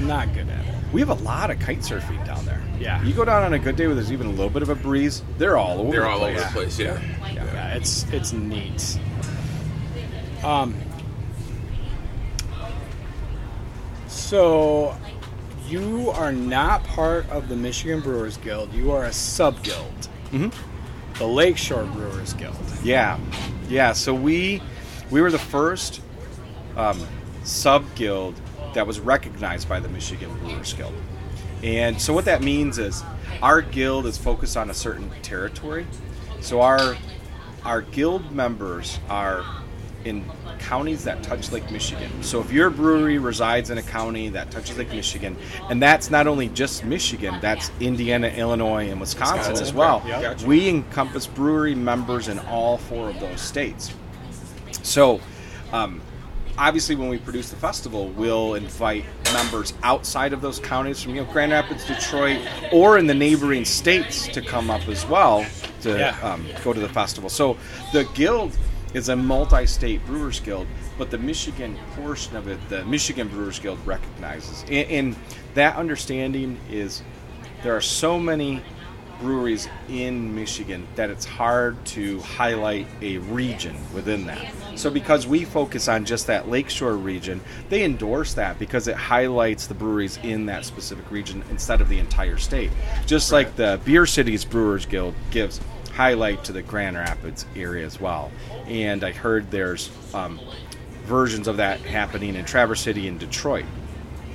Not 0.00 0.32
good 0.34 0.48
at 0.48 0.64
it. 0.66 0.74
We 0.92 1.00
have 1.00 1.10
a 1.10 1.14
lot 1.24 1.50
of 1.50 1.58
kite 1.58 1.80
surfing 1.80 2.24
down 2.26 2.44
there. 2.46 2.62
Yeah. 2.78 3.02
You 3.04 3.12
go 3.14 3.24
down 3.24 3.42
on 3.42 3.52
a 3.54 3.58
good 3.58 3.76
day 3.76 3.86
where 3.86 3.94
there's 3.94 4.12
even 4.12 4.26
a 4.26 4.30
little 4.30 4.50
bit 4.50 4.62
of 4.62 4.68
a 4.68 4.74
breeze. 4.74 5.22
They're 5.38 5.56
all 5.56 5.80
over. 5.80 5.90
They're 5.90 6.00
the 6.02 6.08
all 6.08 6.24
over 6.24 6.38
the 6.38 6.46
place. 6.46 6.78
Yeah. 6.78 7.00
Yeah, 7.32 7.74
it's 7.74 8.04
it's 8.12 8.32
neat. 8.32 8.98
Um. 10.42 10.74
So, 14.06 14.96
you 15.68 16.10
are 16.10 16.32
not 16.32 16.84
part 16.84 17.28
of 17.30 17.48
the 17.48 17.56
Michigan 17.56 18.00
Brewers 18.00 18.36
Guild. 18.38 18.72
You 18.72 18.92
are 18.92 19.04
a 19.04 19.12
sub 19.12 19.62
guild, 19.62 20.08
Mhm. 20.32 20.52
the 21.18 21.26
Lakeshore 21.26 21.84
Brewers 21.84 22.32
Guild. 22.34 22.56
Yeah, 22.82 23.18
yeah. 23.68 23.92
So 23.92 24.14
we 24.14 24.62
we 25.10 25.20
were 25.20 25.30
the 25.30 25.38
first 25.38 26.00
um, 26.76 27.00
sub 27.44 27.84
guild 27.94 28.34
that 28.74 28.86
was 28.86 29.00
recognized 29.00 29.68
by 29.68 29.80
the 29.80 29.88
Michigan 29.88 30.30
Brewers 30.38 30.72
Guild, 30.74 30.94
and 31.62 32.00
so 32.00 32.12
what 32.12 32.26
that 32.26 32.42
means 32.42 32.78
is 32.78 33.02
our 33.42 33.62
guild 33.62 34.06
is 34.06 34.18
focused 34.18 34.56
on 34.56 34.70
a 34.70 34.74
certain 34.74 35.10
territory. 35.22 35.86
So 36.40 36.60
our 36.60 36.96
our 37.64 37.80
guild 37.80 38.30
members 38.32 38.98
are 39.08 39.44
in 40.04 40.24
counties 40.58 41.04
that 41.04 41.22
touch 41.22 41.50
Lake 41.50 41.70
Michigan. 41.70 42.10
So 42.22 42.40
if 42.40 42.52
your 42.52 42.70
brewery 42.70 43.18
resides 43.18 43.70
in 43.70 43.78
a 43.78 43.82
county 43.82 44.28
that 44.30 44.50
touches 44.50 44.76
Lake 44.76 44.90
Michigan, 44.90 45.36
and 45.70 45.82
that's 45.82 46.10
not 46.10 46.26
only 46.26 46.48
just 46.48 46.84
Michigan, 46.84 47.38
that's 47.40 47.70
Indiana, 47.80 48.28
Illinois, 48.28 48.90
and 48.90 49.00
Wisconsin, 49.00 49.38
Wisconsin, 49.38 49.62
as 49.62 49.72
well. 49.72 50.02
okay, 50.04 50.20
yep. 50.20 50.40
We 50.42 50.68
encompass 50.68 51.26
brewery 51.26 51.74
members 51.74 52.28
in 52.28 52.38
all 52.40 52.76
four 52.78 53.10
of 53.10 53.20
those 53.20 53.40
states. 53.40 53.94
So, 54.82 55.20
um, 55.72 56.02
obviously, 56.58 56.94
when 56.94 57.08
we 57.08 57.18
produce 57.18 57.50
the 57.50 57.56
festival, 57.56 58.08
we'll 58.10 58.54
invite 58.54 59.04
members 59.32 59.74
outside 59.82 60.32
of 60.32 60.40
those 60.40 60.58
counties 60.58 61.02
from 61.02 61.14
you 61.14 61.24
know 61.24 61.32
Grand 61.32 61.52
Rapids, 61.52 61.84
Detroit, 61.86 62.40
or 62.72 62.98
in 62.98 63.06
the 63.06 63.14
neighboring 63.14 63.64
states 63.64 64.28
to 64.28 64.40
come 64.42 64.70
up 64.70 64.86
as 64.88 65.06
well 65.06 65.44
to 65.82 65.98
Yeah. 65.98 66.16
um, 66.22 66.46
go 66.62 66.72
to 66.72 66.80
the 66.80 66.88
festival. 66.88 67.28
So 67.30 67.56
the 67.92 68.04
guild 68.14 68.56
is 68.94 69.08
a 69.08 69.16
multi-state 69.16 70.04
brewers 70.06 70.38
guild, 70.40 70.66
but 70.98 71.10
the 71.10 71.18
Michigan 71.18 71.76
portion 71.96 72.36
of 72.36 72.46
it, 72.48 72.58
the 72.68 72.84
Michigan 72.84 73.26
Brewers 73.28 73.58
Guild 73.58 73.84
recognizes, 73.84 74.62
and, 74.68 74.88
and 74.88 75.16
that 75.54 75.74
understanding 75.76 76.58
is 76.70 77.02
there 77.64 77.76
are 77.76 77.80
so 77.80 78.18
many 78.20 78.62
breweries 79.20 79.68
in 79.88 80.34
Michigan 80.34 80.86
that 80.96 81.10
it's 81.10 81.24
hard 81.24 81.82
to 81.86 82.20
highlight 82.20 82.86
a 83.02 83.18
region 83.18 83.76
within 83.94 84.26
that. 84.26 84.52
So 84.76 84.90
because 84.90 85.26
we 85.26 85.44
focus 85.44 85.88
on 85.88 86.04
just 86.04 86.26
that 86.26 86.48
lakeshore 86.48 86.96
region, 86.96 87.40
they 87.68 87.84
endorse 87.84 88.34
that 88.34 88.58
because 88.58 88.88
it 88.88 88.96
highlights 88.96 89.66
the 89.66 89.74
breweries 89.74 90.18
in 90.22 90.46
that 90.46 90.64
specific 90.64 91.10
region 91.10 91.44
instead 91.50 91.80
of 91.80 91.88
the 91.88 91.98
entire 91.98 92.38
state. 92.38 92.70
Just 93.06 93.32
like 93.32 93.56
the 93.56 93.80
Beer 93.84 94.06
Cities 94.06 94.44
Brewers 94.44 94.86
Guild 94.86 95.14
gives 95.30 95.60
highlight 95.92 96.42
to 96.44 96.52
the 96.52 96.62
Grand 96.62 96.96
Rapids 96.96 97.46
area 97.54 97.86
as 97.86 98.00
well. 98.00 98.32
And 98.66 99.04
I 99.04 99.12
heard 99.12 99.50
there's 99.50 99.90
um, 100.12 100.40
versions 101.04 101.46
of 101.46 101.58
that 101.58 101.80
happening 101.80 102.34
in 102.34 102.44
Traverse 102.44 102.80
City 102.80 103.06
and 103.06 103.20
Detroit. 103.20 103.64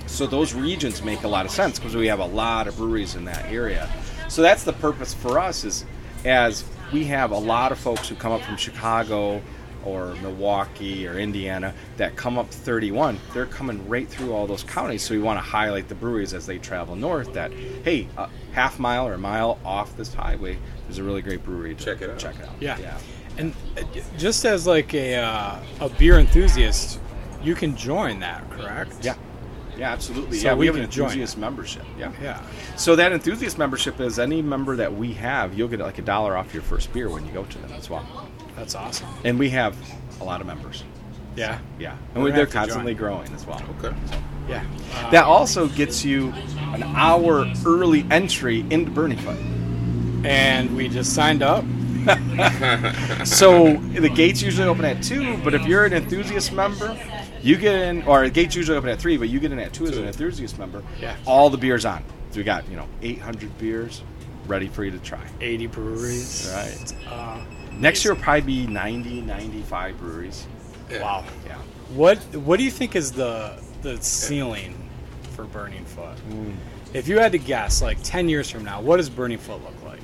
So 0.08 0.26
those 0.26 0.54
regions 0.54 1.04
make 1.04 1.24
a 1.24 1.28
lot 1.28 1.46
of 1.46 1.52
sense 1.52 1.78
because 1.78 1.96
we 1.96 2.08
have 2.08 2.20
a 2.20 2.26
lot 2.26 2.68
of 2.68 2.78
breweries 2.78 3.16
in 3.16 3.26
that 3.26 3.46
area. 3.46 3.90
So 4.30 4.42
that's 4.44 4.64
the 4.64 4.74
purpose 4.74 5.14
for 5.14 5.40
us 5.40 5.64
is 5.64 5.86
as 6.24 6.64
we 6.94 7.06
have 7.06 7.32
a 7.32 7.38
lot 7.38 7.72
of 7.72 7.80
folks 7.80 8.08
who 8.08 8.16
come 8.16 8.32
up 8.32 8.42
from 8.42 8.58
Chicago 8.58 9.42
or 9.84 10.14
Milwaukee 10.16 11.08
or 11.08 11.18
Indiana 11.18 11.74
that 11.98 12.16
come 12.16 12.38
up 12.38 12.50
31, 12.50 13.20
they're 13.34 13.46
coming 13.46 13.88
right 13.90 14.08
through 14.08 14.34
all 14.34 14.46
those 14.46 14.64
counties. 14.64 15.04
So 15.04 15.14
we 15.16 15.20
want 15.20 15.38
to 15.38 15.44
highlight 15.44 15.88
the 15.88 15.96
breweries 15.96 16.34
as 16.34 16.46
they 16.46 16.60
travel 16.60 16.96
north 16.96 17.34
that, 17.34 17.52
hey, 17.52 18.08
a 18.18 18.30
half 18.54 18.78
mile 18.78 19.08
or 19.08 19.14
a 19.14 19.18
mile 19.18 19.58
off 19.66 19.96
this 19.98 20.14
highway, 20.14 20.60
there's 20.84 21.00
a 21.00 21.04
really 21.04 21.22
great 21.22 21.44
brewery. 21.44 21.74
To 21.76 21.84
Check 21.84 22.02
it 22.02 22.10
out. 22.10 22.20
Check 22.20 22.36
it 22.40 22.46
out. 22.46 22.56
Yeah. 22.60 22.78
Yeah. 22.78 22.98
And 23.38 23.56
uh, 23.78 23.84
just 24.18 24.46
as 24.46 24.68
like 24.68 24.94
a 24.94 25.16
uh, 25.16 25.60
a 25.80 25.90
beer 25.90 26.20
enthusiast, 26.20 27.00
you 27.42 27.56
can 27.56 27.76
join 27.76 28.20
that, 28.20 28.48
correct? 28.52 28.94
Yeah. 29.02 29.16
Yeah, 29.80 29.92
absolutely. 29.94 30.38
So 30.38 30.48
yeah, 30.50 30.54
we 30.54 30.60
we 30.60 30.66
have 30.68 30.76
an 30.76 30.82
enthusiast 30.84 31.38
membership. 31.38 31.84
Yeah. 31.98 32.12
Yeah. 32.22 32.42
So 32.76 32.96
that 32.98 33.14
enthusiast 33.14 33.58
membership 33.58 34.00
is 34.02 34.20
any 34.20 34.42
member 34.42 34.76
that 34.76 34.94
we 34.94 35.14
have, 35.14 35.58
you'll 35.58 35.70
get 35.70 35.80
like 35.80 35.98
a 35.98 36.02
dollar 36.02 36.36
off 36.36 36.54
your 36.54 36.64
first 36.64 36.92
beer 36.92 37.10
when 37.10 37.26
you 37.26 37.32
go 37.32 37.46
to 37.46 37.58
them 37.60 37.72
as 37.72 37.90
well. 37.90 38.06
That's 38.56 38.76
awesome. 38.76 39.08
And 39.24 39.40
we 39.40 39.50
have 39.52 39.76
a 40.20 40.24
lot 40.24 40.42
of 40.42 40.48
members. 40.48 40.84
Yeah. 41.36 41.60
Yeah, 41.80 41.96
and 42.14 42.24
we, 42.24 42.32
they're 42.32 42.46
to 42.46 42.52
join. 42.52 42.62
constantly 42.64 42.94
growing 42.94 43.32
as 43.34 43.46
well. 43.46 43.62
Okay. 43.82 43.96
Yeah. 44.50 44.66
Uh, 44.96 45.10
That 45.12 45.24
also 45.24 45.68
gets 45.70 46.04
you 46.04 46.34
an 46.74 46.84
hour 46.84 47.46
early 47.66 48.06
entry 48.12 48.66
into 48.70 48.92
Burning 48.92 49.20
Foot. 49.20 49.38
and 50.26 50.76
we 50.76 50.90
just 50.90 51.14
signed 51.16 51.42
up. 51.42 51.64
So 53.26 53.74
the 53.78 54.10
gates 54.10 54.42
usually 54.42 54.68
open 54.68 54.84
at 54.86 55.02
two, 55.04 55.38
but 55.44 55.54
if 55.54 55.66
you're 55.66 55.86
an 55.86 55.94
enthusiast 55.94 56.52
member, 56.52 56.98
you 57.42 57.58
get 57.58 57.76
in, 57.76 58.04
or 58.04 58.24
the 58.24 58.30
gates 58.30 58.56
usually 58.56 58.78
open 58.78 58.90
at 58.90 59.00
three, 59.00 59.18
but 59.18 59.30
you 59.30 59.40
get 59.40 59.52
in 59.52 59.60
at 59.60 59.74
two 59.74 59.86
as 59.86 59.98
an 59.98 60.06
enthusiast 60.06 60.58
member. 60.60 60.84
Yeah. 61.00 61.16
All 61.26 61.50
the 61.50 61.58
beers 61.58 61.86
on. 61.86 62.04
So 62.32 62.38
we 62.38 62.44
got 62.44 62.68
you 62.70 62.76
know 62.76 62.88
800 63.02 63.58
beers 63.58 64.04
ready 64.48 64.68
for 64.68 64.84
you 64.84 64.92
to 64.92 65.00
try. 65.00 65.22
80 65.42 65.68
breweries. 65.68 66.52
Right. 66.54 66.94
Uh, 67.08 67.42
Next 67.74 68.04
year 68.04 68.14
will 68.14 68.22
probably 68.22 68.42
be 68.42 68.68
90, 68.68 69.22
95 69.22 69.98
breweries. 70.00 70.46
Yeah. 70.92 71.02
wow. 71.02 71.24
Yeah. 71.46 71.56
What 71.96 72.18
What 72.36 72.58
do 72.58 72.64
you 72.64 72.72
think 72.72 72.96
is 72.96 73.12
the 73.12 73.54
the 73.82 74.02
ceiling 74.02 74.76
for 75.36 75.46
Burning 75.46 75.86
Foot? 75.86 76.18
If 76.94 77.08
you 77.08 77.20
had 77.20 77.32
to 77.32 77.38
guess, 77.38 77.82
like 77.82 77.98
10 78.04 78.28
years 78.30 78.50
from 78.50 78.66
now, 78.66 78.82
what 78.82 78.98
does 78.98 79.10
Burning 79.10 79.38
Foot 79.38 79.64
look 79.64 79.84
like? 79.86 80.00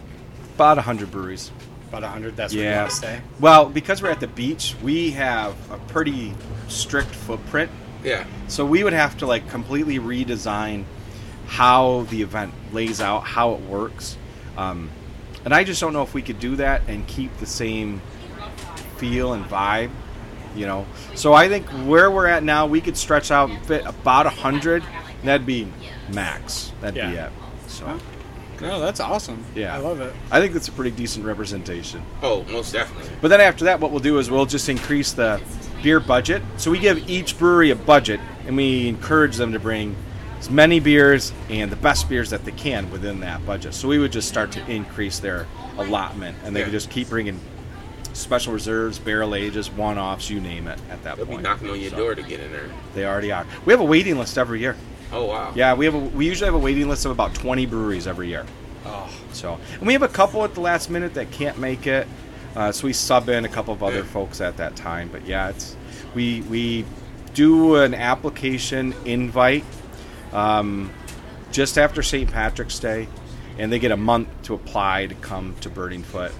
About 0.56 0.78
100 0.78 1.12
breweries. 1.12 1.52
About 1.98 2.08
100. 2.10 2.36
That's 2.36 2.54
what 2.54 2.60
you 2.60 2.66
Yeah. 2.66 2.80
want 2.82 2.90
to 2.92 2.96
stay. 2.98 3.22
Well, 3.40 3.70
because 3.70 4.02
we're 4.02 4.10
at 4.10 4.20
the 4.20 4.28
beach, 4.28 4.76
we 4.84 5.12
have 5.12 5.56
a 5.72 5.78
pretty 5.88 6.34
strict 6.68 7.16
footprint. 7.16 7.72
Yeah. 8.04 8.26
So 8.50 8.66
we 8.66 8.84
would 8.84 8.92
have 8.92 9.18
to 9.20 9.26
like 9.26 9.50
completely 9.50 9.98
redesign 10.00 10.84
how 11.48 12.06
the 12.10 12.22
event 12.22 12.54
lays 12.74 13.00
out, 13.00 13.22
how 13.24 13.54
it 13.54 13.62
works. 13.62 14.18
Um, 14.58 14.90
and 15.46 15.54
I 15.54 15.64
just 15.64 15.80
don't 15.80 15.94
know 15.94 16.02
if 16.02 16.14
we 16.14 16.22
could 16.22 16.40
do 16.40 16.58
that 16.58 16.82
and 16.90 17.08
keep 17.08 17.38
the 17.38 17.46
same 17.46 18.02
feel 18.98 19.32
and 19.32 19.46
vibe, 19.46 19.92
you 20.54 20.66
know. 20.66 20.86
So 21.14 21.34
I 21.34 21.48
think 21.48 21.66
where 21.86 22.12
we're 22.12 22.28
at 22.28 22.44
now, 22.44 22.66
we 22.66 22.82
could 22.82 22.98
stretch 22.98 23.32
out 23.32 23.50
and 23.50 23.66
fit 23.66 23.86
about 23.86 24.26
100, 24.26 24.84
and 25.20 25.28
that'd 25.30 25.46
be 25.46 25.72
max. 26.12 26.74
That'd 26.82 26.96
be 26.96 27.16
it. 27.18 27.32
So 27.68 27.98
No, 28.62 28.80
that's 28.80 29.00
awesome. 29.00 29.44
Yeah. 29.56 29.76
I 29.76 29.80
love 29.80 30.00
it. 30.02 30.14
I 30.32 30.40
think 30.40 30.54
that's 30.54 30.68
a 30.68 30.72
pretty 30.72 30.92
decent 30.92 31.26
representation. 31.26 32.02
Oh, 32.22 32.44
most 32.46 32.72
definitely. 32.74 33.10
But 33.22 33.28
then 33.30 33.42
after 33.42 33.66
that, 33.66 33.80
what 33.80 33.92
we'll 33.92 34.00
do 34.00 34.18
is 34.20 34.30
we'll 34.32 34.46
just 34.46 34.70
increase 34.70 35.12
the 35.14 35.42
beer 35.84 36.00
budget. 36.00 36.42
So 36.58 36.72
we 36.72 36.80
give 36.80 37.10
each 37.10 37.38
brewery 37.38 37.72
a 37.72 37.76
budget, 37.76 38.20
and 38.48 38.56
we 38.56 38.88
encourage 38.88 39.36
them 39.38 39.54
to 39.54 39.60
bring 39.60 39.96
as 40.40 40.50
many 40.50 40.80
beers 40.80 41.32
and 41.50 41.72
the 41.72 41.76
best 41.76 42.10
beers 42.10 42.30
that 42.32 42.44
they 42.46 42.52
can 42.52 42.90
within 42.92 43.20
that 43.22 43.46
budget. 43.46 43.74
So 43.74 43.88
we 43.88 44.00
would 44.00 44.12
just 44.12 44.28
start 44.28 44.52
to 44.54 44.72
increase 44.72 45.20
their 45.20 45.46
allotment, 45.78 46.38
and 46.44 46.56
they 46.56 46.62
Yeah. 46.62 46.66
could 46.66 46.74
just 46.74 46.90
keep 46.90 47.10
bringing 47.10 47.40
special 48.14 48.54
reserves, 48.54 48.98
barrel 48.98 49.36
ages, 49.36 49.70
one-offs, 49.70 50.30
you 50.30 50.40
name 50.40 50.68
it. 50.68 50.80
At 50.90 51.04
that 51.04 51.18
They'll 51.18 51.26
be 51.26 51.34
point, 51.34 51.44
knocking 51.44 51.70
on 51.70 51.80
your 51.82 51.92
So 51.92 51.98
door 51.98 52.16
to 52.16 52.24
get 52.24 52.40
in 52.40 52.52
there. 52.52 52.70
They 52.94 53.06
already 53.06 53.32
are. 53.32 53.46
We 53.66 53.74
have 53.74 53.82
a 53.82 53.86
waiting 53.86 54.18
list 54.18 54.38
every 54.38 54.62
year. 54.62 54.76
Oh 55.12 55.26
wow. 55.26 55.52
Yeah, 55.56 55.74
we 55.76 55.86
have. 55.86 55.96
A, 55.96 56.00
we 56.00 56.26
usually 56.26 56.46
have 56.48 56.56
a 56.56 56.60
waiting 56.60 56.90
list 56.90 57.06
of 57.06 57.12
about 57.12 57.34
20 57.36 57.66
breweries 57.66 58.08
every 58.08 58.28
year. 58.28 58.46
Oh, 58.86 59.10
So, 59.32 59.60
and 59.80 59.82
we 59.88 59.94
have 59.94 60.04
a 60.04 60.08
couple 60.08 60.44
at 60.44 60.54
the 60.54 60.62
last 60.62 60.90
minute 60.90 61.14
that 61.16 61.32
can't 61.32 61.58
make 61.58 61.88
it. 61.88 62.08
Uh, 62.56 62.72
so 62.72 62.86
we 62.88 62.94
sub 62.94 63.28
in 63.30 63.44
a 63.46 63.50
couple 63.50 63.74
of 63.74 63.82
other 63.84 63.98
Yeah. 63.98 64.04
folks 64.04 64.42
at 64.42 64.58
that 64.58 64.76
time. 64.76 65.10
But 65.12 65.26
yeah, 65.26 65.50
it's 65.50 65.76
we 66.14 66.42
we 66.42 66.86
do 67.34 67.76
an 67.76 67.94
application 67.94 68.94
invite 69.06 69.64
um, 70.34 70.90
just 71.52 71.78
after 71.78 72.02
St. 72.02 72.32
Patrick's 72.32 72.80
Day, 72.80 73.08
and 73.58 73.72
they 73.72 73.80
get 73.80 73.92
a 73.92 73.98
month 73.98 74.30
to 74.44 74.54
apply 74.54 75.08
to 75.08 75.16
come 75.16 75.56
to 75.62 75.70
Burning 75.70 76.04
Foot. 76.04 76.32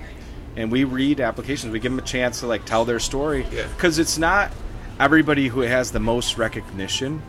And 0.58 0.72
we 0.72 0.86
read 0.86 1.20
applications. 1.20 1.74
We 1.74 1.80
give 1.80 1.92
them 1.92 2.00
a 2.00 2.08
chance 2.08 2.40
to 2.42 2.48
like 2.48 2.64
tell 2.66 2.86
their 2.86 3.00
story 3.00 3.46
Yeah. 3.52 3.68
because 3.76 4.00
it's 4.00 4.18
not 4.18 4.52
everybody 5.00 5.48
who 5.50 5.62
has 5.62 5.92
the 5.92 6.00
most 6.00 6.38
recognition. 6.38 7.22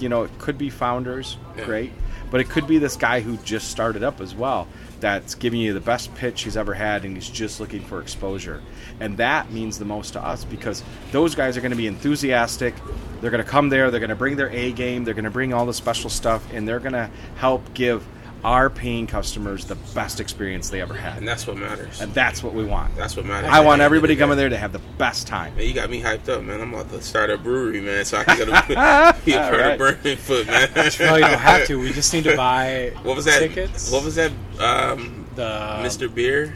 You 0.00 0.08
know, 0.08 0.22
it 0.24 0.30
could 0.38 0.58
be 0.58 0.70
founders, 0.70 1.36
Yeah. 1.56 1.64
great, 1.64 1.92
but 2.30 2.40
it 2.40 2.48
could 2.48 2.66
be 2.66 2.78
this 2.78 2.96
guy 2.96 3.20
who 3.20 3.36
just 3.38 3.70
started 3.70 4.02
up 4.02 4.20
as 4.20 4.34
well. 4.34 4.66
That's 5.00 5.34
giving 5.34 5.60
you 5.60 5.74
the 5.74 5.80
best 5.80 6.14
pitch 6.14 6.42
he's 6.42 6.56
ever 6.56 6.74
had, 6.74 7.04
and 7.04 7.16
he's 7.16 7.28
just 7.28 7.60
looking 7.60 7.82
for 7.82 8.00
exposure. 8.00 8.60
And 9.00 9.16
that 9.16 9.50
means 9.50 9.78
the 9.78 9.84
most 9.84 10.12
to 10.12 10.24
us 10.24 10.44
because 10.44 10.82
those 11.10 11.34
guys 11.34 11.56
are 11.56 11.60
going 11.60 11.72
to 11.72 11.76
be 11.76 11.86
enthusiastic. 11.88 12.74
They're 13.20 13.30
going 13.30 13.42
to 13.44 13.48
come 13.48 13.68
there. 13.68 13.90
They're 13.90 14.00
going 14.00 14.10
to 14.10 14.16
bring 14.16 14.36
their 14.36 14.50
A 14.50 14.72
game. 14.72 15.04
They're 15.04 15.14
going 15.14 15.24
to 15.24 15.30
bring 15.30 15.52
all 15.52 15.66
the 15.66 15.74
special 15.74 16.08
stuff, 16.10 16.44
and 16.52 16.66
they're 16.66 16.80
going 16.80 16.92
to 16.94 17.10
help 17.36 17.74
give 17.74 18.04
our 18.44 18.68
paying 18.68 19.06
customers 19.06 19.64
the 19.66 19.76
best 19.94 20.18
experience 20.20 20.68
they 20.68 20.80
ever 20.80 20.94
had. 20.94 21.16
And 21.18 21.28
that's 21.28 21.46
what 21.46 21.56
matters. 21.56 22.00
And 22.00 22.12
that's 22.12 22.42
what 22.42 22.54
we 22.54 22.64
want. 22.64 22.94
That's 22.96 23.16
what 23.16 23.24
matters. 23.24 23.50
I 23.50 23.58
At 23.60 23.64
want 23.64 23.66
the 23.66 23.72
end 23.74 23.82
of 23.82 23.86
everybody 23.86 24.16
coming 24.16 24.36
there 24.36 24.48
to 24.48 24.56
have 24.56 24.72
the 24.72 24.80
best 24.98 25.26
time. 25.28 25.54
Man, 25.56 25.66
you 25.68 25.74
got 25.74 25.88
me 25.90 26.00
hyped 26.02 26.28
up, 26.28 26.42
man. 26.42 26.60
I'm 26.60 26.74
about 26.74 26.90
to 26.90 27.00
start 27.02 27.30
a 27.30 27.38
brewery, 27.38 27.80
man, 27.80 28.04
so 28.04 28.18
I 28.18 28.24
can 28.24 28.38
go 28.38 28.44
to 28.46 28.50
be 29.24 29.32
a 29.34 29.38
part 29.38 29.54
Alright. 29.54 29.72
of 29.72 29.78
Burning 29.78 30.16
Foot, 30.16 30.46
man. 30.48 30.70
no, 30.74 31.14
you 31.14 31.20
don't 31.20 31.38
have 31.38 31.66
to. 31.68 31.78
We 31.78 31.92
just 31.92 32.12
need 32.12 32.24
to 32.24 32.36
buy 32.36 32.92
What 33.02 33.14
was 33.16 33.26
that? 33.26 33.38
tickets. 33.38 33.92
What 33.92 34.04
was 34.04 34.16
that? 34.16 34.32
Um, 34.58 35.26
the 35.36 35.48
Mr. 35.82 36.12
Beer 36.12 36.52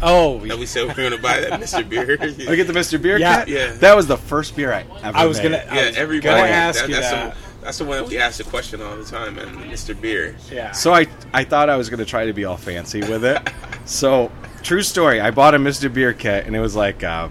Oh, 0.00 0.38
that 0.46 0.56
we 0.58 0.66
said 0.66 0.82
we 0.82 0.88
were 0.88 0.94
going 0.94 1.10
to 1.10 1.18
buy 1.18 1.40
that 1.40 1.60
Mr. 1.60 1.86
Beer. 1.88 2.06
we 2.48 2.56
get 2.56 2.66
the 2.68 2.72
Mr. 2.72 3.00
Beer 3.02 3.18
Yeah. 3.18 3.44
kit. 3.44 3.48
Yeah. 3.48 3.72
That 3.74 3.96
was 3.96 4.06
the 4.06 4.16
first 4.16 4.54
beer 4.56 4.72
I 4.72 4.84
ever. 5.02 5.16
I 5.18 5.26
was 5.26 5.38
made. 5.38 5.50
gonna. 5.50 5.64
I 5.68 5.74
yeah, 5.74 5.86
was 5.88 5.96
everybody. 5.96 6.40
gonna 6.40 6.52
ask 6.52 6.80
that- 6.80 6.88
you 6.88 6.94
that's 6.94 7.10
that. 7.10 7.36
Some- 7.62 7.64
That's 7.64 7.78
the 7.78 7.84
one 7.84 7.98
that 7.98 8.08
we 8.08 8.18
ask 8.18 8.38
the 8.38 8.44
question 8.44 8.82
all 8.82 8.96
the 8.96 9.04
time, 9.04 9.36
man. 9.36 9.46
Mr. 9.70 9.98
Beer. 9.98 10.36
Yeah. 10.50 10.72
So 10.72 10.92
I 10.92 11.06
I 11.32 11.44
thought 11.44 11.68
I 11.70 11.76
was 11.76 11.88
going 11.88 12.00
to 12.00 12.04
try 12.06 12.26
to 12.26 12.32
be 12.32 12.44
all 12.44 12.56
fancy 12.56 13.00
with 13.00 13.24
it. 13.24 13.40
so 13.84 14.30
true 14.62 14.82
story. 14.82 15.20
I 15.20 15.30
bought 15.30 15.54
a 15.54 15.58
Mr. 15.58 15.92
Beer 15.92 16.12
kit 16.12 16.46
and 16.46 16.54
it 16.54 16.60
was 16.60 16.76
like 16.76 17.02
uh, 17.04 17.28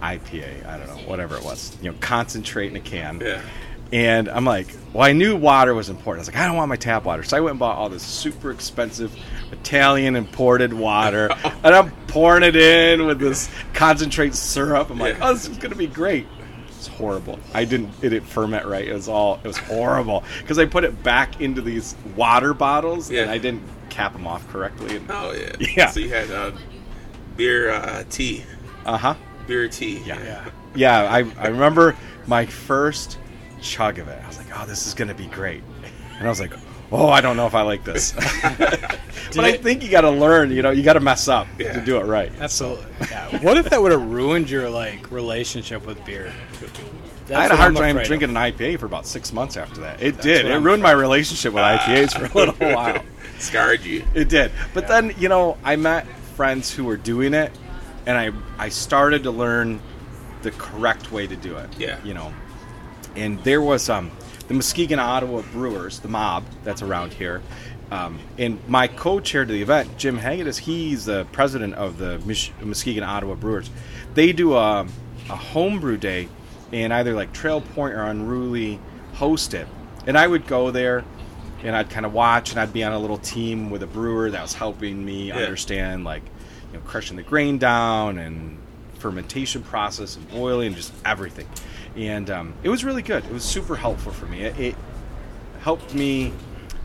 IPA. 0.00 0.66
I 0.66 0.78
don't 0.78 0.86
know, 0.86 1.08
whatever 1.08 1.36
it 1.36 1.44
was. 1.44 1.76
You 1.82 1.90
know, 1.90 1.96
concentrate 2.00 2.70
in 2.70 2.76
a 2.76 2.80
can. 2.80 3.20
Yeah. 3.20 3.42
And 3.90 4.28
I'm 4.28 4.44
like, 4.44 4.68
well, 4.92 5.02
I 5.08 5.12
knew 5.12 5.34
water 5.34 5.72
was 5.74 5.88
important. 5.88 6.18
I 6.18 6.22
was 6.22 6.28
like, 6.28 6.36
I 6.42 6.46
don't 6.46 6.56
want 6.56 6.68
my 6.68 6.76
tap 6.76 7.04
water. 7.04 7.22
So 7.22 7.38
I 7.38 7.40
went 7.40 7.52
and 7.52 7.58
bought 7.58 7.76
all 7.78 7.88
this 7.88 8.02
super 8.02 8.50
expensive 8.50 9.16
Italian 9.50 10.14
imported 10.14 10.74
water. 10.74 11.30
and 11.64 11.74
I'm 11.74 11.90
pouring 12.06 12.42
it 12.42 12.54
in 12.54 13.06
with 13.06 13.18
this 13.18 13.48
concentrate 13.72 14.34
syrup. 14.34 14.90
I'm 14.90 14.98
like, 14.98 15.16
oh, 15.22 15.32
this 15.32 15.48
is 15.48 15.56
going 15.56 15.70
to 15.70 15.76
be 15.78 15.86
great. 15.86 16.26
It's 16.78 16.86
horrible. 16.86 17.40
I 17.54 17.64
didn't, 17.64 17.90
it 18.02 18.10
didn't 18.10 18.28
ferment 18.28 18.64
right. 18.66 18.86
It 18.86 18.92
was 18.94 19.08
all, 19.08 19.40
it 19.42 19.46
was 19.48 19.58
horrible. 19.58 20.22
Because 20.40 20.58
I 20.58 20.66
put 20.66 20.84
it 20.84 21.02
back 21.02 21.40
into 21.40 21.60
these 21.60 21.96
water 22.16 22.54
bottles 22.54 23.10
Yeah. 23.10 23.22
and 23.22 23.30
I 23.30 23.38
didn't 23.38 23.62
cap 23.90 24.12
them 24.12 24.26
off 24.28 24.46
correctly. 24.48 25.00
Oh 25.08 25.32
yeah. 25.32 25.56
Yeah. 25.76 25.90
So 25.90 25.98
you 26.00 26.10
had 26.10 26.30
uh, 26.30 26.52
beer 27.36 27.70
uh, 27.70 28.04
tea, 28.10 28.44
uh 28.86 28.96
huh. 28.96 29.14
beer 29.48 29.68
tea. 29.68 29.98
Yeah. 30.04 30.22
yeah. 30.22 30.50
Yeah, 30.76 31.00
I, 31.12 31.18
I 31.38 31.48
remember 31.48 31.96
my 32.28 32.46
first 32.46 33.18
chug 33.60 33.98
of 33.98 34.06
it. 34.06 34.22
I 34.22 34.26
was 34.28 34.38
like, 34.38 34.46
oh, 34.56 34.64
this 34.66 34.86
is 34.86 34.94
going 34.94 35.08
to 35.08 35.14
be 35.14 35.26
great. 35.26 35.62
And 36.18 36.26
I 36.26 36.30
was 36.30 36.38
like, 36.40 36.52
oh, 36.92 37.08
I 37.08 37.20
don't 37.20 37.36
know 37.36 37.46
if 37.46 37.54
I 37.54 37.62
like 37.62 37.84
this. 37.84 38.12
but 39.32 39.44
I 39.44 39.56
think 39.56 39.82
you 39.82 39.90
got 39.90 40.02
to 40.02 40.10
learn, 40.10 40.50
you 40.50 40.62
know, 40.62 40.70
you 40.70 40.82
got 40.82 40.94
to 40.94 41.00
mess 41.00 41.28
up 41.28 41.46
Yeah. 41.58 41.72
to 41.74 41.84
do 41.84 41.98
it 41.98 42.04
right. 42.04 42.32
Absolutely. 42.40 42.86
Yeah. 43.10 43.42
What 43.42 43.56
if 43.58 43.70
that 43.70 43.80
would 43.82 43.92
have 43.92 44.02
ruined 44.02 44.48
your 44.50 44.70
like 44.70 45.10
relationship 45.10 45.86
with 45.86 46.02
beer? 46.04 46.32
That's 47.26 47.38
I 47.38 47.42
had 47.42 47.50
a 47.52 47.56
hard 47.56 47.76
time 47.76 47.90
afraid 47.90 48.02
of. 48.02 48.06
drinking 48.08 48.30
an 48.30 48.36
IPA 48.36 48.78
for 48.80 48.86
about 48.86 49.06
six 49.06 49.32
months 49.34 49.56
after 49.58 49.82
that. 49.82 50.02
It 50.02 50.20
did. 50.22 50.46
It 50.46 50.52
I'm 50.52 50.64
ruined 50.64 50.82
my 50.82 50.92
relationship 50.92 51.52
with 51.52 51.62
IPAs 51.62 52.18
for 52.18 52.24
a 52.24 52.34
little 52.46 52.54
while. 52.74 53.02
Scarred 53.38 53.82
you. 53.82 54.02
It 54.14 54.28
did. 54.30 54.50
But 54.72 54.84
Yeah. 54.84 55.00
then, 55.02 55.14
you 55.18 55.28
know, 55.28 55.58
I 55.62 55.76
met 55.76 56.06
friends 56.36 56.72
who 56.72 56.84
were 56.84 56.96
doing 56.96 57.34
it, 57.34 57.52
and 58.06 58.16
I 58.16 58.30
I 58.58 58.70
started 58.70 59.24
to 59.24 59.30
learn 59.30 59.80
the 60.42 60.52
correct 60.52 61.12
way 61.12 61.26
to 61.26 61.36
do 61.36 61.56
it. 61.58 61.68
Yeah. 61.78 61.98
You 62.02 62.14
know, 62.14 62.32
and 63.14 63.38
there 63.44 63.60
was 63.60 63.90
um 63.90 64.10
the 64.48 64.54
Muskegon 64.54 64.98
Ottawa 64.98 65.42
Brewers, 65.52 66.00
the 66.00 66.08
mob 66.08 66.44
that's 66.64 66.82
around 66.82 67.12
here. 67.12 67.42
Um, 67.90 68.18
and 68.36 68.58
my 68.68 68.86
co-chair 68.86 69.44
to 69.46 69.52
the 69.52 69.62
event, 69.62 69.96
Jim 69.96 70.18
Hagedis, 70.18 70.58
he's 70.58 71.04
the 71.06 71.26
president 71.32 71.74
of 71.74 71.98
the 71.98 72.18
Mich- 72.20 72.52
Muskegon 72.60 73.02
Ottawa 73.02 73.34
Brewers. 73.34 73.70
They 74.14 74.32
do 74.32 74.54
a, 74.54 74.86
a 75.30 75.36
homebrew 75.36 75.96
day, 75.96 76.28
and 76.72 76.92
either 76.92 77.14
like 77.14 77.32
Trail 77.32 77.60
Point 77.62 77.94
or 77.94 78.02
Unruly 78.02 78.78
host 79.14 79.54
it. 79.54 79.66
And 80.06 80.18
I 80.18 80.26
would 80.26 80.46
go 80.46 80.70
there, 80.70 81.02
and 81.62 81.74
I'd 81.74 81.88
kind 81.88 82.04
of 82.04 82.12
watch, 82.12 82.50
and 82.50 82.60
I'd 82.60 82.72
be 82.74 82.84
on 82.84 82.92
a 82.92 82.98
little 82.98 83.18
team 83.18 83.70
with 83.70 83.82
a 83.82 83.86
brewer 83.86 84.30
that 84.30 84.42
was 84.42 84.52
helping 84.54 85.02
me 85.04 85.28
Yeah. 85.28 85.36
understand 85.36 86.04
like 86.04 86.22
you 86.72 86.78
know 86.78 86.84
crushing 86.84 87.16
the 87.16 87.22
grain 87.22 87.56
down 87.58 88.18
and 88.18 88.58
fermentation 88.98 89.62
process 89.62 90.16
and 90.16 90.28
boiling 90.30 90.68
and 90.68 90.76
just 90.76 90.92
everything. 91.06 91.46
And 91.98 92.30
um, 92.30 92.54
it 92.62 92.68
was 92.68 92.84
really 92.84 93.02
good. 93.02 93.24
It 93.24 93.32
was 93.32 93.42
super 93.44 93.74
helpful 93.74 94.12
for 94.12 94.26
me. 94.26 94.42
It, 94.44 94.58
it 94.58 94.74
helped 95.60 95.94
me 95.94 96.32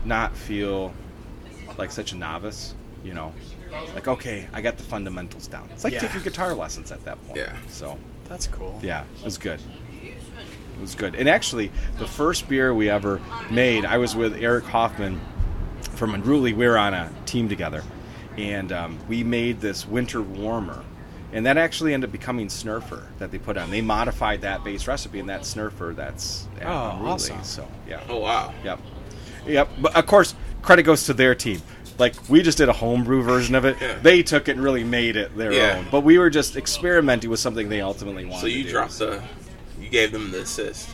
not 0.04 0.36
feel 0.36 0.92
like 1.78 1.90
such 1.92 2.12
a 2.12 2.16
novice. 2.16 2.74
You 3.04 3.14
know, 3.14 3.32
like 3.94 4.08
okay, 4.08 4.48
I 4.52 4.60
got 4.60 4.76
the 4.76 4.82
fundamentals 4.82 5.46
down. 5.46 5.68
It's 5.72 5.84
like 5.84 5.92
Yeah. 5.92 6.00
taking 6.00 6.22
guitar 6.22 6.52
lessons 6.54 6.90
at 6.90 7.04
that 7.04 7.22
point. 7.26 7.36
Yeah. 7.38 7.54
So 7.68 7.96
That's 8.28 8.46
cool. 8.48 8.78
yeah, 8.82 9.04
it 9.18 9.24
was 9.24 9.38
good. 9.38 9.60
It 10.02 10.80
was 10.80 10.94
good. 10.96 11.14
And 11.14 11.28
actually, 11.28 11.70
the 11.98 12.06
first 12.06 12.48
beer 12.48 12.74
we 12.74 12.90
ever 12.90 13.20
made, 13.50 13.84
I 13.84 13.98
was 13.98 14.16
with 14.16 14.34
Eric 14.36 14.64
Hoffman 14.64 15.20
from 15.92 16.14
Unruly. 16.14 16.54
We 16.54 16.66
were 16.66 16.78
on 16.78 16.92
a 16.94 17.12
team 17.26 17.48
together, 17.48 17.84
and 18.36 18.72
um, 18.72 18.98
we 19.06 19.22
made 19.22 19.60
this 19.60 19.86
winter 19.86 20.22
warmer. 20.22 20.82
And 21.34 21.44
that 21.46 21.56
actually 21.58 21.92
ended 21.92 22.08
up 22.08 22.12
becoming 22.12 22.46
Snurfer 22.46 23.02
that 23.18 23.30
they 23.32 23.38
put 23.38 23.56
on. 23.58 23.70
They 23.70 23.82
modified 23.82 24.40
that 24.42 24.62
base 24.64 24.86
recipe, 24.86 25.18
and 25.18 25.28
that 25.28 25.42
Snurfer 25.42 25.94
that's 25.94 26.46
Oh, 26.64 26.90
Unruly. 26.92 27.10
awesome. 27.12 27.42
So 27.44 27.68
yeah, 27.88 28.00
Oh 28.08 28.18
wow. 28.18 28.54
yep, 28.64 28.78
yep. 29.46 29.68
But 29.80 29.96
of 29.96 30.06
course, 30.06 30.34
credit 30.62 30.84
goes 30.84 31.04
to 31.06 31.12
their 31.12 31.34
team. 31.34 31.60
Like 31.98 32.14
we 32.28 32.40
just 32.42 32.56
did 32.58 32.68
a 32.68 32.72
homebrew 32.72 33.22
version 33.22 33.54
of 33.56 33.64
it. 33.64 33.76
Yeah. 33.80 33.98
They 34.00 34.22
took 34.22 34.48
it 34.48 34.52
and 34.52 34.62
really 34.62 34.84
made 34.84 35.16
it 35.16 35.36
their 35.36 35.52
Yeah. 35.52 35.76
own. 35.78 35.86
But 35.90 36.00
we 36.02 36.18
were 36.18 36.30
just 36.30 36.56
experimenting 36.56 37.28
with 37.30 37.40
something 37.40 37.68
they 37.68 37.80
ultimately 37.80 38.24
wanted. 38.24 38.40
So 38.40 38.46
you 38.46 38.58
to 38.58 38.62
do. 38.64 38.70
dropped 38.70 38.98
the, 38.98 39.20
you 39.80 39.88
gave 39.88 40.12
them 40.12 40.30
the 40.30 40.42
assist. 40.42 40.93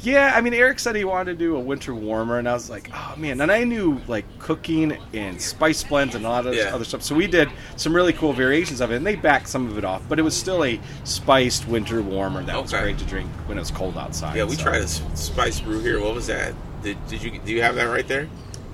Yeah, 0.00 0.32
I 0.34 0.40
mean, 0.40 0.54
Eric 0.54 0.78
said 0.78 0.94
he 0.94 1.04
wanted 1.04 1.32
to 1.32 1.38
do 1.38 1.56
a 1.56 1.60
winter 1.60 1.92
warmer, 1.94 2.38
and 2.38 2.48
I 2.48 2.52
was 2.54 2.70
like, 2.70 2.88
oh 2.94 3.14
man. 3.16 3.40
And 3.40 3.50
I 3.50 3.64
knew 3.64 4.00
like 4.06 4.24
cooking 4.38 4.96
and 5.12 5.40
spice 5.42 5.82
blends 5.82 6.14
and 6.14 6.24
a 6.24 6.28
lot 6.28 6.46
of 6.46 6.54
Yeah. 6.54 6.74
other 6.74 6.84
stuff. 6.84 7.02
So 7.02 7.14
we 7.16 7.26
did 7.26 7.48
some 7.76 7.94
really 7.94 8.12
cool 8.12 8.32
variations 8.32 8.80
of 8.80 8.92
it, 8.92 8.96
and 8.96 9.06
they 9.06 9.16
backed 9.16 9.48
some 9.48 9.66
of 9.68 9.76
it 9.76 9.84
off. 9.84 10.02
But 10.08 10.18
it 10.18 10.22
was 10.22 10.36
still 10.36 10.64
a 10.64 10.78
spiced 11.04 11.66
winter 11.66 12.00
warmer 12.02 12.42
that 12.44 12.60
was 12.62 12.70
great 12.72 12.98
to 12.98 13.04
drink 13.06 13.28
when 13.46 13.58
it 13.58 13.60
was 13.60 13.70
cold 13.72 13.96
outside. 13.98 14.36
Yeah, 14.36 14.44
we 14.44 14.54
so. 14.54 14.62
tried 14.62 14.80
a 14.82 14.84
s- 14.84 15.02
spice 15.14 15.60
brew 15.60 15.80
here. 15.80 16.00
What 16.00 16.14
was 16.14 16.28
that? 16.28 16.54
Did, 16.82 16.96
did 17.08 17.22
you 17.22 17.38
do 17.44 17.52
you 17.52 17.62
have 17.62 17.74
that 17.74 17.84
right 17.86 18.06
there? 18.06 18.28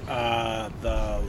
Uh, 0.06 0.68
the 0.82 1.22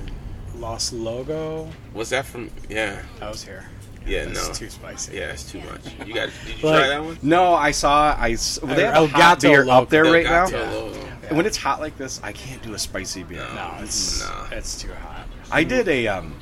Lost 0.58 0.91
Logo. 0.91 1.69
Was 1.93 2.10
that 2.10 2.25
from? 2.25 2.49
Yeah, 2.69 3.01
That 3.21 3.29
was 3.31 3.43
here. 3.43 3.65
Yeah, 4.06 4.26
That's 4.26 4.48
no, 4.48 4.54
too 4.54 4.70
spicy. 4.70 5.18
yeah, 5.18 5.32
it's 5.32 5.50
too 5.52 5.60
much. 5.62 5.82
You 6.08 6.13
got? 6.13 6.30
Did 6.46 6.56
you 6.58 6.62
But- 6.62 6.78
try 6.80 6.88
that 6.89 7.04
one? 7.04 7.18
No, 7.22 7.54
I 7.54 7.72
saw. 7.72 8.15
I 8.18 8.38
well, 8.63 8.76
they 8.76 8.84
have 8.84 9.04
a 9.04 9.08
hot 9.08 9.41
beer 9.41 9.65
Loco. 9.65 9.84
up 9.84 9.89
there 9.89 10.04
right 10.06 10.26
now. 10.26 10.46
Elgato 10.48 10.72
Loco. 10.94 11.08
And 11.28 11.38
when 11.38 11.46
it's 11.48 11.58
hot 11.58 11.80
like 11.80 11.98
this, 11.98 12.20
I 12.24 12.32
can't 12.32 12.62
do 12.62 12.74
a 12.76 12.80
spicy 12.80 13.24
beer. 13.24 13.46
No, 13.56 13.76
it's 13.82 14.22
No. 14.22 14.46
it's 14.52 14.80
too 14.82 14.94
hot. 14.94 15.26
I 15.52 15.63
did 15.63 15.88
a 15.88 16.08
um, 16.08 16.36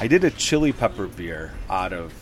I 0.00 0.06
did 0.06 0.24
a 0.24 0.30
chili 0.30 0.72
pepper 0.72 1.06
beer 1.06 1.52
out 1.68 1.92
of 1.92 2.12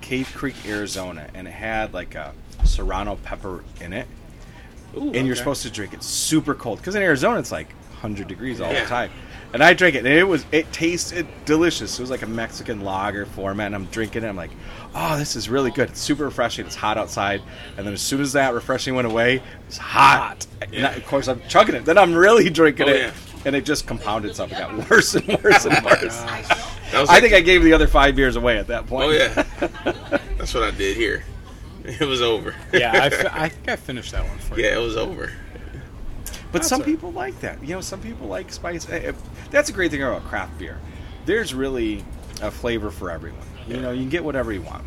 Cave 0.00 0.30
Creek, 0.34 0.54
Arizona, 0.66 1.28
and 1.34 1.46
it 1.46 1.52
had 1.52 1.92
like 1.94 2.14
a 2.14 2.32
serrano 2.64 3.16
pepper 3.22 3.62
in 3.80 3.92
it. 3.92 4.06
Ooh, 4.96 5.12
and 5.12 5.26
you're 5.26 5.36
supposed 5.36 5.62
to 5.62 5.70
drink 5.70 5.92
it 5.94 6.02
super 6.02 6.54
cold 6.54 6.78
because 6.78 6.94
in 6.94 7.02
Arizona 7.02 7.38
it's 7.38 7.52
like 7.52 7.68
100 8.00 8.26
degrees 8.28 8.60
all 8.60 8.72
Yeah. 8.72 8.82
the 8.84 8.88
time. 8.88 9.10
And 9.52 9.62
I 9.62 9.72
drank 9.72 9.94
it, 9.94 9.98
and 10.00 10.08
it 10.08 10.24
was 10.24 10.44
it 10.52 10.70
tasted 10.72 11.26
delicious. 11.46 11.98
It 11.98 12.02
was 12.02 12.10
like 12.10 12.22
a 12.22 12.26
Mexican 12.26 12.82
lager 12.82 13.24
format. 13.26 13.66
And 13.66 13.74
I'm 13.74 13.86
drinking 13.86 14.24
it. 14.24 14.28
I'm 14.28 14.36
like, 14.36 14.50
oh, 14.94 15.16
this 15.16 15.34
is 15.36 15.48
really 15.48 15.70
good. 15.70 15.88
It's 15.90 16.00
super 16.00 16.24
refreshing. 16.24 16.66
It's 16.66 16.74
hot 16.74 16.98
outside, 16.98 17.40
and 17.76 17.86
then 17.86 17.94
as 17.94 18.02
soon 18.02 18.20
as 18.20 18.32
that 18.34 18.52
refreshing 18.54 18.94
went 18.94 19.06
away, 19.06 19.42
it's 19.68 19.78
hot. 19.78 20.46
And 20.60 20.72
Yeah. 20.74 20.88
I- 20.90 20.94
of 20.94 21.06
course, 21.06 21.28
I'm 21.28 21.40
chugging 21.48 21.74
it. 21.74 21.84
Then 21.84 21.96
I'm 21.96 22.14
really 22.14 22.50
drinking 22.50 22.88
Oh, 22.88 22.92
it, 22.92 23.00
yeah. 23.00 23.12
and 23.46 23.56
it 23.56 23.64
just 23.64 23.86
compounded 23.86 24.30
itself. 24.30 24.52
It 24.52 24.58
got 24.58 24.90
worse 24.90 25.14
and 25.14 25.26
worse 25.42 25.64
and 25.64 25.74
oh, 25.82 25.84
worse. 25.84 26.18
That 26.92 27.00
was 27.00 27.08
I 27.10 27.20
think 27.20 27.32
I 27.32 27.40
gave 27.40 27.62
the 27.62 27.72
other 27.72 27.86
five 27.86 28.14
beers 28.14 28.36
away 28.36 28.58
at 28.58 28.66
that 28.68 28.86
point. 28.86 29.06
Oh 29.06 29.10
yeah, 29.10 29.42
that's 30.38 30.52
what 30.54 30.62
I 30.64 30.70
did 30.72 30.96
here. 30.96 31.24
It 31.88 32.00
was 32.04 32.20
over. 32.20 32.52
Yeah, 32.72 32.90
I, 33.00 33.10
fi- 33.10 33.30
I 33.44 33.48
think 33.48 33.68
I 33.68 33.76
finished 33.76 34.10
that 34.10 34.24
one 34.26 34.38
for 34.38 34.58
you. 34.58 34.64
yeah, 34.64 34.74
it 34.74 34.80
was 34.80 34.96
over. 34.96 35.30
But 36.56 36.62
That's 36.62 36.68
some 36.68 36.82
people 36.82 37.12
like 37.12 37.38
that. 37.40 37.62
You 37.62 37.74
know, 37.74 37.80
some 37.82 38.00
people 38.00 38.28
like 38.28 38.50
spice. 38.50 38.88
eh, 38.88 39.08
eh, 39.08 39.12
That's 39.50 39.68
a 39.68 39.72
great 39.74 39.90
thing 39.90 40.02
about 40.02 40.24
craft 40.24 40.58
beer. 40.58 40.78
There's 41.26 41.52
really 41.52 42.02
a 42.40 42.50
flavor 42.50 42.90
for 42.90 43.10
everyone. 43.10 43.46
You 43.68 43.76
know, 43.78 43.90
you 43.90 44.00
can 44.00 44.08
get 44.08 44.24
whatever 44.24 44.52
you 44.52 44.62
want. 44.62 44.84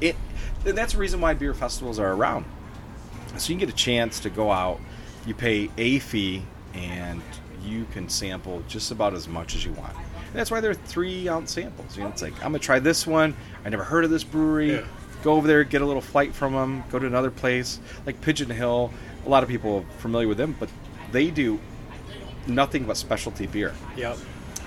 It. 0.00 0.16
And 0.64 0.78
that's 0.78 0.94
the 0.94 0.98
reason 0.98 1.20
why 1.20 1.34
beer 1.34 1.52
festivals 1.52 1.98
are 1.98 2.12
around. 2.12 2.46
So 3.36 3.52
you 3.52 3.58
can 3.58 3.66
get 3.66 3.68
a 3.68 3.76
chance 3.76 4.18
to 4.20 4.30
go 4.30 4.50
out. 4.50 4.80
You 5.26 5.34
pay 5.34 5.68
a 5.76 5.98
fee, 5.98 6.42
and 6.72 7.20
you 7.62 7.86
can 7.92 8.08
sample 8.08 8.62
just 8.66 8.90
about 8.90 9.12
as 9.12 9.28
much 9.28 9.54
as 9.54 9.64
you 9.64 9.72
want. 9.72 9.94
And 9.94 10.34
that's 10.34 10.50
why 10.50 10.60
there 10.60 10.70
are 10.70 10.74
three 10.74 11.28
ounce 11.28 11.52
samples. 11.52 11.96
You 11.98 12.04
know, 12.04 12.08
it's 12.08 12.22
like 12.22 12.34
I'm 12.36 12.52
gonna 12.52 12.60
try 12.60 12.78
this 12.78 13.06
one. 13.06 13.36
I 13.64 13.68
never 13.68 13.84
heard 13.84 14.04
of 14.04 14.10
this 14.10 14.24
brewery. 14.24 14.74
Yeah. 14.76 14.84
Go 15.22 15.32
over 15.34 15.46
there, 15.46 15.64
get 15.64 15.82
a 15.82 15.86
little 15.86 16.00
flight 16.00 16.34
from 16.34 16.54
them. 16.54 16.82
Go 16.90 16.98
to 16.98 17.06
another 17.06 17.30
place 17.30 17.78
like 18.06 18.20
Pigeon 18.22 18.48
Hill. 18.48 18.90
A 19.26 19.28
lot 19.28 19.42
of 19.42 19.50
people 19.50 19.84
are 19.84 19.98
familiar 20.00 20.26
with 20.28 20.38
them, 20.38 20.56
but 20.58 20.70
they 21.12 21.30
do 21.30 21.58
nothing 22.46 22.84
but 22.84 22.96
specialty 22.96 23.46
beer. 23.46 23.74
Yep. 23.96 24.18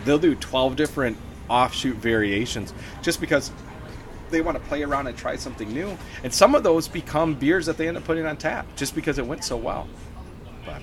They'll 0.05 0.19
do 0.19 0.35
12 0.35 0.75
different 0.75 1.17
offshoot 1.49 1.97
variations 1.97 2.73
just 3.01 3.19
because 3.21 3.51
they 4.29 4.41
want 4.41 4.57
to 4.57 4.63
play 4.67 4.83
around 4.83 5.07
and 5.07 5.17
try 5.17 5.35
something 5.35 5.71
new. 5.71 5.97
And 6.23 6.33
some 6.33 6.55
of 6.55 6.63
those 6.63 6.87
become 6.87 7.35
beers 7.35 7.65
that 7.67 7.77
they 7.77 7.87
end 7.87 7.97
up 7.97 8.03
putting 8.03 8.25
on 8.25 8.37
tap 8.37 8.65
just 8.75 8.95
because 8.95 9.17
it 9.19 9.25
went 9.25 9.43
so 9.43 9.55
well. 9.57 9.87
But 10.65 10.81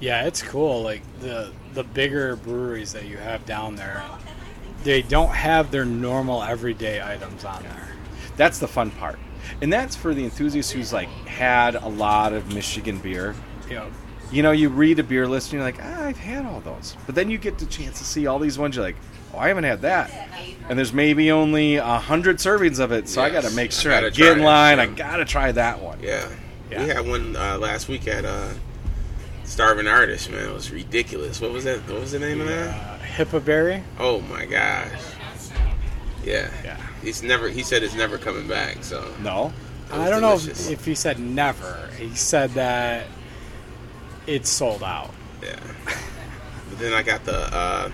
Yeah, 0.00 0.26
it's 0.26 0.42
cool. 0.42 0.82
Like 0.82 1.02
the 1.20 1.52
the 1.74 1.82
bigger 1.84 2.36
breweries 2.36 2.92
that 2.92 3.06
you 3.06 3.16
have 3.16 3.44
down 3.46 3.76
there, 3.76 4.02
they 4.84 5.02
don't 5.02 5.30
have 5.30 5.70
their 5.70 5.84
normal 5.84 6.42
everyday 6.42 7.02
items 7.02 7.44
on 7.44 7.62
there. 7.62 7.88
that's 8.36 8.58
the 8.58 8.68
fun 8.68 8.90
part. 8.92 9.18
And 9.60 9.72
that's 9.72 9.96
for 9.96 10.14
the 10.14 10.24
enthusiast 10.24 10.72
who's 10.72 10.92
like 10.92 11.08
had 11.26 11.74
a 11.74 11.88
lot 11.88 12.32
of 12.32 12.54
Michigan 12.54 12.98
beer. 12.98 13.34
Yep. 13.70 13.90
You 14.32 14.42
know, 14.42 14.50
you 14.50 14.70
read 14.70 14.98
a 14.98 15.02
beer 15.02 15.28
list 15.28 15.48
and 15.52 15.54
you're 15.54 15.62
like, 15.62 15.78
ah, 15.82 16.04
I've 16.06 16.16
had 16.18 16.46
all 16.46 16.60
those. 16.60 16.96
But 17.06 17.14
then 17.14 17.30
you 17.30 17.36
get 17.38 17.58
the 17.58 17.66
chance 17.66 17.98
to 17.98 18.04
see 18.04 18.26
all 18.26 18.38
these 18.38 18.58
ones. 18.58 18.74
You're 18.76 18.84
like, 18.84 18.96
oh, 19.34 19.38
I 19.38 19.48
haven't 19.48 19.64
had 19.64 19.82
that. 19.82 20.10
And 20.68 20.78
there's 20.78 20.92
maybe 20.92 21.30
only 21.30 21.76
a 21.76 21.98
hundred 21.98 22.38
servings 22.38 22.80
of 22.80 22.92
it, 22.92 23.08
so 23.08 23.20
I 23.22 23.28
got 23.30 23.44
to 23.44 23.50
make 23.50 23.72
sure 23.72 23.92
I, 23.92 24.00
gotta 24.00 24.10
get 24.10 24.32
in 24.32 24.38
try 24.38 24.72
it, 24.72 24.76
line. 24.76 24.80
I 24.80 24.86
got 24.86 25.16
to 25.18 25.24
try 25.26 25.52
that 25.52 25.82
one. 25.82 25.98
Yeah, 26.02 26.28
Yeah. 26.70 26.82
we 26.82 26.88
had 26.88 27.06
one 27.06 27.36
uh, 27.36 27.58
last 27.58 27.88
week 27.88 28.08
at 28.08 28.24
uh, 28.24 28.48
Starving 29.44 29.86
Artist, 29.86 30.30
man, 30.30 30.48
it 30.48 30.52
was 30.54 30.70
ridiculous. 30.70 31.40
What 31.40 31.52
was 31.52 31.64
that? 31.64 31.80
What 31.88 32.00
was 32.00 32.12
the 32.12 32.18
name 32.18 32.40
of 32.40 32.46
that? 32.46 32.68
Uh, 32.74 32.98
Hippoberry. 33.00 33.82
Oh 33.98 34.22
my 34.22 34.46
gosh. 34.46 34.88
Yeah. 36.24 36.50
Yeah. 36.64 36.80
He's 37.02 37.22
never. 37.22 37.48
He 37.48 37.62
said 37.62 37.82
it's 37.82 37.94
never 37.94 38.16
coming 38.16 38.46
back. 38.48 38.82
So 38.84 39.12
No. 39.20 39.52
I 39.90 40.08
don't 40.08 40.22
know 40.22 40.34
if, 40.34 40.70
if 40.70 40.84
he 40.86 40.94
said 40.94 41.18
never. 41.18 41.90
He 41.98 42.14
said 42.14 42.50
that 42.52 43.04
it's 44.26 44.48
sold 44.48 44.82
out. 44.82 45.10
Yeah. 45.42 45.56
But 46.70 46.78
then 46.78 46.92
I 46.92 47.02
got 47.02 47.24
the. 47.24 47.36
uh 47.54 47.90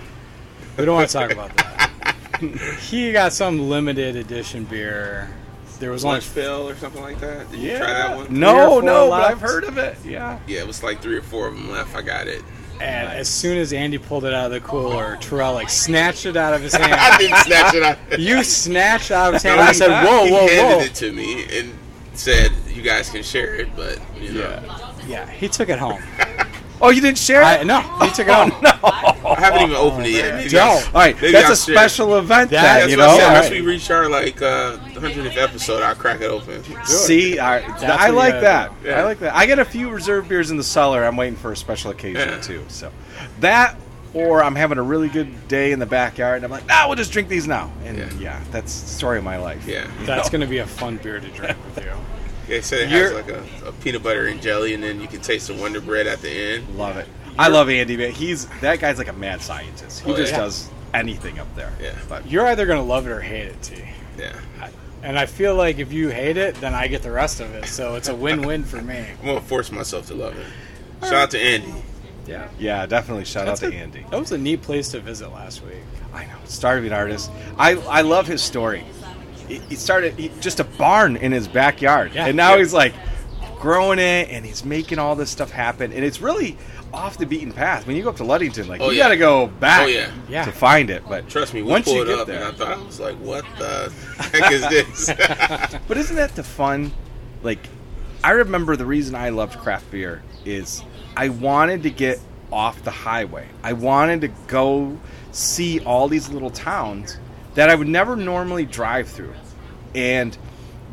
We 0.77 0.85
don't 0.85 0.95
want 0.95 1.09
to 1.09 1.13
talk 1.17 1.31
about 1.33 1.55
that. 1.57 2.03
he 2.81 3.11
got 3.11 3.33
some 3.33 3.69
limited 3.69 4.15
edition 4.15 4.63
beer. 4.65 5.29
There 5.79 5.91
was 5.91 6.03
only 6.03 6.15
lunch 6.15 6.25
fill 6.25 6.67
or 6.67 6.75
something 6.75 7.01
like 7.01 7.19
that. 7.21 7.49
Did 7.51 7.59
you 7.61 7.77
try 7.77 7.87
that 7.87 8.15
one? 8.17 8.25
Three 8.27 8.35
or 8.35 8.39
No, 8.39 8.69
four 8.69 8.81
no, 8.83 9.09
but. 9.09 9.31
I've 9.31 9.39
heard 9.39 9.63
of 9.63 9.77
it. 9.77 9.97
Yeah. 10.05 10.37
Yeah, 10.45 10.59
it 10.59 10.67
was 10.67 10.83
like 10.83 11.01
three 11.01 11.17
or 11.17 11.21
four 11.21 11.47
of 11.47 11.55
them 11.55 11.71
left. 11.71 11.95
I 11.95 12.01
got 12.01 12.27
it. 12.27 12.43
And 12.81 13.09
as 13.09 13.27
soon 13.29 13.57
as 13.57 13.71
Andy 13.73 13.97
pulled 13.97 14.23
it 14.25 14.33
out 14.33 14.45
of 14.45 14.51
the 14.51 14.59
cooler, 14.61 15.17
Terrell 15.21 15.53
like 15.53 15.69
snatched 15.69 16.25
it 16.25 16.35
out 16.37 16.53
of 16.53 16.61
his 16.61 16.73
hand. 16.75 16.93
I 16.93 17.17
didn't 17.17 17.37
snatch 17.39 17.73
it 17.73 17.83
out. 17.83 17.97
you 18.19 18.43
snatched 18.43 19.11
it 19.11 19.15
out 19.15 19.27
of 19.29 19.33
his 19.35 19.43
hand. 19.43 19.57
No, 19.57 19.63
I 19.63 19.67
he- 19.67 19.73
said, 19.73 20.05
"Whoa, 20.05 20.25
he 20.25 20.31
whoa, 20.31 20.47
handed 20.47 20.63
whoa!" 20.77 20.79
it 20.83 20.95
to 20.95 21.11
me 21.11 21.45
and 21.59 21.73
said, 22.13 22.51
"You 22.73 22.81
guys 22.81 23.09
can 23.09 23.21
share 23.23 23.55
it," 23.55 23.67
but 23.75 23.99
you 24.17 24.31
know, 24.33 24.39
Yeah. 24.65 24.88
Yeah, 25.09 25.29
he 25.29 25.47
took 25.49 25.69
it 25.69 25.79
home. 25.79 26.01
Oh, 26.81 26.91
you 26.91 27.01
didn't 27.01 27.17
share 27.17 27.43
I, 27.43 27.55
it? 27.57 27.65
no, 27.67 27.81
he 27.81 28.09
took 28.11 28.25
it 28.29 28.33
home. 28.33 28.53
I 28.63 29.35
haven't 29.37 29.63
even 29.63 29.75
opened 29.75 30.05
it 30.05 30.11
yet. 30.11 30.35
Maybe 30.35 30.49
Joe. 30.49 30.59
I'll- 30.61 30.85
All 30.85 30.91
right, 30.93 31.13
maybe 31.17 31.33
that's 31.33 31.47
I'll 31.47 31.51
a 31.51 31.55
share 31.57 31.73
it. 31.75 31.77
special 31.77 32.17
event 32.17 32.51
That- 32.51 32.61
then, 32.61 32.79
That's 32.79 32.91
you 32.93 32.97
what 32.97 33.03
know? 33.05 33.11
I 33.11 33.17
said. 33.17 33.27
All 33.27 33.33
Once 33.33 33.45
right. 33.49 33.51
we 33.61 33.67
reach 33.67 33.91
our 33.91 34.09
like 34.09 34.41
uh, 34.41 34.77
100th 34.93 35.35
episode, 35.35 35.83
I'll 35.83 35.93
crack 35.95 36.21
it 36.21 36.31
open. 36.31 36.63
See, 36.85 37.37
I, 37.37 37.57
I 37.57 38.11
like 38.11 38.35
you 38.35 38.39
that. 38.39 38.71
gotta. 38.81 38.95
I 38.95 39.03
like 39.03 39.19
that. 39.19 39.35
I 39.35 39.45
get 39.45 39.59
a 39.59 39.65
few 39.65 39.89
reserve 39.89 40.29
beers 40.29 40.51
in 40.51 40.57
the 40.57 40.63
cellar. 40.63 41.03
I'm 41.03 41.17
waiting 41.17 41.35
for 41.35 41.51
a 41.51 41.57
special 41.57 41.91
occasion 41.91 42.29
Yeah. 42.29 42.39
too. 42.39 42.63
So 42.69 42.93
that, 43.41 43.75
or 44.13 44.41
I'm 44.41 44.55
having 44.55 44.77
a 44.77 44.81
really 44.83 45.09
good 45.09 45.49
day 45.49 45.73
in 45.73 45.79
the 45.79 45.85
backyard, 45.85 46.37
and 46.37 46.45
I'm 46.45 46.51
like, 46.51 46.65
nah, 46.65 46.87
we'll 46.87 46.95
just 46.95 47.11
drink 47.11 47.27
these 47.27 47.45
now. 47.45 47.73
And 47.83 47.97
Yeah. 47.97 48.09
yeah, 48.21 48.43
that's 48.51 48.79
the 48.83 48.87
story 48.87 49.17
of 49.17 49.25
my 49.25 49.35
life. 49.35 49.67
Yeah. 49.67 49.85
That's 50.03 50.29
going 50.29 50.39
to 50.41 50.47
be 50.47 50.59
a 50.59 50.65
fun 50.65 50.95
beer 50.95 51.19
to 51.19 51.27
drink 51.27 51.57
with 51.75 51.83
you. 51.83 51.91
They 52.49 52.61
said 52.61 52.81
it 52.81 52.89
You're- 52.89 53.15
has 53.15 53.27
like 53.27 53.29
a, 53.63 53.67
a 53.69 53.71
peanut 53.73 54.03
butter 54.03 54.27
and 54.27 54.41
jelly, 54.41 54.73
and 54.73 54.83
then 54.83 54.99
you 54.99 55.07
can 55.07 55.21
taste 55.21 55.47
the 55.47 55.53
Wonder 55.53 55.79
Bread 55.81 56.07
at 56.07 56.21
the 56.21 56.29
end. 56.29 56.77
love 56.77 56.97
it. 56.97 57.07
I 57.37 57.47
love 57.47 57.69
Andy, 57.69 57.95
man. 57.95 58.11
He's 58.11 58.47
that 58.61 58.79
guy's 58.79 58.97
like 58.97 59.07
a 59.07 59.13
mad 59.13 59.41
scientist. 59.41 60.01
He 60.01 60.11
Oh, 60.11 60.15
just 60.17 60.33
yeah. 60.33 60.39
does 60.39 60.69
anything 60.93 61.39
up 61.39 61.47
there. 61.55 61.71
Yeah. 61.81 61.93
But 62.09 62.29
You're 62.29 62.45
either 62.47 62.65
going 62.65 62.79
to 62.79 62.83
love 62.83 63.07
it 63.07 63.11
or 63.11 63.21
hate 63.21 63.47
it, 63.47 63.61
T. 63.61 63.75
Yeah, 64.17 64.33
And 65.03 65.17
I 65.17 65.25
feel 65.25 65.55
like 65.55 65.77
if 65.79 65.93
you 65.93 66.09
hate 66.09 66.35
it, 66.35 66.55
then 66.55 66.73
I 66.73 66.87
get 66.87 67.01
the 67.03 67.11
rest 67.11 67.39
of 67.39 67.53
it. 67.53 67.67
So 67.67 67.95
it's 67.95 68.09
a 68.09 68.15
win-win 68.15 68.65
for 68.65 68.81
me. 68.81 69.05
I'm 69.21 69.25
gonna 69.25 69.39
force 69.41 69.71
myself 69.71 70.07
to 70.07 70.15
love 70.15 70.35
it. 70.37 70.45
Shout 71.03 71.13
out 71.13 71.31
to 71.31 71.39
Andy. 71.39 71.73
Yeah. 72.27 72.49
yeah, 72.59 72.85
definitely 72.85 73.23
shout 73.25 73.45
That's 73.45 73.63
out 73.63 73.71
to 73.71 73.77
a- 73.77 73.79
Andy. 73.79 74.05
That 74.11 74.19
was 74.19 74.33
a 74.33 74.37
neat 74.37 74.61
place 74.61 74.89
to 74.89 74.99
visit 74.99 75.29
last 75.31 75.63
week. 75.63 75.77
I 76.13 76.25
know, 76.25 76.35
starving 76.45 76.91
artist. 76.91 77.31
I 77.57 77.75
I 77.87 78.01
love 78.01 78.27
his 78.27 78.41
story. 78.41 78.83
He, 79.49 79.57
he 79.67 79.75
started 79.75 80.13
he, 80.17 80.31
just 80.39 80.61
a 80.61 80.63
barn 80.63 81.17
in 81.17 81.31
his 81.33 81.47
backyard, 81.49 82.11
Yeah. 82.13 82.27
and 82.27 82.37
now 82.37 82.53
Yeah. 82.53 82.59
he's 82.59 82.73
like 82.73 82.93
growing 83.59 83.99
it, 83.99 84.29
and 84.29 84.45
he's 84.45 84.63
making 84.63 84.99
all 84.99 85.15
this 85.17 85.29
stuff 85.29 85.51
happen, 85.51 85.91
and 85.91 86.05
it's 86.05 86.21
really 86.21 86.55
off 86.93 87.17
the 87.17 87.25
beaten 87.25 87.51
path. 87.51 87.85
When 87.85 87.95
you 87.97 88.03
go 88.03 88.09
up 88.09 88.15
to 88.17 88.23
Ludington, 88.23 88.67
like 88.67 88.79
Oh, 88.81 88.89
you 88.89 88.97
yeah. 88.97 89.03
got 89.03 89.09
to 89.09 89.17
go 89.17 89.41
oh, 89.43 89.47
back 89.47 89.81
Oh, 89.83 89.87
yeah. 89.87 90.09
Yeah. 90.29 90.45
to 90.45 90.51
find 90.51 90.89
it. 90.89 91.03
But 91.09 91.27
Trust 91.29 91.53
me, 91.53 91.61
we 91.61 91.69
once 91.69 91.85
you 91.87 91.93
pulled 91.95 92.07
get 92.07 92.19
up, 92.19 92.27
there, 92.27 92.37
and 92.37 92.45
I 92.47 92.51
thought 92.51 92.77
I 92.79 92.81
was 92.85 92.99
like, 92.99 93.15
"What 93.17 93.43
the 93.57 93.91
heck 94.31 94.51
is 94.51 94.61
this?" 94.69 95.09
But 95.87 95.97
isn't 95.97 96.15
that 96.15 96.35
the 96.35 96.43
fun? 96.43 96.91
Like, 97.43 97.59
I 98.23 98.31
remember 98.31 98.75
the 98.75 98.85
reason 98.85 99.13
I 99.15 99.29
loved 99.29 99.57
craft 99.59 99.91
beer 99.91 100.21
is 100.45 100.83
I 101.17 101.29
wanted 101.29 101.83
to 101.83 101.89
get 101.89 102.19
off 102.51 102.83
the 102.83 102.91
highway. 102.91 103.47
I 103.63 103.73
wanted 103.73 104.21
to 104.21 104.27
go 104.47 104.97
see 105.31 105.79
all 105.81 106.07
these 106.07 106.29
little 106.29 106.49
towns 106.49 107.17
that 107.55 107.69
I 107.69 107.75
would 107.75 107.87
never 107.87 108.15
normally 108.15 108.65
drive 108.65 109.07
through. 109.07 109.33
And 109.95 110.37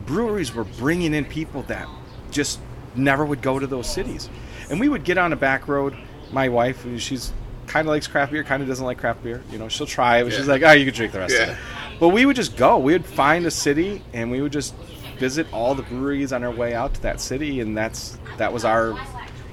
breweries 0.06 0.54
were 0.54 0.64
bringing 0.64 1.14
in 1.14 1.24
people 1.24 1.62
that 1.64 1.88
just 2.30 2.60
never 2.94 3.24
would 3.24 3.42
go 3.42 3.58
to 3.58 3.66
those 3.66 3.88
cities. 3.88 4.28
And 4.70 4.80
we 4.80 4.88
would 4.88 5.04
get 5.04 5.18
on 5.18 5.32
a 5.32 5.36
back 5.36 5.68
road. 5.68 5.96
My 6.32 6.48
wife, 6.48 6.84
she's 6.98 7.32
kind 7.66 7.86
of 7.86 7.92
likes 7.92 8.06
craft 8.06 8.32
beer, 8.32 8.44
kind 8.44 8.62
of 8.62 8.68
doesn't 8.68 8.84
like 8.84 8.98
craft 8.98 9.22
beer. 9.22 9.42
You 9.50 9.58
know, 9.58 9.68
she'll 9.68 9.86
try 9.86 10.18
it, 10.18 10.24
but 10.24 10.32
she's 10.32 10.48
like, 10.48 10.62
oh, 10.62 10.72
you 10.72 10.84
can 10.84 10.94
drink 10.94 11.12
the 11.12 11.20
rest 11.20 11.34
of 11.34 11.48
it. 11.50 11.58
But 12.00 12.08
we 12.08 12.26
would 12.26 12.36
just 12.36 12.56
go. 12.56 12.78
We 12.78 12.92
would 12.92 13.06
find 13.06 13.46
a 13.46 13.50
city, 13.50 14.02
and 14.12 14.30
we 14.30 14.40
would 14.40 14.52
just 14.52 14.74
visit 15.18 15.46
all 15.52 15.74
the 15.74 15.82
breweries 15.82 16.32
on 16.32 16.44
our 16.44 16.50
way 16.50 16.74
out 16.74 16.94
to 16.94 17.02
that 17.02 17.20
city, 17.20 17.60
and 17.60 17.76
that's 17.76 18.18
that 18.38 18.52
was 18.52 18.64
our 18.64 18.98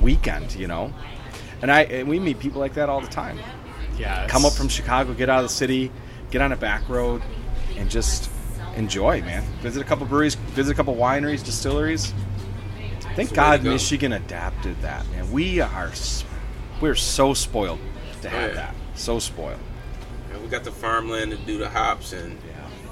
weekend, 0.02 0.54
you 0.56 0.68
know. 0.68 0.94
And 1.62 1.72
I 1.72 1.84
and 1.84 2.10
we 2.10 2.20
meet 2.20 2.40
people 2.40 2.60
like 2.60 2.74
that 2.74 2.90
all 2.90 3.00
the 3.00 3.08
time. 3.08 3.40
Yeah. 3.98 4.28
Come 4.28 4.46
up 4.46 4.54
from 4.54 4.68
Chicago, 4.68 5.14
get 5.14 5.30
out 5.30 5.44
of 5.44 5.50
the 5.50 5.56
city, 5.56 5.92
get 6.34 6.42
on 6.42 6.52
a 6.52 6.58
back 6.58 6.90
road, 6.90 7.22
and 7.78 7.90
just 7.90 8.30
enjoy, 8.76 9.22
man. 9.22 9.44
Visit 9.62 9.82
a 9.82 9.86
couple 9.86 10.06
breweries, 10.08 10.36
visit 10.36 10.72
a 10.72 10.76
couple 10.76 10.96
wineries, 10.96 11.46
distilleries. 11.46 12.14
Thank 13.16 13.30
It's 13.30 13.32
God 13.32 13.64
go. 13.64 13.70
Michigan 13.70 14.12
adapted 14.14 14.82
that, 14.82 15.08
man. 15.12 15.32
We 15.32 15.62
are 15.62 15.92
we're 16.82 16.96
so 16.96 17.36
spoiled 17.36 17.80
to 18.24 18.30
have 18.30 18.50
yeah. 18.50 18.56
that. 18.56 18.76
So 18.96 19.20
spoiled. 19.20 19.60
And 20.34 20.42
we 20.42 20.50
got 20.50 20.64
the 20.64 20.72
farmland 20.72 21.32
to 21.32 21.38
do 21.38 21.60
the 21.60 21.70
hops 21.70 22.14
and 22.14 22.38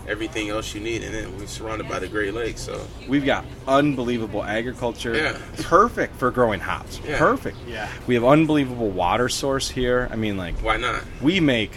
everything 0.08 0.50
else 0.50 0.76
you 0.76 0.82
need, 0.82 1.04
and 1.04 1.14
then 1.14 1.38
we're 1.38 1.48
surrounded 1.48 1.88
by 1.88 1.98
the 2.00 2.08
Great 2.08 2.34
Lakes. 2.34 2.62
So 2.62 2.86
We've 3.08 3.26
got 3.26 3.46
unbelievable 3.68 4.44
agriculture. 4.44 5.16
Yeah. 5.16 5.40
Perfect 5.64 6.16
for 6.16 6.30
growing 6.30 6.60
hops. 6.60 7.00
Yeah. 7.06 7.18
Perfect. 7.18 7.58
Yeah. 7.68 7.90
We 8.06 8.14
have 8.16 8.24
unbelievable 8.24 8.90
water 8.90 9.30
source 9.30 9.70
here. 9.70 10.08
I 10.12 10.16
mean, 10.16 10.38
like, 10.38 10.56
why 10.58 10.78
not? 10.78 11.04
we 11.22 11.40
make, 11.40 11.72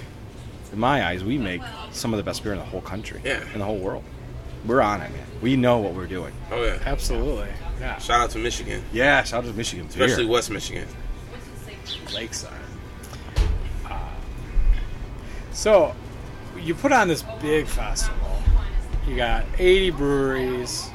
in 0.74 0.80
my 0.80 1.06
eyes, 1.06 1.24
we 1.24 1.38
make 1.38 1.62
some 1.92 2.12
of 2.12 2.18
the 2.18 2.22
best 2.22 2.42
beer 2.42 2.52
in 2.52 2.58
the 2.58 2.64
whole 2.64 2.80
country. 2.82 3.20
Yeah. 3.24 3.42
In 3.52 3.60
the 3.60 3.64
whole 3.64 3.78
world. 3.78 4.04
We're 4.66 4.80
on 4.80 5.00
it, 5.00 5.10
man. 5.12 5.26
We 5.40 5.56
know 5.56 5.78
what 5.78 5.94
we're 5.94 6.06
doing. 6.06 6.32
Oh 6.50 6.62
yeah. 6.62 6.78
Absolutely. 6.84 7.48
Yeah. 7.80 7.98
Shout 7.98 8.20
out 8.20 8.30
to 8.30 8.38
Michigan, 8.38 8.82
Yeah, 8.92 9.22
shout 9.24 9.44
out 9.44 9.50
to 9.50 9.56
Michigan. 9.56 9.86
beer. 9.86 10.04
especially 10.04 10.26
West 10.26 10.50
Michigan. 10.50 10.86
Lakeside. 12.14 12.52
Uh, 13.84 13.98
so, 15.52 15.94
you 16.58 16.74
put 16.74 16.92
on 16.92 17.08
this 17.08 17.22
big 17.40 17.66
festival. 17.66 18.42
You 19.06 19.16
got 19.16 19.44
80 19.58 19.90
breweries, 19.90 20.88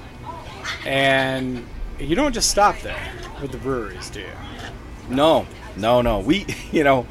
and 0.85 1.65
you 1.99 2.15
don't 2.15 2.33
just 2.33 2.49
stop 2.49 2.79
there 2.81 3.11
with 3.41 3.51
the 3.51 3.57
breweries, 3.59 4.09
do 4.09 4.21
you? 4.21 4.25
No, 5.09 5.45
no, 5.77 6.01
no. 6.01 6.19
We, 6.19 6.45
you 6.71 6.83
know, 6.83 7.05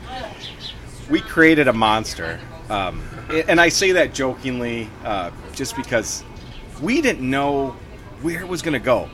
we 1.09 1.21
created 1.21 1.69
a 1.69 1.73
monster, 1.73 2.41
um, 2.71 3.03
and 3.31 3.61
I 3.61 3.69
say 3.69 3.93
that 3.93 4.15
jokingly, 4.15 4.89
uh, 5.05 5.31
just 5.55 5.77
because 5.77 6.23
we 6.81 7.01
didn't 7.01 7.29
know 7.29 7.77
where 8.23 8.41
it 8.41 8.49
was 8.49 8.63
going 8.63 8.75
to 8.75 8.85
go. 8.85 9.09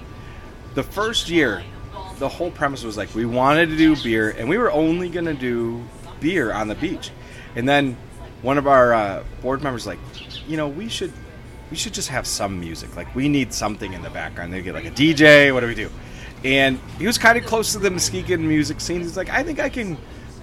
The 0.75 0.83
first 0.83 1.29
year, 1.29 1.62
the 2.19 2.29
whole 2.29 2.51
premise 2.51 2.85
was 2.85 2.97
like 2.97 3.14
we 3.14 3.27
wanted 3.27 3.69
to 3.71 3.77
do 3.77 3.97
beer, 3.97 4.31
and 4.31 4.49
we 4.49 4.59
were 4.59 4.73
only 4.73 5.09
going 5.09 5.27
to 5.27 5.35
do 5.35 5.85
beer 6.21 6.53
on 6.53 6.69
the 6.69 6.75
beach. 6.75 7.11
And 7.57 7.69
then 7.69 7.97
one 8.43 8.59
of 8.59 8.67
our 8.67 8.93
uh, 8.93 9.25
board 9.40 9.62
members 9.62 9.87
like, 9.87 9.99
you 10.47 10.57
know, 10.57 10.69
we 10.69 10.88
should 10.88 11.12
we 11.71 11.77
should 11.77 11.95
just 11.95 12.09
have 12.09 12.27
some 12.27 12.61
music. 12.61 12.95
Like 12.97 13.14
we 13.14 13.29
need 13.29 13.53
something 13.53 13.93
in 13.93 14.03
the 14.03 14.11
background. 14.11 14.53
They 14.53 14.62
get 14.62 14.75
like 14.75 14.85
a 14.85 14.90
DJ. 14.90 15.53
What 15.53 15.61
do 15.61 15.67
we 15.67 15.75
do? 15.75 15.90
And 16.45 16.79
he 16.99 17.07
was 17.07 17.19
kind 17.19 17.38
of 17.38 17.45
close 17.47 17.73
to 17.73 17.79
the 17.79 17.90
Muskegon 17.90 18.47
music 18.47 18.81
scene. 18.81 19.01
He's 19.01 19.17
like, 19.17 19.31
I 19.31 19.43
think 19.43 19.61
I 19.61 19.71
can 19.71 19.97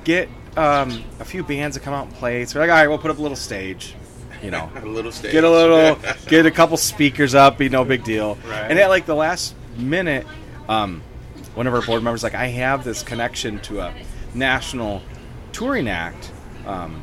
get 0.04 0.30
um, 0.58 1.04
a 1.20 1.26
few 1.26 1.44
bands 1.44 1.78
to 1.78 1.84
come 1.84 1.94
out 1.94 2.08
and 2.08 2.16
play. 2.16 2.46
So 2.46 2.60
we're 2.60 2.66
like, 2.66 2.72
all 2.72 2.82
right, 2.82 2.88
we'll 2.88 2.98
put 2.98 3.12
up 3.12 3.18
a 3.18 3.22
little 3.22 3.38
stage. 3.38 3.96
You 4.42 4.52
know, 4.52 4.72
A 4.76 4.86
little 4.86 5.12
stage. 5.12 5.32
get 5.32 5.44
a 5.44 5.50
little, 5.50 6.00
get 6.28 6.46
a 6.46 6.52
couple 6.52 6.76
speakers 6.78 7.36
up. 7.36 7.58
Be 7.58 7.70
no 7.70 7.86
big 7.86 8.04
deal. 8.04 8.36
Right. 8.48 8.70
And 8.72 8.80
at 8.80 8.90
like 8.90 9.06
the 9.06 9.16
last 9.16 9.56
minute, 9.78 10.26
um, 10.68 11.04
one 11.54 11.68
of 11.68 11.74
our 11.74 11.82
board 11.82 12.02
members 12.04 12.24
like, 12.24 12.34
I 12.34 12.48
have 12.48 12.84
this 12.84 13.04
connection 13.04 13.60
to 13.62 13.82
a 13.82 13.94
national 14.34 15.02
touring 15.52 15.88
act. 15.88 16.32
Um, 16.66 17.02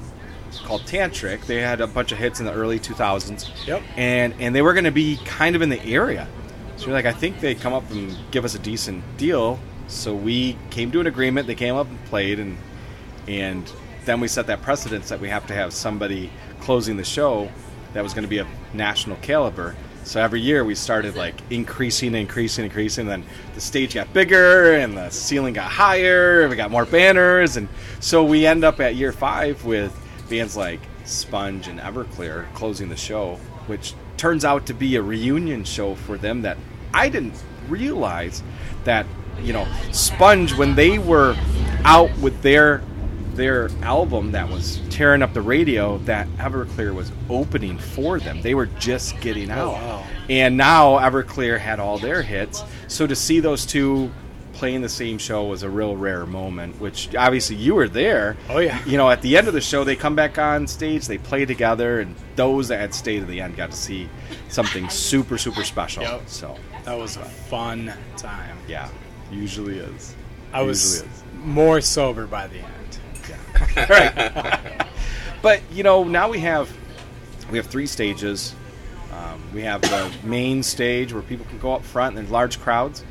called 0.65 0.83
Tantric. 0.83 1.47
They 1.47 1.61
had 1.61 1.81
a 1.81 1.87
bunch 1.87 2.13
of 2.13 2.19
hits 2.19 2.41
in 2.41 2.47
the 2.47 2.53
early 2.53 2.79
2000s. 2.79 3.67
Yep. 3.67 3.83
And 3.97 4.35
and 4.39 4.55
they 4.55 4.63
were 4.63 4.73
going 4.75 4.85
to 4.85 4.91
be 4.91 5.19
kind 5.25 5.57
of 5.57 5.63
in 5.63 5.69
the 5.69 5.83
area. 5.85 6.27
So 6.77 6.87
we're 6.89 6.93
like, 6.93 7.07
I 7.07 7.13
think 7.13 7.41
they 7.41 7.55
come 7.55 7.73
up 7.73 7.91
and 7.91 8.17
give 8.31 8.45
us 8.45 8.55
a 8.55 8.59
decent 8.59 9.03
deal. 9.17 9.59
So 9.89 10.15
we 10.15 10.57
came 10.71 10.91
to 10.93 11.01
an 11.01 11.07
agreement. 11.07 11.47
They 11.47 11.55
came 11.55 11.75
up 11.75 11.89
and 11.89 12.03
played, 12.05 12.39
and 12.39 12.57
and 13.29 13.71
then 14.07 14.21
we 14.21 14.27
set 14.27 14.47
that 14.47 14.63
precedence 14.63 15.11
that 15.11 15.21
we 15.21 15.29
have 15.29 15.47
to 15.47 15.55
have 15.55 15.73
somebody 15.73 16.31
closing 16.61 16.97
the 16.97 17.05
show 17.05 17.51
that 17.93 18.03
was 18.03 18.15
going 18.15 18.23
to 18.23 18.29
be 18.29 18.39
of 18.39 18.47
national 18.73 19.17
caliber. 19.19 19.77
So 20.05 20.21
every 20.21 20.41
year 20.41 20.65
we 20.65 20.75
started 20.75 21.15
like 21.15 21.35
increasing, 21.51 22.15
increasing, 22.15 22.65
increasing. 22.65 23.07
Then 23.07 23.25
the 23.55 23.61
stage 23.61 23.95
got 23.95 24.11
bigger 24.15 24.77
and 24.77 24.97
the 24.97 25.11
ceiling 25.11 25.53
got 25.53 25.71
higher. 25.71 26.41
And 26.41 26.51
we 26.51 26.57
got 26.57 26.71
more 26.71 26.87
banners, 26.87 27.59
and 27.59 27.69
so 28.01 28.25
we 28.25 28.47
end 28.47 28.65
up 28.65 28.81
at 28.81 28.95
year 28.95 29.13
five 29.13 29.63
with 29.65 29.95
bands 30.31 30.57
like 30.57 30.81
Sponge 31.05 31.69
and 31.69 31.79
Everclear 31.79 32.53
closing 32.55 32.89
the 32.89 32.97
show, 32.97 33.39
which 33.67 33.95
turns 34.17 34.45
out 34.45 34.67
to 34.67 34.75
be 34.75 34.97
a 34.97 35.03
reunion 35.03 35.65
show 35.65 35.95
for 35.95 36.17
them 36.17 36.43
that 36.43 36.57
I 36.95 37.11
didn't 37.11 37.35
realize 37.69 38.43
that 38.85 39.05
you 39.43 39.53
know 39.53 39.69
Sponge 39.93 40.55
when 40.55 40.75
they 40.75 40.99
were 40.99 41.37
out 41.85 42.17
with 42.19 42.41
their 42.41 42.83
their 43.39 43.71
album 43.83 44.33
that 44.33 44.51
was 44.51 44.81
tearing 44.91 45.23
up 45.23 45.33
the 45.33 45.41
radio 45.41 45.97
that 45.99 46.29
Everclear 46.37 46.95
was 46.95 47.11
opening 47.31 47.79
for 47.79 48.21
them. 48.21 48.43
They 48.43 48.55
were 48.55 48.67
just 48.67 49.19
getting 49.21 49.51
out. 49.51 49.69
Oh, 49.69 49.73
wow. 49.73 50.05
And 50.29 50.57
now 50.59 50.99
Everclear 50.99 51.59
had 51.59 51.81
all 51.81 51.99
their 51.99 52.21
hits. 52.23 52.63
So 52.89 53.07
to 53.07 53.17
see 53.17 53.41
those 53.41 53.65
two 53.65 54.11
playing 54.53 54.83
the 54.83 54.89
same 54.89 55.19
show 55.19 55.45
was 55.47 55.63
a 55.63 55.71
real 55.71 55.97
rare 55.97 56.27
moment, 56.27 56.81
which 56.81 57.15
obviously 57.15 57.55
you 57.57 57.77
were 57.77 57.89
there. 57.89 58.37
Oh, 58.49 58.59
yeah. 58.59 58.85
You 58.85 58.97
know, 58.99 59.09
at 59.09 59.23
the 59.23 59.37
end 59.37 59.47
of 59.47 59.55
the 59.55 59.61
show, 59.61 59.85
they 59.85 59.95
come 59.95 60.17
back 60.17 60.37
on 60.37 60.67
stage, 60.67 61.07
they 61.07 61.17
play 61.19 61.45
together, 61.45 62.01
and 62.01 62.17
those 62.35 62.67
that 62.69 62.81
had 62.81 62.93
stayed 62.93 63.21
to 63.21 63.25
the 63.27 63.41
end 63.41 63.57
got 63.57 63.71
to 63.71 63.77
see 63.77 64.09
something 64.49 64.89
super, 64.91 65.39
super 65.39 65.63
special. 65.63 66.03
Yep. 66.03 66.23
So, 66.29 66.57
That 66.85 66.99
was 66.99 67.17
a 67.17 67.25
fun 67.25 67.93
time. 68.17 68.59
yeah, 68.67 68.89
usually 69.31 69.79
is. 69.79 70.17
I 70.53 70.63
was 70.63 71.03
Usually 71.03 71.09
is. 71.11 71.23
more 71.45 71.81
sober 71.81 72.27
by 72.27 72.49
the 72.49 72.57
end. 72.59 72.67
But 75.41 75.63
you 75.73 75.83
know, 75.83 76.05
now 76.05 76.29
we 76.29 76.41
have 76.41 76.71
we 77.51 77.59
have 77.59 77.67
three 77.67 77.87
stages. 77.87 78.55
Um, 79.13 79.43
we 79.55 79.63
have 79.63 79.81
the 79.83 80.13
main 80.25 80.63
stage 80.63 81.13
where 81.13 81.23
people 81.23 81.47
can 81.47 81.59
go 81.59 81.73
up 81.73 81.85
front 81.85 82.11
and 82.11 82.19
there's 82.19 82.31
large 82.31 82.61
crowds. 82.61 83.05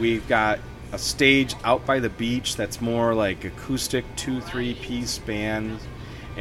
We've 0.00 0.26
got 0.26 0.58
a 0.92 0.98
stage 0.98 1.54
out 1.62 1.84
by 1.86 2.00
the 2.00 2.08
beach 2.08 2.56
that's 2.56 2.80
more 2.80 3.14
like 3.14 3.44
acoustic 3.44 4.04
two 4.16 4.40
three 4.40 4.74
piece 4.74 5.18
band. 5.18 5.78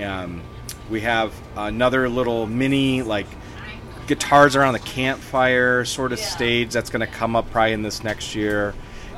Um, 0.02 0.42
we 0.90 1.02
have 1.02 1.34
another 1.56 2.10
little 2.10 2.48
mini 2.48 3.02
like 3.02 3.28
guitars 4.08 4.56
around 4.56 4.74
the 4.74 4.80
campfire 4.80 5.86
sort 5.86 6.12
of 6.12 6.20
stage 6.20 6.72
that's 6.74 6.90
going 6.90 7.06
to 7.06 7.14
come 7.14 7.36
up 7.36 7.50
probably 7.52 7.74
in 7.74 7.82
this 7.82 8.04
next 8.04 8.36
year 8.36 8.74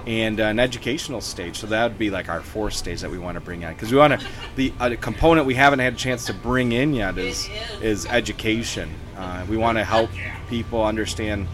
and 0.06 0.40
an 0.40 0.60
educational 0.60 1.22
stage. 1.22 1.58
So 1.58 1.68
that 1.68 1.84
would 1.84 1.98
be 1.98 2.10
like 2.10 2.30
our 2.30 2.42
fourth 2.42 2.74
stage 2.74 3.02
that 3.02 3.10
we 3.10 3.18
want 3.18 3.36
to 3.36 3.42
bring 3.42 3.64
in. 3.64 3.74
Because 3.74 3.92
we 3.92 3.98
want 3.98 4.20
to 4.20 4.28
the 4.56 4.74
a 4.80 4.96
component 4.96 5.48
we 5.48 5.56
haven't 5.56 5.80
had 5.80 5.94
a 5.94 5.98
chance 5.98 6.26
to 6.26 6.34
bring 6.34 6.72
in 6.72 6.94
yet 6.94 7.18
is 7.18 7.50
is 7.82 8.06
education. 8.08 8.94
Uh, 9.18 9.46
we 9.50 9.58
want 9.58 9.78
to 9.78 9.84
help 9.84 10.10
people 10.50 10.84
understand 10.84 11.48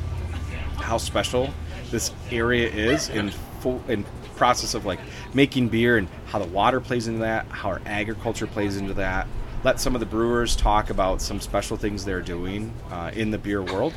how 0.77 0.97
special 0.97 1.53
this 1.91 2.11
area 2.31 2.69
is 2.69 3.09
in 3.09 3.29
full 3.59 3.81
in 3.87 4.05
process 4.35 4.73
of 4.73 4.85
like 4.85 4.99
making 5.33 5.69
beer 5.69 5.97
and 5.97 6.07
how 6.25 6.39
the 6.39 6.47
water 6.47 6.81
plays 6.81 7.07
into 7.07 7.19
that 7.19 7.45
how 7.49 7.69
our 7.69 7.81
agriculture 7.85 8.47
plays 8.47 8.77
into 8.77 8.93
that 8.93 9.27
let 9.63 9.79
some 9.79 9.93
of 9.95 9.99
the 9.99 10.05
brewers 10.05 10.55
talk 10.55 10.89
about 10.89 11.21
some 11.21 11.39
special 11.39 11.77
things 11.77 12.03
they're 12.05 12.21
doing 12.21 12.73
uh, 12.91 13.11
in 13.13 13.31
the 13.31 13.37
beer 13.37 13.61
world 13.61 13.93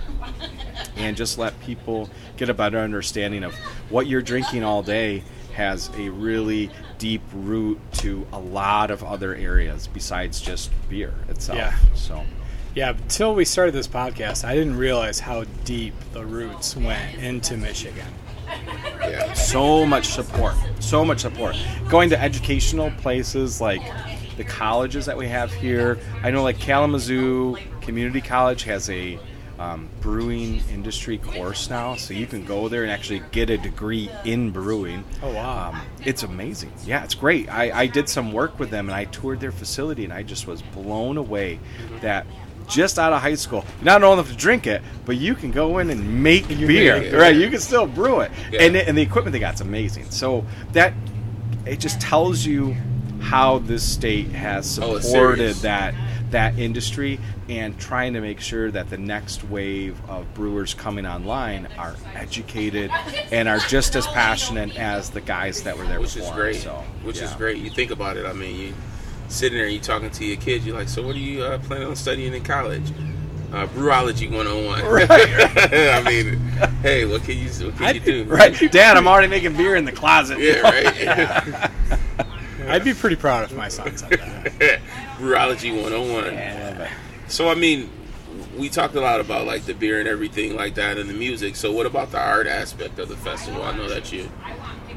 and 0.97 1.17
just 1.17 1.39
let 1.39 1.59
people 1.61 2.09
get 2.37 2.49
a 2.49 2.55
better 2.55 2.79
understanding 2.79 3.43
of 3.45 3.55
what 3.89 4.07
you're 4.07 4.23
drinking 4.23 4.63
all 4.63 4.83
day 4.83 5.23
has 5.55 5.89
a 5.97 6.09
really 6.09 6.69
deep 6.99 7.23
root 7.33 7.79
to 7.93 8.27
a 8.33 8.39
lot 8.39 8.91
of 8.91 9.03
other 9.05 9.35
areas 9.35 9.87
besides 9.89 10.41
just 10.41 10.71
beer 10.89 11.15
itself 11.29 11.57
Yeah. 11.59 11.75
so 11.95 12.25
Yeah, 12.75 12.91
until 12.91 13.35
we 13.37 13.45
started 13.45 13.73
this 13.73 13.87
podcast, 13.87 14.45
I 14.45 14.55
didn't 14.55 14.77
realize 14.77 15.21
how 15.21 15.45
deep 15.65 15.95
the 16.13 16.27
roots 16.27 16.77
went 16.77 17.17
into 17.23 17.57
Michigan. 17.57 18.07
Yeah. 19.01 19.33
so 19.33 19.87
much 19.87 20.09
support 20.09 20.55
so 20.79 21.05
much 21.05 21.21
support 21.21 21.57
going 21.89 22.11
to 22.11 22.21
educational 22.21 22.91
places 22.99 23.61
like 23.61 23.81
the 24.37 24.45
colleges 24.45 25.07
that 25.07 25.17
we 25.17 25.29
have 25.29 25.53
here. 25.53 25.99
I 26.23 26.31
know 26.31 26.43
like 26.43 26.59
kalamazoo 26.59 27.57
community 27.81 28.21
college 28.21 28.65
has 28.65 28.89
a 28.91 29.19
um, 29.59 29.89
brewing 30.01 30.61
industry 30.73 31.17
course 31.19 31.71
now 31.71 31.95
so 31.95 32.13
you 32.13 32.27
can 32.27 32.45
go 32.45 32.69
there 32.69 32.83
and 32.83 32.91
actually 32.91 33.23
get 33.31 33.51
a 33.51 33.59
degree 33.59 34.11
in 34.25 34.51
brewing. 34.51 35.05
Oh, 35.23 35.33
wow. 35.33 35.69
um, 35.71 35.81
it's 36.05 36.25
amazing. 36.25 36.73
Yeah 36.85 37.05
it's 37.05 37.15
great. 37.15 37.49
I, 37.49 37.83
I 37.83 37.87
did 37.87 38.09
some 38.09 38.33
work 38.33 38.59
with 38.59 38.71
them 38.71 38.89
and 38.89 38.97
i 38.97 39.05
toured 39.05 39.41
their 39.41 39.53
facility 39.53 40.05
and 40.05 40.13
i 40.13 40.23
just 40.23 40.47
was 40.47 40.63
blown 40.63 41.17
away 41.17 41.61
that 42.01 42.27
just 42.67 42.99
out 42.99 43.13
of 43.13 43.21
high 43.21 43.35
school 43.35 43.65
you're 43.77 43.85
not 43.85 44.03
old 44.03 44.19
enough 44.19 44.31
to 44.31 44.37
drink 44.37 44.67
it 44.67 44.83
but 45.05 45.17
you 45.17 45.35
can 45.35 45.51
go 45.51 45.79
in 45.79 45.91
and 45.91 46.23
make 46.23 46.49
beer. 46.49 46.99
make 46.99 47.13
right 47.13 47.37
you 47.37 47.49
can 47.51 47.61
still 47.61 47.87
brew 47.87 48.21
it. 48.21 48.33
Yeah. 48.51 48.63
and, 48.63 48.77
and 48.77 48.99
the 48.99 49.03
equipment 49.03 49.33
they 49.33 49.39
got's 49.39 49.61
amazing. 49.61 50.11
So 50.11 50.45
that 50.73 50.95
it 51.67 51.81
just 51.81 52.01
tells 52.01 52.45
you 52.45 52.77
how 53.25 53.59
this 53.59 53.83
state 53.83 54.29
has 54.29 54.79
Oh, 54.79 54.99
supported 55.01 55.39
serious. 55.39 55.63
that 55.63 55.95
that 56.31 56.59
industry 56.59 57.21
and 57.49 57.79
trying 57.79 58.13
to 58.15 58.21
make 58.21 58.41
sure 58.41 58.69
that 58.71 58.91
the 58.91 58.99
next 58.99 59.45
wave 59.45 59.97
of 60.09 60.33
brewers 60.35 60.75
coming 60.75 61.07
online 61.07 61.69
are 61.79 61.95
educated 62.15 62.91
and 63.31 63.49
are 63.49 63.59
just 63.61 63.95
as 63.95 64.05
passionate 64.09 64.77
as 64.77 65.11
the 65.11 65.21
guys 65.21 65.63
that 65.63 65.79
were 65.79 65.87
there 65.87 66.01
which 66.01 66.15
before. 66.17 66.31
is 66.31 66.35
great. 66.35 66.57
So, 66.57 66.83
which 67.05 67.21
is 67.23 67.31
great. 67.35 67.59
You 67.59 67.71
think 67.71 67.93
about 67.93 68.17
it. 68.17 68.27
I 68.27 68.33
mean, 68.33 68.57
you 68.59 68.75
sitting 69.29 69.57
there, 69.59 69.69
you 69.69 69.79
talking 69.79 70.11
to 70.11 70.25
your 70.25 70.37
kids. 70.39 70.67
You're 70.67 70.77
like, 70.77 70.89
so 70.89 71.07
what 71.07 71.15
are 71.15 71.21
you 71.21 71.45
uh, 71.45 71.59
planning 71.59 71.87
on 71.87 71.95
studying 71.95 72.35
in 72.35 72.43
college? 72.43 72.91
Uh, 73.53 73.69
Brewology 73.69 74.29
101. 74.29 74.83
Right. 74.91 75.09
I 75.11 76.03
mean, 76.03 76.39
hey, 76.83 77.05
what 77.05 77.23
can 77.23 77.39
you 77.39 77.49
what 77.67 77.77
can 77.77 77.85
I'd 77.87 77.95
you 77.97 78.01
do? 78.01 78.25
Right, 78.25 78.73
Dad, 78.73 78.97
I'm 78.97 79.07
already 79.07 79.29
making 79.29 79.57
beer 79.57 79.77
in 79.77 79.85
the 79.85 79.93
closet. 79.93 80.41
Yeah, 80.41 80.61
right. 80.63 81.71
I'd 82.69 82.85
be 82.85 82.95
pretty 82.95 83.17
proud 83.17 83.45
if 83.45 83.57
my 83.57 83.69
son 83.69 83.97
said 83.97 84.11
that. 84.11 84.81
Brewology 85.19 85.75
101. 85.75 86.25
I 86.25 86.71
love 86.71 86.81
it. 86.81 86.91
So 87.29 87.49
I 87.49 87.55
mean, 87.55 87.91
we 88.57 88.69
talked 88.69 88.95
a 88.95 89.01
lot 89.01 89.21
about 89.21 89.47
like 89.47 89.65
the 89.65 89.75
beer 89.75 90.01
and 90.01 90.09
everything 90.09 90.57
like 90.57 90.75
that, 90.75 90.99
and 90.99 91.09
the 91.09 91.15
music. 91.15 91.57
So 91.57 91.73
what 91.73 91.87
about 91.87 92.11
the 92.11 92.21
art 92.21 92.47
aspect 92.47 92.99
of 92.99 93.09
the 93.09 93.17
festival? 93.17 93.63
I 93.63 93.77
know 93.77 93.89
that 93.89 94.13
you 94.13 94.31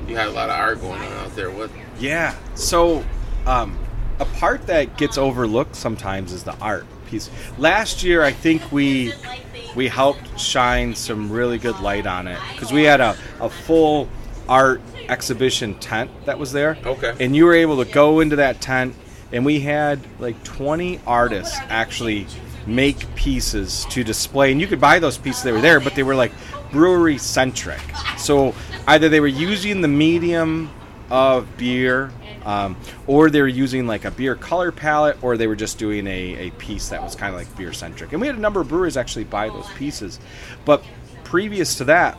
you 0.08 0.16
had 0.16 0.28
a 0.28 0.32
lot 0.32 0.50
of 0.50 0.56
art 0.56 0.82
going 0.82 1.02
on 1.02 1.12
out 1.14 1.36
there. 1.36 1.50
What? 1.50 1.70
Yeah. 2.00 2.36
So, 2.56 3.04
um, 3.46 3.78
a 4.20 4.26
part 4.26 4.68
that 4.68 4.98
gets 4.98 5.18
overlooked 5.18 5.76
sometimes 5.76 6.32
is 6.32 6.44
the 6.44 6.56
art 6.60 6.86
piece. 7.08 7.30
Last 7.58 8.04
year, 8.04 8.24
I 8.24 8.32
think 8.32 8.72
we 8.72 9.14
we 9.76 9.88
helped 9.88 10.40
shine 10.40 10.96
some 10.96 11.32
really 11.32 11.58
good 11.58 11.80
light 11.80 12.08
on 12.08 12.28
it 12.28 12.40
because 12.54 12.72
we 12.72 12.84
had 12.84 13.02
a, 13.02 13.16
a 13.40 13.50
full 13.50 14.10
art 14.50 14.82
exhibition 15.10 15.76
tent 15.76 16.12
that 16.26 16.40
was 16.40 16.52
there. 16.52 16.78
Okay. 16.86 17.16
And 17.20 17.36
you 17.36 17.46
were 17.46 17.54
able 17.54 17.84
to 17.84 17.92
go 17.92 18.20
into 18.20 18.38
that 18.38 18.62
tent, 18.62 18.96
and 19.32 19.46
we 19.46 19.60
had 19.60 20.00
like 20.20 20.42
20 20.44 21.02
artists 21.06 21.58
actually 21.70 22.28
make 22.66 23.16
pieces 23.16 23.86
to 23.90 24.04
display. 24.04 24.52
And 24.52 24.60
you 24.60 24.68
could 24.68 24.82
buy 24.82 25.00
those 25.00 25.18
pieces, 25.18 25.44
they 25.44 25.52
were 25.52 25.62
there, 25.62 25.80
but 25.80 25.96
they 25.96 26.04
were 26.04 26.16
like 26.16 26.32
brewery 26.72 27.18
centric. 27.18 27.82
So 28.18 28.54
either 28.88 29.10
they 29.10 29.20
were 29.20 29.28
using 29.28 29.82
the 29.82 29.88
medium 29.88 30.70
of 31.10 31.58
beer, 31.58 32.12
um, 32.46 32.76
or 33.08 33.30
they 33.30 33.42
were 33.42 33.48
using 33.48 33.88
like 33.88 34.06
a 34.06 34.12
beer 34.12 34.36
color 34.36 34.72
palette, 34.72 35.22
or 35.24 35.38
they 35.38 35.48
were 35.48 35.56
just 35.56 35.78
doing 35.78 36.08
a, 36.08 36.48
a 36.48 36.52
piece 36.52 36.90
that 36.90 37.02
was 37.02 37.16
kind 37.16 37.34
of 37.34 37.40
like 37.40 37.56
beer 37.58 37.74
centric. 37.74 38.12
And 38.12 38.22
we 38.22 38.28
had 38.28 38.36
a 38.36 38.40
number 38.40 38.60
of 38.60 38.68
breweries 38.68 38.98
actually 38.98 39.26
buy 39.26 39.50
those 39.50 39.68
pieces. 39.74 40.20
But 40.66 40.84
previous 41.24 41.76
to 41.76 41.86
that, 41.86 42.18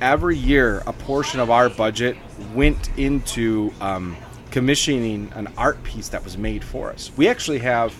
every 0.00 0.36
year 0.36 0.82
a 0.86 0.92
portion 0.92 1.40
of 1.40 1.50
our 1.50 1.68
budget 1.68 2.16
went 2.54 2.90
into 2.98 3.72
um, 3.80 4.16
commissioning 4.50 5.32
an 5.34 5.52
art 5.56 5.82
piece 5.82 6.08
that 6.10 6.22
was 6.24 6.38
made 6.38 6.62
for 6.62 6.90
us. 6.90 7.10
We 7.16 7.28
actually 7.28 7.58
have, 7.60 7.94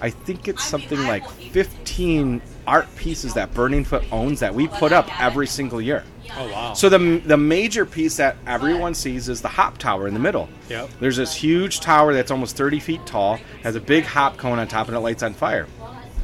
I 0.00 0.10
think 0.10 0.48
it's 0.48 0.64
something 0.64 0.98
like 1.06 1.28
15 1.28 2.40
art 2.66 2.86
pieces 2.96 3.34
that 3.34 3.52
Burning 3.52 3.84
Foot 3.84 4.04
owns 4.12 4.40
that 4.40 4.54
we 4.54 4.68
put 4.68 4.92
up 4.92 5.20
every 5.20 5.46
single 5.46 5.80
year. 5.80 6.04
Oh 6.36 6.48
wow! 6.52 6.74
So 6.74 6.88
the 6.88 7.18
the 7.26 7.36
major 7.36 7.84
piece 7.84 8.16
that 8.18 8.36
everyone 8.46 8.94
sees 8.94 9.28
is 9.28 9.40
the 9.42 9.48
hop 9.48 9.78
tower 9.78 10.06
in 10.06 10.14
the 10.14 10.20
middle. 10.20 10.48
Yep. 10.68 10.88
There's 11.00 11.16
this 11.16 11.34
huge 11.34 11.80
tower 11.80 12.14
that's 12.14 12.30
almost 12.30 12.56
30 12.56 12.78
feet 12.78 13.04
tall, 13.04 13.40
has 13.64 13.74
a 13.74 13.80
big 13.80 14.04
hop 14.04 14.36
cone 14.36 14.58
on 14.60 14.68
top, 14.68 14.86
and 14.86 14.96
it 14.96 15.00
lights 15.00 15.24
on 15.24 15.34
fire. 15.34 15.66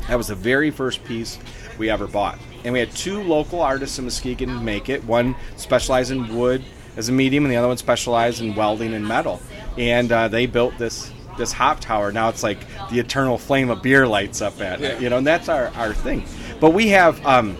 That 0.08 0.16
was 0.16 0.28
the 0.28 0.36
very 0.36 0.70
first 0.70 1.04
piece 1.04 1.38
we 1.78 1.90
ever 1.90 2.06
bought. 2.06 2.38
And 2.66 2.72
we 2.72 2.80
had 2.80 2.90
two 2.90 3.22
local 3.22 3.60
artists 3.60 3.96
in 4.00 4.06
Muskegon 4.06 4.64
make 4.64 4.88
it. 4.88 5.04
One 5.04 5.36
specialized 5.56 6.10
in 6.10 6.36
wood 6.36 6.64
as 6.96 7.08
a 7.08 7.12
medium, 7.12 7.44
and 7.44 7.52
the 7.52 7.56
other 7.56 7.68
one 7.68 7.76
specialized 7.76 8.40
in 8.42 8.56
welding 8.56 8.92
and 8.92 9.06
metal. 9.06 9.40
And 9.78 10.10
uh, 10.10 10.26
they 10.26 10.46
built 10.46 10.76
this 10.76 11.12
this 11.38 11.52
hop 11.52 11.78
tower. 11.78 12.10
Now 12.10 12.28
it's 12.28 12.42
like 12.42 12.58
the 12.90 12.98
eternal 12.98 13.38
flame 13.38 13.70
of 13.70 13.82
beer 13.82 14.04
lights 14.08 14.42
up 14.42 14.60
at 14.60 14.80
it, 14.80 15.00
you 15.00 15.10
know, 15.10 15.18
and 15.18 15.26
that's 15.26 15.48
our, 15.48 15.68
our 15.76 15.94
thing. 15.94 16.24
But 16.60 16.70
we 16.70 16.88
have 16.88 17.24
um, 17.24 17.56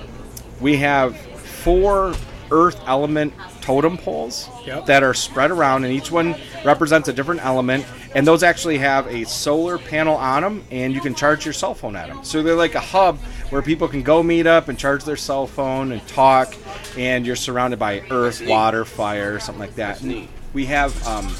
we 0.61 0.77
have 0.79 1.17
four 1.17 2.13
earth 2.51 2.81
element 2.87 3.33
totem 3.61 3.99
poles 3.99 4.49
Yep. 4.65 4.87
that 4.87 5.05
are 5.05 5.15
spread 5.15 5.53
around, 5.53 5.85
and 5.85 5.93
each 5.93 6.11
one 6.11 6.35
represents 6.65 7.07
a 7.09 7.13
different 7.13 7.45
element. 7.45 7.87
And 8.17 8.27
those 8.27 8.43
actually 8.43 8.79
have 8.79 9.07
a 9.09 9.25
solar 9.25 9.79
panel 9.79 10.17
on 10.17 10.43
them, 10.43 10.65
and 10.71 10.93
you 10.95 11.01
can 11.01 11.15
charge 11.15 11.45
your 11.45 11.53
cell 11.53 11.75
phone 11.75 11.95
at 11.95 12.09
them. 12.09 12.25
So 12.25 12.43
they're 12.43 12.55
like 12.57 12.75
a 12.75 12.81
hub 12.81 13.19
where 13.51 13.63
people 13.63 13.89
can 13.89 14.03
go 14.03 14.23
meet 14.23 14.47
up 14.47 14.69
and 14.69 14.79
charge 14.79 15.05
their 15.05 15.17
cell 15.17 15.47
phone 15.47 15.93
and 15.93 16.07
talk, 16.09 16.55
and 16.97 17.27
you're 17.27 17.37
surrounded 17.37 17.79
by 17.79 18.03
earth, 18.11 18.45
water, 18.47 18.85
fire, 18.85 19.39
something 19.39 19.61
like 19.61 19.75
that. 19.77 20.03
And. 20.03 20.29
We 20.53 20.67
have 20.67 21.07
um, 21.07 21.35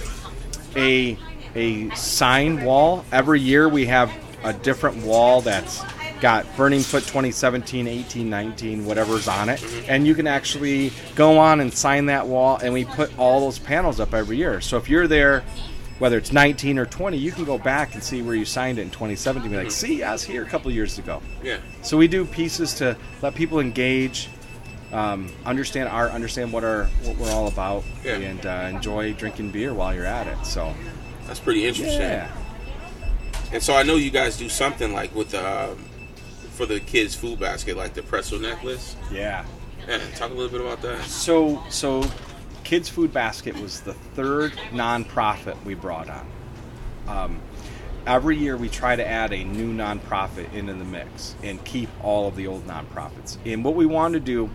a 0.77 1.19
a 1.55 1.89
sign 1.91 2.63
wall. 2.65 3.05
Every 3.13 3.41
year 3.41 3.69
we 3.69 3.87
have 3.87 4.13
a 4.45 4.53
different 4.53 5.03
wall 5.03 5.41
that's 5.41 5.83
got 6.21 6.47
Burning 6.57 6.81
Foot 6.81 7.03
2017, 7.03 7.87
18, 7.87 8.29
19, 8.29 8.85
whatever's 8.85 9.29
on 9.29 9.49
it, 9.49 9.63
and 9.89 10.07
you 10.07 10.15
can 10.15 10.27
actually 10.27 10.93
go 11.15 11.39
on 11.39 11.61
and 11.61 11.73
sign 11.73 12.07
that 12.07 12.27
wall. 12.27 12.59
And 12.63 12.73
we 12.73 12.85
put 12.85 13.17
all 13.19 13.41
those 13.41 13.59
panels 13.59 14.01
up 14.01 14.15
every 14.15 14.37
year. 14.37 14.61
So 14.61 14.77
if 14.77 14.89
you're 14.89 15.07
there, 15.07 15.45
whether 15.99 16.19
it's 16.19 16.33
19 16.33 16.79
or 16.79 16.87
20, 16.87 17.17
you 17.17 17.33
can 17.33 17.45
go 17.45 17.59
back 17.59 17.95
and 17.95 18.03
see 18.03 18.21
where 18.23 18.35
you 18.35 18.45
signed 18.45 18.79
it 18.79 18.83
in 18.83 18.91
2017. 18.91 19.51
Be 19.51 19.57
like, 19.57 19.71
see, 19.71 20.03
I 20.03 20.13
was 20.13 20.23
here 20.23 20.43
a 20.43 20.47
couple 20.47 20.71
years 20.71 20.99
ago. 20.99 21.23
Yeah. 21.43 21.59
So 21.83 21.97
we 21.97 22.07
do 22.09 22.25
pieces 22.25 22.75
to 22.75 22.97
let 23.23 23.35
people 23.35 23.61
engage, 23.61 24.29
um, 24.93 25.31
understand 25.45 25.89
art, 25.89 26.13
understand 26.13 26.53
what 26.53 26.65
our 26.65 26.85
what 27.05 27.17
we're 27.17 27.31
all 27.33 27.49
about, 27.49 27.83
Yeah. 28.05 28.17
and 28.17 28.45
uh, 28.47 28.69
enjoy 28.75 29.15
drinking 29.15 29.51
beer 29.53 29.73
while 29.73 29.95
you're 29.95 30.05
at 30.07 30.27
it. 30.27 30.45
So 30.45 30.75
That's 31.27 31.41
pretty 31.41 31.65
interesting. 31.67 32.01
yeah, 32.01 32.31
And 33.53 33.63
so 33.63 33.75
I 33.75 33.83
know 33.83 33.97
you 33.97 34.11
guys 34.11 34.37
do 34.37 34.49
something 34.49 34.93
like 34.93 35.15
with 35.15 35.31
the 35.31 35.71
um, 35.71 35.79
for 36.53 36.67
the 36.67 36.81
kids' 36.81 37.15
food 37.15 37.39
basket, 37.41 37.77
like 37.77 37.95
the 37.95 38.03
pretzel 38.03 38.39
necklace. 38.39 38.97
yeah. 39.11 39.45
Yeah, 39.89 39.99
talk 40.17 40.31
a 40.31 40.35
little 40.35 40.51
bit 40.51 40.61
about 40.61 40.83
that. 40.83 41.05
So 41.05 41.63
so, 41.71 42.03
Kids 42.67 42.89
Food 42.89 43.13
Basket 43.13 43.57
was 43.61 43.83
the 43.83 43.95
third 43.95 44.51
nonprofit 44.73 45.57
we 45.65 45.75
brought 45.75 46.11
on. 46.11 46.27
Um, 47.07 47.41
every 48.09 48.37
year 48.37 48.57
we 48.57 48.69
try 48.69 48.97
to 48.97 49.07
add 49.07 49.33
a 49.33 49.45
new 49.45 49.73
nonprofit 49.73 50.53
into 50.53 50.75
the 50.75 50.83
mix 50.83 51.37
and 51.45 51.65
keep 51.65 51.89
all 52.03 52.27
of 52.27 52.35
the 52.35 52.49
old 52.49 52.67
nonprofits. 52.67 53.39
And 53.47 53.65
what 53.65 53.77
we 53.77 53.87
wanted 53.87 54.27
to 54.27 54.33
do 54.33 54.51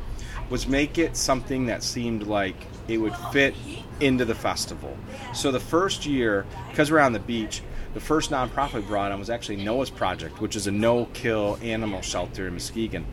was 0.50 0.68
make 0.68 0.98
it 0.98 1.16
something 1.16 1.68
that 1.68 1.84
seemed 1.84 2.28
like 2.28 2.58
it 2.90 2.98
would 2.98 3.16
fit 3.32 3.56
into 4.02 4.26
the 4.26 4.36
festival. 4.36 4.98
So 5.34 5.50
the 5.54 5.62
first 5.62 6.06
year, 6.06 6.46
because 6.70 6.92
we're 6.92 7.00
on 7.00 7.14
the 7.14 7.20
beach, 7.20 7.62
the 7.94 8.02
first 8.02 8.30
nonprofit 8.30 8.86
brought 8.88 9.14
on 9.14 9.20
was 9.20 9.30
actually 9.30 9.64
Noah's 9.64 9.90
Project, 9.90 10.42
which 10.42 10.58
is 10.58 10.68
a 10.68 10.72
no-kill 10.72 11.58
animal 11.62 12.02
shelter 12.02 12.48
in 12.48 12.56
Muskegon, 12.56 13.06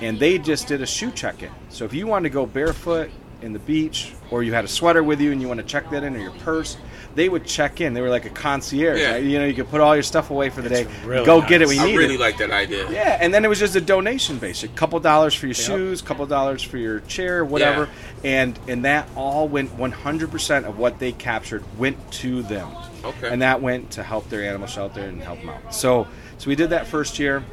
and 0.00 0.16
they 0.20 0.38
just 0.38 0.68
did 0.68 0.80
a 0.80 0.86
shoe 0.86 1.10
check-in. 1.10 1.50
So 1.70 1.84
if 1.84 1.92
you 1.92 2.06
wanted 2.06 2.28
to 2.28 2.32
go 2.32 2.46
barefoot 2.46 3.10
in 3.44 3.52
the 3.52 3.58
beach, 3.60 4.12
or 4.30 4.42
you 4.42 4.52
had 4.54 4.64
a 4.64 4.68
sweater 4.68 5.02
with 5.02 5.20
you 5.20 5.30
and 5.30 5.40
you 5.40 5.46
want 5.46 5.60
to 5.60 5.66
check 5.66 5.90
that 5.90 6.02
in, 6.02 6.16
or 6.16 6.18
your 6.18 6.30
purse, 6.32 6.76
they 7.14 7.28
would 7.28 7.44
check 7.44 7.80
in. 7.80 7.94
They 7.94 8.00
were 8.00 8.08
like 8.08 8.24
a 8.24 8.30
concierge. 8.30 8.98
Yeah. 8.98 9.12
right? 9.12 9.22
You 9.22 9.38
know, 9.38 9.44
you 9.44 9.54
could 9.54 9.68
put 9.68 9.80
all 9.80 9.94
your 9.94 10.02
stuff 10.02 10.30
away 10.30 10.50
for 10.50 10.62
the 10.62 10.68
That's 10.68 10.88
day, 10.88 11.06
really 11.06 11.24
go 11.26 11.40
get 11.40 11.62
it. 11.62 11.66
nice. 11.66 11.68
We 11.68 11.78
I 11.78 11.86
need 11.86 11.96
really 11.96 12.14
it. 12.14 12.20
like 12.20 12.38
that 12.38 12.50
idea. 12.50 12.90
Yeah, 12.90 13.18
and 13.20 13.32
then 13.32 13.44
it 13.44 13.48
was 13.48 13.58
just 13.58 13.76
a 13.76 13.80
donation 13.80 14.38
base. 14.38 14.62
A 14.64 14.68
couple 14.68 14.98
dollars 14.98 15.34
for 15.34 15.46
your 15.46 15.54
shoes, 15.54 16.02
couple 16.02 16.26
dollars 16.26 16.62
for 16.62 16.78
your 16.78 17.00
chair, 17.00 17.44
whatever. 17.44 17.84
Yeah. 18.22 18.30
And 18.42 18.58
and 18.66 18.84
that 18.84 19.08
all 19.14 19.46
went 19.46 19.76
100% 19.76 20.64
of 20.64 20.78
what 20.78 20.98
they 20.98 21.12
captured 21.12 21.62
went 21.78 21.98
to 22.12 22.42
them. 22.42 22.68
Okay. 23.04 23.28
And 23.28 23.42
that 23.42 23.60
went 23.60 23.92
to 23.92 24.02
help 24.02 24.28
their 24.30 24.42
animal 24.44 24.66
shelter 24.66 25.02
and 25.02 25.22
help 25.22 25.40
them 25.40 25.50
out. 25.50 25.74
So 25.74 26.08
so 26.38 26.48
we 26.48 26.56
did 26.56 26.70
that 26.70 26.86
first 26.86 27.18
year. 27.18 27.44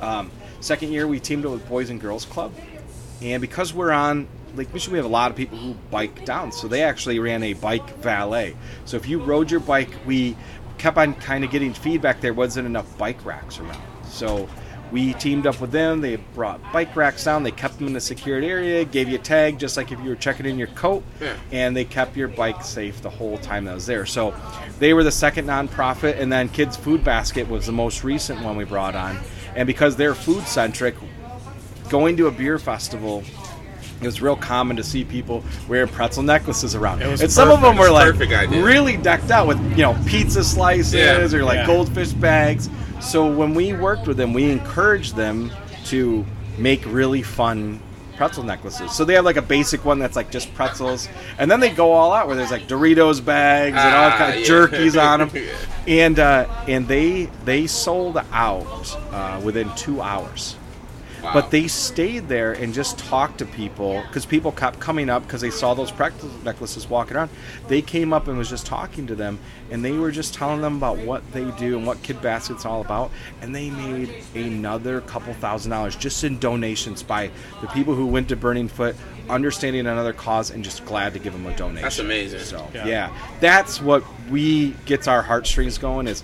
Um, 0.00 0.30
second 0.60 0.92
year 0.92 1.06
we 1.06 1.18
teamed 1.18 1.46
up 1.46 1.52
with 1.52 1.66
Boys 1.68 1.90
and 1.90 2.00
Girls 2.00 2.26
Club. 2.26 2.52
And 3.22 3.40
because 3.40 3.72
we're 3.72 3.92
on 3.92 4.28
Lake 4.56 4.72
Michigan, 4.72 4.92
we 4.92 4.98
have 4.98 5.06
a 5.06 5.08
lot 5.08 5.30
of 5.30 5.36
people 5.36 5.58
who 5.58 5.74
bike 5.90 6.24
down. 6.24 6.52
So 6.52 6.68
they 6.68 6.82
actually 6.82 7.18
ran 7.18 7.42
a 7.42 7.54
bike 7.54 7.88
valet. 7.98 8.56
So 8.84 8.96
if 8.96 9.08
you 9.08 9.18
rode 9.20 9.50
your 9.50 9.60
bike, 9.60 9.90
we 10.06 10.36
kept 10.78 10.96
on 10.96 11.14
kind 11.14 11.44
of 11.44 11.50
getting 11.50 11.72
feedback 11.72 12.20
there 12.20 12.34
wasn't 12.34 12.66
enough 12.66 12.96
bike 12.98 13.24
racks 13.24 13.58
around. 13.58 13.80
So 14.08 14.48
we 14.92 15.14
teamed 15.14 15.46
up 15.46 15.60
with 15.60 15.72
them. 15.72 16.00
They 16.00 16.16
brought 16.16 16.60
bike 16.72 16.94
racks 16.94 17.24
down. 17.24 17.42
They 17.42 17.50
kept 17.50 17.78
them 17.78 17.88
in 17.88 17.96
a 17.96 18.00
secured 18.00 18.44
area, 18.44 18.84
gave 18.84 19.08
you 19.08 19.16
a 19.16 19.18
tag 19.20 19.58
just 19.58 19.76
like 19.76 19.90
if 19.90 20.00
you 20.00 20.10
were 20.10 20.14
checking 20.16 20.46
in 20.46 20.56
your 20.58 20.68
coat, 20.68 21.02
Yeah. 21.20 21.34
and 21.50 21.76
they 21.76 21.84
kept 21.84 22.16
your 22.16 22.28
bike 22.28 22.62
safe 22.62 23.00
the 23.02 23.10
whole 23.10 23.38
time 23.38 23.64
that 23.64 23.74
was 23.74 23.86
there. 23.86 24.06
So 24.06 24.34
they 24.78 24.94
were 24.94 25.02
the 25.02 25.10
second 25.10 25.46
nonprofit, 25.46 26.20
and 26.20 26.30
then 26.32 26.48
Kids 26.48 26.76
Food 26.76 27.02
Basket 27.02 27.48
was 27.48 27.66
the 27.66 27.72
most 27.72 28.04
recent 28.04 28.40
one 28.42 28.56
we 28.56 28.64
brought 28.64 28.94
on. 28.94 29.18
And 29.56 29.66
because 29.66 29.96
they're 29.96 30.14
food 30.14 30.46
centric, 30.46 30.94
going 31.88 32.16
to 32.16 32.26
a 32.26 32.30
beer 32.30 32.58
festival, 32.58 33.22
it 34.00 34.06
was 34.06 34.20
real 34.20 34.36
common 34.36 34.76
to 34.76 34.82
see 34.84 35.04
people 35.04 35.42
wear 35.68 35.86
pretzel 35.86 36.22
necklaces 36.22 36.74
around. 36.74 37.00
It 37.02 37.20
and 37.22 37.30
some 37.32 37.50
of 37.50 37.60
them 37.62 37.76
were 37.76 37.90
like 37.90 38.18
really 38.18 38.96
decked 38.96 39.30
out 39.30 39.46
with 39.46 39.60
you 39.70 39.82
know 39.82 39.96
pizza 40.06 40.44
slices 40.44 40.94
Yeah. 40.94 41.20
or 41.38 41.44
like 41.44 41.58
Yeah. 41.58 41.66
goldfish 41.66 42.12
bags. 42.12 42.68
So 43.00 43.26
when 43.26 43.54
we 43.54 43.72
worked 43.72 44.06
with 44.06 44.16
them, 44.16 44.32
we 44.32 44.50
encouraged 44.50 45.16
them 45.16 45.50
to 45.86 46.24
make 46.58 46.82
really 46.86 47.22
fun 47.22 47.80
pretzel 48.16 48.44
necklaces. 48.44 48.92
So 48.92 49.04
they 49.04 49.14
have 49.14 49.24
like 49.24 49.36
a 49.36 49.42
basic 49.42 49.84
one 49.84 49.98
that's 49.98 50.14
like 50.16 50.30
just 50.30 50.54
pretzels, 50.54 51.08
and 51.38 51.50
then 51.50 51.58
they 51.60 51.70
go 51.70 51.92
all 51.92 52.12
out 52.12 52.26
where 52.28 52.36
there's 52.36 52.50
like 52.52 52.68
Doritos 52.68 53.22
bags 53.24 53.76
and 53.76 53.94
all 53.94 54.10
Ah, 54.10 54.16
kind 54.16 54.34
of 54.34 54.40
yeah. 54.40 54.46
jerkies 54.46 55.02
on 55.02 55.18
them, 55.28 55.30
and 55.88 56.18
uh, 56.18 56.46
and 56.68 56.86
they 56.88 57.28
they 57.44 57.66
sold 57.66 58.20
out 58.32 58.96
uh, 59.12 59.40
within 59.42 59.68
two 59.74 60.00
hours. 60.00 60.56
Wow. 61.24 61.32
But 61.32 61.50
they 61.50 61.68
stayed 61.68 62.28
there 62.28 62.52
and 62.52 62.74
just 62.74 62.98
talked 62.98 63.38
to 63.38 63.46
people 63.46 64.02
because 64.08 64.26
people 64.26 64.52
kept 64.52 64.78
coming 64.78 65.08
up 65.08 65.22
because 65.22 65.40
they 65.40 65.50
saw 65.50 65.72
those 65.74 65.90
pretzel 65.90 66.28
necklaces 66.44 66.88
walking 66.88 67.16
around. 67.16 67.30
They 67.66 67.80
came 67.82 68.12
up 68.12 68.28
and 68.28 68.36
was 68.36 68.50
just 68.50 68.66
talking 68.66 69.06
to 69.06 69.14
them, 69.14 69.38
and 69.70 69.84
they 69.84 69.92
were 69.92 70.10
just 70.10 70.34
telling 70.34 70.60
them 70.60 70.76
about 70.76 70.98
what 70.98 71.22
they 71.32 71.50
do 71.52 71.78
and 71.78 71.86
what 71.86 72.02
Kid 72.02 72.20
Basket's 72.20 72.66
all 72.66 72.82
about. 72.82 73.10
And 73.40 73.54
they 73.54 73.70
made 73.70 74.14
another 74.34 75.00
couple 75.02 75.32
thousand 75.34 75.70
dollars 75.70 75.96
just 75.96 76.22
in 76.24 76.38
donations 76.38 77.02
by 77.02 77.30
the 77.60 77.66
people 77.68 77.94
who 77.94 78.06
went 78.06 78.28
to 78.28 78.36
Burning 78.36 78.68
Foot, 78.68 78.94
understanding 79.30 79.86
another 79.86 80.12
cause, 80.12 80.50
and 80.50 80.62
just 80.62 80.84
glad 80.84 81.14
to 81.14 81.18
give 81.18 81.32
them 81.32 81.46
a 81.46 81.56
donation. 81.56 81.82
That's 81.82 81.98
amazing. 81.98 82.40
So 82.40 82.68
Yeah. 82.74 82.86
yeah, 82.86 83.18
that's 83.40 83.80
what 83.80 84.04
we 84.30 84.70
gets 84.84 85.08
our 85.08 85.22
heartstrings 85.22 85.78
going. 85.78 86.06
Is 86.06 86.22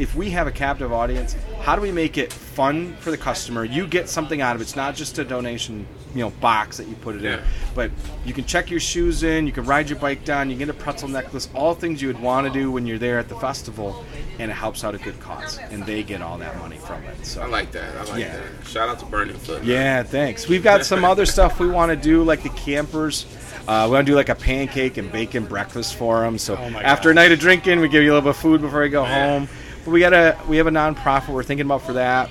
if 0.00 0.14
we 0.14 0.30
have 0.30 0.46
a 0.46 0.50
captive 0.50 0.92
audience, 0.92 1.36
how 1.60 1.76
do 1.76 1.82
we 1.82 1.92
make 1.92 2.16
it 2.16 2.32
fun 2.32 2.96
for 3.00 3.10
the 3.10 3.18
customer? 3.18 3.64
You 3.64 3.86
get 3.86 4.08
something 4.08 4.40
out 4.40 4.54
of 4.56 4.62
it. 4.62 4.64
It's 4.64 4.74
not 4.76 4.94
just 4.94 5.18
a 5.18 5.24
donation, 5.24 5.86
you 6.14 6.22
know, 6.22 6.30
box 6.30 6.78
that 6.78 6.88
you 6.88 6.94
put 6.96 7.16
it 7.16 7.20
Yeah. 7.22 7.34
in, 7.34 7.40
but 7.74 7.90
you 8.24 8.32
can 8.32 8.44
check 8.46 8.70
your 8.70 8.80
shoes 8.80 9.22
in. 9.22 9.46
You 9.46 9.52
can 9.52 9.64
ride 9.66 9.90
your 9.90 9.98
bike 9.98 10.24
down. 10.24 10.48
You 10.48 10.56
can 10.56 10.66
get 10.66 10.74
a 10.74 10.78
pretzel 10.78 11.08
necklace. 11.08 11.50
All 11.54 11.74
things 11.74 12.00
you 12.00 12.08
would 12.08 12.20
want 12.20 12.46
to 12.46 12.52
do 12.52 12.70
when 12.70 12.86
you're 12.86 12.98
there 12.98 13.18
at 13.18 13.28
the 13.28 13.34
festival, 13.36 14.02
and 14.38 14.50
it 14.50 14.54
helps 14.54 14.84
out 14.84 14.94
a 14.94 14.98
good 14.98 15.20
cause, 15.20 15.58
and 15.70 15.84
they 15.84 16.02
get 16.02 16.22
all 16.22 16.38
that 16.38 16.56
money 16.58 16.78
from 16.78 17.02
it. 17.04 17.26
So 17.26 17.42
I 17.42 17.46
like 17.46 17.70
that. 17.72 17.94
I 17.96 18.04
like 18.10 18.20
Yeah. 18.20 18.36
that. 18.36 18.66
Shout 18.68 18.88
out 18.88 18.98
to 19.00 19.04
Burning 19.04 19.36
Foot. 19.36 19.64
yeah, 19.64 20.02
thanks. 20.02 20.48
We've 20.48 20.64
got 20.64 20.86
some 20.86 21.04
other 21.04 21.26
stuff 21.26 21.60
we 21.60 21.68
want 21.68 21.90
to 21.90 21.96
do, 21.96 22.22
like 22.24 22.42
the 22.42 22.48
campers. 22.48 23.26
Uh, 23.68 23.84
we 23.86 23.92
want 23.92 24.06
to 24.06 24.12
do 24.12 24.16
like 24.16 24.30
a 24.30 24.34
pancake 24.34 24.96
and 24.96 25.12
bacon 25.12 25.44
breakfast 25.44 25.94
for 25.94 26.20
them. 26.22 26.38
So 26.38 26.56
Oh 26.56 26.78
after 26.78 27.10
a 27.10 27.14
night 27.14 27.30
of 27.30 27.38
drinking, 27.38 27.80
we 27.80 27.88
give 27.90 28.02
you 28.02 28.12
a 28.12 28.14
little 28.14 28.22
bit 28.32 28.36
of 28.36 28.36
food 28.38 28.62
before 28.62 28.82
you 28.82 28.90
go 28.90 29.02
Man. 29.04 29.40
home. 29.40 29.48
But 29.84 29.90
we 29.92 30.00
got 30.00 30.12
a 30.12 30.36
we 30.48 30.56
have 30.58 30.66
a 30.66 30.70
nonprofit 30.70 31.28
we're 31.28 31.42
thinking 31.42 31.66
about 31.66 31.82
for 31.82 31.94
that. 31.94 32.30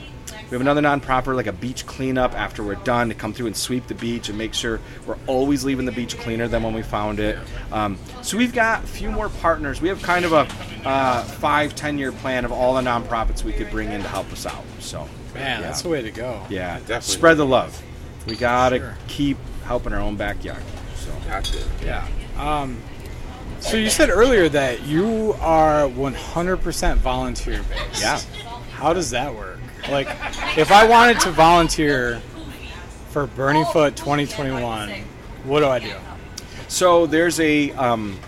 We 0.49 0.55
have 0.55 0.61
another 0.61 0.81
nonprofit 0.81 1.35
like 1.35 1.45
a 1.45 1.51
beach 1.53 1.85
cleanup 1.85 2.33
after 2.33 2.63
we're 2.63 2.73
done 2.75 3.09
to 3.09 3.15
come 3.15 3.33
through 3.33 3.47
and 3.47 3.55
sweep 3.57 3.85
the 3.85 3.93
beach 3.93 4.29
and 4.29 4.37
make 4.37 4.55
sure 4.55 4.79
we're 5.05 5.17
always 5.27 5.63
leaving 5.63 5.85
the 5.85 5.91
beach 5.91 6.17
cleaner 6.17 6.47
than 6.47 6.63
when 6.63 6.73
we 6.73 6.81
found 6.81 7.19
it. 7.19 7.37
Um, 7.71 7.99
so 8.23 8.35
we've 8.35 8.53
got 8.53 8.83
a 8.83 8.87
few 8.87 9.11
more 9.11 9.29
partners. 9.29 9.79
We 9.79 9.89
have 9.89 10.01
kind 10.01 10.25
of 10.25 10.31
a 10.33 10.47
uh, 10.87 11.23
five 11.23 11.75
ten 11.75 11.97
year 11.99 12.11
plan 12.11 12.45
of 12.45 12.51
all 12.51 12.73
the 12.73 12.81
nonprofits 12.81 13.43
we 13.43 13.53
could 13.53 13.69
bring 13.69 13.91
in 13.91 14.01
to 14.01 14.07
help 14.07 14.31
us 14.31 14.45
out. 14.47 14.63
So 14.79 15.07
Man, 15.35 15.61
yeah. 15.61 15.67
that's 15.67 15.83
the 15.83 15.89
way 15.89 16.01
to 16.01 16.09
go. 16.11 16.41
Yeah, 16.49 16.77
Definitely. 16.79 17.01
Spread 17.01 17.37
the 17.37 17.45
love. 17.45 17.79
We 18.25 18.35
gotta 18.35 18.77
Sure. 18.77 18.97
keep 19.07 19.37
helping 19.65 19.93
our 19.93 19.99
own 20.01 20.15
backyard. 20.15 20.63
So 20.95 21.11
Gotcha. 21.27 21.59
Yeah. 21.83 22.07
Um, 22.39 22.81
so 23.59 23.77
you 23.77 23.89
said 23.89 24.09
earlier 24.09 24.49
that 24.49 24.83
you 24.83 25.35
are 25.41 25.87
100% 25.87 26.97
volunteer 26.97 27.61
based. 27.69 28.01
Yeah. 28.01 28.19
How 28.71 28.93
does 28.93 29.11
that 29.11 29.33
work? 29.33 29.59
Like, 29.89 30.07
if 30.57 30.71
I 30.71 30.87
wanted 30.87 31.19
to 31.21 31.31
volunteer 31.31 32.21
for 33.09 33.27
Burning 33.27 33.65
Foot 33.65 33.95
2021, 33.95 34.89
what 35.43 35.59
do 35.61 35.67
I 35.67 35.79
do? 35.79 35.93
So 36.67 37.05
there's 37.07 37.39
a 37.39 37.71
um, 37.71 38.19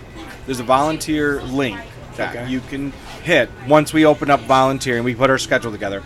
there's 0.46 0.60
a 0.60 0.64
volunteer 0.64 1.40
link 1.42 1.78
that 2.16 2.34
Okay. 2.34 2.50
you 2.50 2.60
can 2.60 2.90
hit 3.22 3.48
once 3.68 3.92
we 3.92 4.04
open 4.04 4.30
up 4.30 4.40
volunteering. 4.40 5.04
we 5.04 5.14
put 5.14 5.30
our 5.30 5.38
schedule 5.38 5.70
together. 5.70 6.02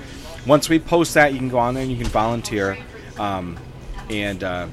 Once 0.47 0.69
we 0.69 0.79
post 0.79 1.15
that, 1.15 1.33
you 1.33 1.39
can 1.39 1.49
go 1.49 1.59
on 1.59 1.75
there 1.75 1.83
and 1.83 1.91
you 1.91 1.97
can 1.97 2.07
volunteer 2.07 2.77
um, 3.19 3.57
and 4.11 4.45
uh, 4.45 4.69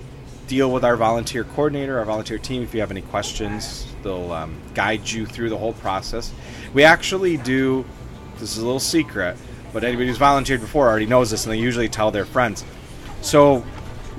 deal 0.48 0.72
with 0.72 0.84
our 0.84 0.98
volunteer 0.98 1.44
coordinator, 1.46 1.98
our 1.98 2.06
volunteer 2.06 2.38
team. 2.38 2.62
If 2.62 2.74
you 2.74 2.82
have 2.82 2.92
any 2.92 3.02
questions, 3.02 3.88
they'll 4.04 4.32
um, 4.32 4.62
guide 4.74 5.10
you 5.10 5.26
through 5.26 5.50
the 5.50 5.58
whole 5.58 5.74
process. 5.74 6.32
We 6.74 6.84
actually 6.84 7.38
do. 7.38 7.86
This 8.38 8.56
is 8.56 8.58
a 8.58 8.66
little 8.66 8.80
secret, 8.80 9.38
but 9.72 9.84
anybody 9.84 10.08
who's 10.08 10.18
volunteered 10.18 10.62
before 10.62 10.88
already 10.88 11.06
knows 11.06 11.32
this, 11.32 11.46
and 11.46 11.54
they 11.54 11.60
usually 11.60 11.90
tell 11.90 12.12
their 12.12 12.26
friends. 12.26 12.66
So 13.22 13.64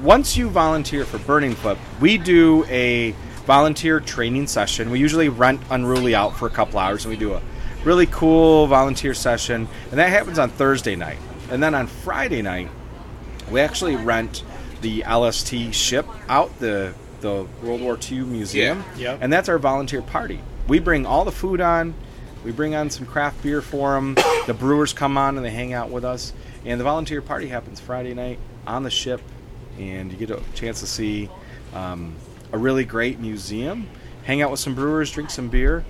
once 0.03 0.37
you 0.37 0.49
volunteer 0.49 1.05
for 1.05 1.19
Burning 1.19 1.55
Flip, 1.55 1.79
we 2.01 2.19
do 2.19 2.65
a 2.67 3.15
volunteer 3.47 4.01
training 4.01 4.47
session. 4.47 4.91
We 4.91 4.99
usually 4.99 5.29
rent 5.29 5.61
Unruly 5.71 6.15
out 6.15 6.37
for 6.37 6.47
a 6.47 6.51
couple 6.51 6.79
hours, 6.79 7.05
and 7.05 7.13
we 7.13 7.19
do 7.19 7.35
a 7.35 7.43
really 7.85 8.07
cool 8.07 8.67
volunteer 8.67 9.15
session, 9.15 9.69
and 9.91 9.99
that 9.99 10.09
happens 10.09 10.39
on 10.39 10.51
Thursday 10.51 10.97
night. 10.97 11.19
And 11.51 11.63
then 11.63 11.75
on 11.75 11.87
Friday 11.87 12.43
night, 12.43 12.71
we 13.51 13.61
actually 13.61 13.97
rent 13.97 14.43
the 14.81 15.05
LST 15.05 15.75
ship 15.75 16.07
out 16.29 16.59
the 16.59 16.95
the 17.25 17.47
World 17.63 17.81
War 17.81 17.99
II 18.11 18.21
museum, 18.21 18.85
Yeah. 18.97 19.13
Yep. 19.13 19.19
and 19.23 19.33
that's 19.33 19.49
our 19.49 19.59
volunteer 19.59 20.03
party. 20.03 20.41
We 20.69 20.79
bring 20.79 21.07
all 21.07 21.25
the 21.25 21.33
food 21.33 21.61
on. 21.61 21.95
We 22.45 22.53
bring 22.53 22.75
on 22.75 22.91
some 22.91 23.07
craft 23.07 23.43
beer 23.43 23.63
for 23.63 23.95
them. 23.95 24.15
the 24.47 24.53
brewers 24.55 24.93
come 24.93 25.17
on 25.17 25.37
and 25.39 25.45
they 25.45 25.51
hang 25.51 25.73
out 25.73 25.91
with 25.91 26.05
us, 26.05 26.33
And 26.67 26.79
the 26.79 26.85
volunteer 26.85 27.21
party 27.23 27.49
happens 27.49 27.81
Friday 27.81 28.13
night 28.15 28.39
on 28.67 28.83
the 28.85 28.91
ship, 28.91 29.21
and 29.79 30.13
you 30.13 30.19
get 30.19 30.31
a 30.31 30.41
chance 30.55 30.81
to 30.81 30.87
see 30.87 31.29
um, 31.75 32.15
a 32.53 32.59
really 32.59 32.85
great 32.85 33.19
museum, 33.21 33.87
hang 34.25 34.43
out 34.43 34.51
with 34.51 34.61
some 34.61 34.75
brewers, 34.75 35.11
drink 35.11 35.31
some 35.31 35.49
beer, 35.49 35.85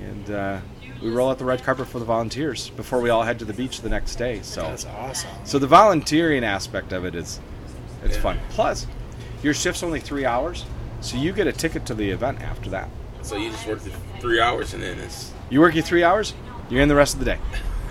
and 0.00 0.30
uh, 0.30 0.58
we 1.02 1.10
roll 1.10 1.30
out 1.30 1.38
the 1.38 1.44
red 1.44 1.62
carpet 1.62 1.86
for 1.88 1.98
the 1.98 2.04
volunteers 2.06 2.70
before 2.70 3.00
we 3.00 3.08
all 3.10 3.22
head 3.22 3.38
to 3.38 3.44
the 3.44 3.52
beach 3.54 3.80
the 3.82 3.88
next 3.88 4.16
day. 4.16 4.40
So 4.42 4.62
That's 4.62 4.84
awesome. 4.86 5.30
so 5.44 5.58
the 5.58 5.66
volunteering 5.66 6.44
aspect 6.44 6.92
of 6.92 7.04
it 7.04 7.14
is 7.14 7.38
it's 8.04 8.16
Yeah. 8.16 8.22
fun. 8.22 8.40
Plus, 8.50 8.86
your 9.42 9.54
shift's 9.54 9.82
only 9.82 10.00
three 10.00 10.24
hours, 10.24 10.64
so 11.00 11.16
you 11.16 11.32
get 11.32 11.46
a 11.46 11.52
ticket 11.52 11.86
to 11.86 11.94
the 11.94 12.10
event 12.10 12.40
after 12.42 12.70
that. 12.70 12.88
So 13.22 13.36
you 13.36 13.50
just 13.50 13.66
work 13.66 13.80
the 13.80 13.90
three 14.20 14.40
hours 14.40 14.72
and 14.74 14.82
then 14.82 14.98
it's 14.98 15.32
You 15.50 15.60
work 15.60 15.74
your 15.74 15.84
three 15.84 16.02
hours, 16.04 16.32
you're 16.68 16.82
in 16.82 16.88
the 16.88 16.94
rest 16.94 17.14
of 17.14 17.20
the 17.20 17.26
day. 17.26 17.38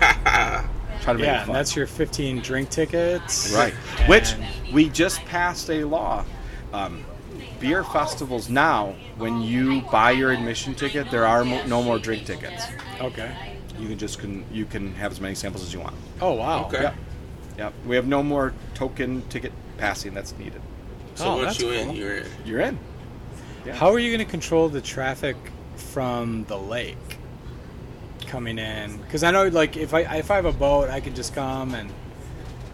Try 0.00 1.12
to 1.14 1.14
make 1.14 1.24
Yeah, 1.26 1.34
it 1.34 1.36
and 1.38 1.46
fun. 1.46 1.54
that's 1.54 1.74
your 1.76 1.86
15 1.86 2.40
drink 2.40 2.68
tickets. 2.70 3.52
right. 3.54 3.74
And- 3.98 4.08
Which 4.08 4.34
we 4.72 4.88
just 4.88 5.24
passed 5.26 5.70
a 5.70 5.84
law. 5.84 6.24
Um, 6.72 7.04
beer 7.58 7.82
festivals 7.84 8.48
now, 8.48 8.94
when 9.18 9.40
you 9.40 9.82
buy 9.82 10.10
your 10.12 10.30
admission 10.32 10.74
ticket, 10.74 11.10
there 11.10 11.26
are 11.26 11.44
mo- 11.44 11.64
no 11.66 11.82
more 11.82 11.98
drink 11.98 12.26
tickets. 12.26 12.64
Okay. 13.00 13.34
You 13.78 13.88
can 13.88 13.98
just 13.98 14.18
can 14.18 14.44
you 14.52 14.66
can 14.66 14.94
have 14.94 15.10
as 15.12 15.20
many 15.20 15.34
samples 15.34 15.62
as 15.64 15.72
you 15.72 15.80
want. 15.80 15.94
Oh 16.20 16.32
wow. 16.34 16.66
Okay. 16.66 16.82
Yep. 16.82 16.94
Yep. 17.58 17.72
We 17.86 17.96
have 17.96 18.06
no 18.06 18.22
more 18.22 18.52
token 18.74 19.22
ticket 19.28 19.52
passing 19.78 20.12
that's 20.14 20.36
needed. 20.38 20.60
So 21.20 21.26
Oh, 21.32 21.36
once 21.36 21.58
that's 21.58 21.60
you 21.60 21.70
in, 21.70 21.94
you're 21.94 22.16
in. 22.18 22.26
You're 22.44 22.60
in. 22.60 22.78
Yeah. 23.66 23.74
How 23.74 23.92
are 23.92 23.98
you 23.98 24.10
going 24.14 24.24
to 24.24 24.30
control 24.30 24.68
the 24.68 24.80
traffic 24.80 25.36
from 25.76 26.44
the 26.44 26.56
lake 26.58 26.96
coming 28.26 28.58
in? 28.58 28.96
Because 28.98 29.22
I 29.22 29.30
know, 29.30 29.48
like, 29.48 29.76
if 29.76 29.92
I 29.94 30.00
if 30.16 30.30
I 30.30 30.36
have 30.36 30.46
a 30.46 30.52
boat, 30.52 30.88
I 30.90 31.00
can 31.00 31.14
just 31.14 31.34
come 31.34 31.74
and 31.74 31.90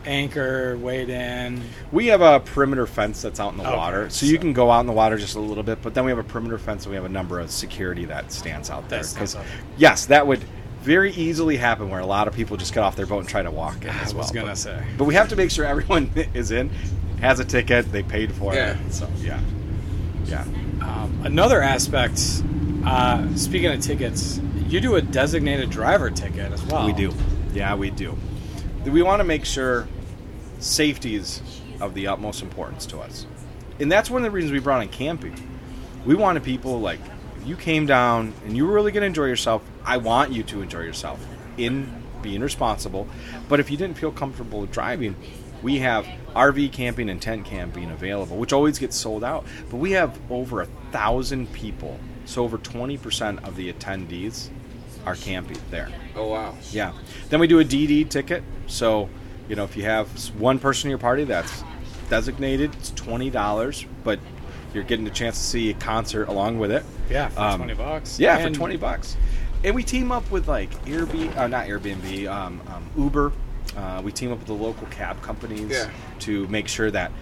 anchor, 0.05 0.77
wade 0.79 1.09
in. 1.09 1.61
We 1.91 2.07
have 2.07 2.21
a 2.21 2.39
perimeter 2.39 2.87
fence 2.87 3.21
that's 3.23 3.41
out 3.41 3.53
in 3.53 3.59
the 3.59 3.67
Okay, 3.67 3.77
water, 3.77 4.09
so 4.11 4.27
you 4.27 4.39
can 4.39 4.53
go 4.53 4.71
out 4.71 4.81
in 4.81 4.87
the 4.87 4.93
water 4.93 5.19
just 5.19 5.35
a 5.35 5.41
little 5.41 5.65
bit. 5.65 5.83
But 5.83 5.95
then 5.95 6.05
we 6.05 6.13
have 6.13 6.19
a 6.19 6.25
perimeter 6.25 6.59
fence, 6.59 6.85
and 6.85 6.91
we 6.91 6.97
have 6.97 7.05
a 7.05 7.09
number 7.09 7.41
of 7.41 7.51
security 7.51 8.05
that 8.05 8.31
stands 8.31 8.71
out 8.71 8.89
there. 8.89 9.01
That 9.01 9.07
stands 9.07 9.35
'Cause, 9.35 9.43
out. 9.45 9.51
yes, 9.77 10.07
that 10.07 10.25
would 10.27 10.45
very 10.83 11.13
easily 11.15 11.57
happen 11.57 11.91
where 11.91 11.99
a 11.99 12.07
lot 12.07 12.29
of 12.29 12.35
people 12.37 12.57
just 12.57 12.73
get 12.73 12.85
off 12.85 12.95
their 12.95 13.07
boat 13.07 13.19
and 13.19 13.29
try 13.29 13.43
to 13.43 13.51
walk 13.51 13.83
in 13.83 13.91
I 13.91 14.03
as 14.03 14.15
well. 14.15 14.23
was 14.23 14.31
gonna 14.31 14.47
but, 14.49 14.59
say. 14.59 14.81
but 14.97 15.05
we 15.05 15.15
have 15.15 15.29
to 15.31 15.37
make 15.37 15.51
sure 15.51 15.65
everyone 15.65 16.13
is 16.35 16.53
in, 16.53 16.71
has 17.21 17.41
a 17.41 17.45
ticket, 17.45 17.91
they 17.93 18.03
paid 18.03 18.33
for 18.33 18.55
Yeah. 18.55 18.77
it. 18.79 18.93
So 18.93 19.09
yeah, 19.23 19.41
yeah. 20.27 20.45
Um, 20.81 21.21
another 21.25 21.63
aspect. 21.63 22.21
Uh, 22.85 23.35
speaking 23.35 23.71
of 23.73 23.81
tickets, 23.81 24.41
you 24.69 24.81
do 24.81 24.95
a 24.97 25.03
designated 25.03 25.71
driver 25.71 26.11
ticket 26.11 26.53
as 26.53 26.65
well. 26.67 26.87
We 26.87 26.93
do. 26.93 27.13
Yeah, 27.53 27.75
we 27.75 27.91
do. 27.91 28.17
We 28.85 29.03
want 29.03 29.21
to 29.21 29.25
make 29.25 29.45
sure 29.45 29.89
safety 30.61 31.17
is 31.17 31.43
of 31.81 31.95
the 31.95 32.07
utmost 32.07 32.43
importance 32.43 32.87
to 32.87 32.99
us. 33.01 33.27
And 33.81 33.91
that's 33.91 34.09
one 34.09 34.25
of 34.25 34.25
the 34.25 34.31
reasons 34.31 34.53
we 34.53 34.61
brought 34.61 34.83
in 34.83 34.89
camping. 34.89 35.35
We 36.05 36.15
wanted 36.15 36.45
people 36.45 36.81
like, 36.81 37.01
if 37.41 37.47
you 37.49 37.57
came 37.57 37.87
down 37.87 38.33
and 38.45 38.57
you 38.57 38.67
were 38.67 38.73
really 38.73 38.93
going 38.93 39.03
to 39.03 39.07
enjoy 39.09 39.27
yourself, 39.27 39.63
I 39.85 39.97
want 39.97 40.33
you 40.33 40.43
to 40.45 40.63
enjoy 40.63 40.81
yourself 40.83 41.25
in 41.59 41.91
being 42.23 42.41
responsible. 42.41 43.09
But 43.49 43.61
if 43.61 43.71
you 43.71 43.77
didn't 43.77 43.99
feel 43.99 44.13
comfortable 44.13 44.65
driving, 44.67 45.17
we 45.63 45.79
have 45.79 46.07
RV 46.35 46.73
camping 46.73 47.09
and 47.09 47.21
tent 47.21 47.45
camping 47.45 47.91
available, 47.91 48.37
which 48.37 48.53
always 48.53 48.79
gets 48.79 48.97
sold 48.97 49.25
out. 49.25 49.45
But 49.71 49.79
we 49.79 49.93
have 49.93 50.19
over 50.31 50.61
a 50.63 50.67
thousand 50.93 51.53
people, 51.53 51.99
so 52.25 52.45
over 52.45 52.59
20% 52.59 53.47
of 53.47 53.57
the 53.57 53.73
attendees 53.73 54.49
are 55.07 55.15
camping 55.15 55.59
there. 55.71 55.89
Oh 56.15 56.29
wow. 56.29 56.55
Yeah. 56.73 56.93
Then 57.29 57.41
we 57.41 57.47
do 57.47 57.61
a 57.61 57.65
DD 57.65 58.09
ticket. 58.09 58.43
So, 58.67 59.09
you 59.49 59.55
know, 59.57 59.65
if 59.65 59.77
you 59.77 59.85
have 59.85 60.09
one 60.39 60.59
person 60.59 60.89
in 60.89 60.91
your 60.91 60.99
party 60.99 61.25
that's 61.25 61.63
designated, 62.11 62.75
it's 62.75 62.91
twenty 62.91 63.31
dollars, 63.31 63.85
but 64.05 64.19
you're 64.75 64.85
getting 64.85 65.07
a 65.07 65.11
chance 65.11 65.39
to 65.39 65.45
see 65.45 65.71
a 65.71 65.75
concert 65.75 66.29
along 66.29 66.59
with 66.59 66.71
it. 66.73 66.85
Yeah, 67.09 67.29
for 67.29 67.41
Um, 67.41 67.59
twenty 67.59 67.75
bucks. 67.75 68.19
Yeah, 68.19 68.37
And 68.39 68.55
for 68.55 68.59
twenty 68.59 68.77
bucks. 68.77 69.17
And 69.65 69.75
we 69.75 69.83
team 69.83 70.11
up 70.13 70.29
with 70.31 70.49
like 70.49 70.71
Airbnb, 70.87 71.37
uh, 71.37 71.47
not 71.47 71.67
Airbnb, 71.67 72.29
um, 72.29 72.61
um, 72.69 72.87
Uber. 72.97 73.33
Uh, 73.77 74.01
we 74.03 74.11
team 74.13 74.33
up 74.33 74.39
with 74.39 74.47
the 74.47 74.55
local 74.55 74.87
cab 74.89 75.21
companies 75.23 75.71
Yeah. 75.71 75.91
to 76.21 76.47
make 76.49 76.67
sure 76.69 76.91
that 76.91 77.13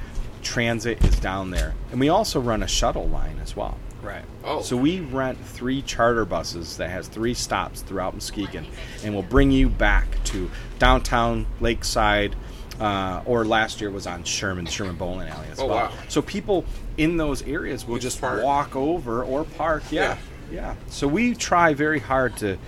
transit 0.42 1.02
is 1.04 1.18
down 1.18 1.50
there. 1.50 1.74
And 1.90 1.98
we 2.00 2.08
also 2.08 2.40
run 2.40 2.62
a 2.62 2.68
shuttle 2.68 3.08
line 3.08 3.38
as 3.42 3.56
well. 3.56 3.76
Right. 4.02 4.22
Oh. 4.44 4.60
So 4.60 4.76
we 4.76 5.00
rent 5.00 5.38
three 5.44 5.80
charter 5.80 6.24
buses 6.26 6.76
that 6.76 6.90
has 6.90 7.08
three 7.08 7.32
stops 7.32 7.80
throughout 7.80 8.12
Muskegon, 8.12 8.66
and 9.02 9.14
will 9.14 9.22
bring 9.22 9.50
you 9.50 9.70
back 9.70 10.22
to 10.24 10.50
downtown 10.78 11.46
Lakeside, 11.60 12.36
uh, 12.78 13.22
or 13.24 13.46
last 13.46 13.80
year 13.80 13.90
was 13.90 14.06
on 14.06 14.22
Sherman, 14.24 14.66
Sherman 14.66 14.96
Bowling 14.96 15.28
Alley 15.28 15.46
as 15.50 15.58
Oh, 15.58 15.66
well. 15.66 15.76
wow. 15.86 15.92
So 16.08 16.20
people 16.20 16.66
in 16.98 17.16
those 17.16 17.42
areas 17.44 17.86
will 17.86 17.94
You 17.96 18.02
just 18.02 18.20
park. 18.20 18.42
walk 18.44 18.76
over 18.76 19.24
or 19.24 19.44
park. 19.44 19.84
Yeah, 19.90 20.18
yeah. 20.52 20.74
So 20.90 21.08
we 21.08 21.34
try 21.34 21.72
very 21.72 22.00
hard 22.00 22.36
to 22.38 22.58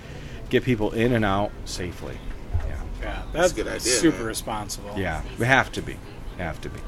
get 0.49 0.65
people 0.65 0.93
in 0.93 1.13
and 1.13 1.25
out 1.25 1.51
safely. 1.67 2.17
Yeah, 3.01 3.23
That's 3.33 3.33
that's 3.33 3.53
a 3.53 3.55
good 3.57 3.67
idea, 3.69 3.81
Super 3.81 4.19
man. 4.19 4.27
responsible. 4.27 4.93
yeah. 4.97 5.23
We 5.39 5.47
have 5.47 5.71
to 5.73 5.83
be, 5.83 5.97
have 6.39 6.61
to 6.63 6.69
be. 6.71 6.81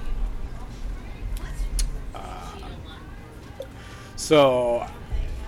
Uh, 2.15 2.21
so, 4.17 4.87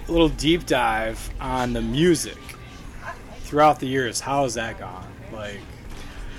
a 0.08 0.12
little 0.12 0.28
deep 0.28 0.66
dive 0.66 1.30
on 1.40 1.72
the 1.72 1.80
music 1.82 2.36
throughout 3.42 3.80
the 3.80 3.86
years. 3.86 4.20
How 4.20 4.42
has 4.44 4.54
that 4.54 4.78
gone? 4.78 5.06
Like, 5.32 5.60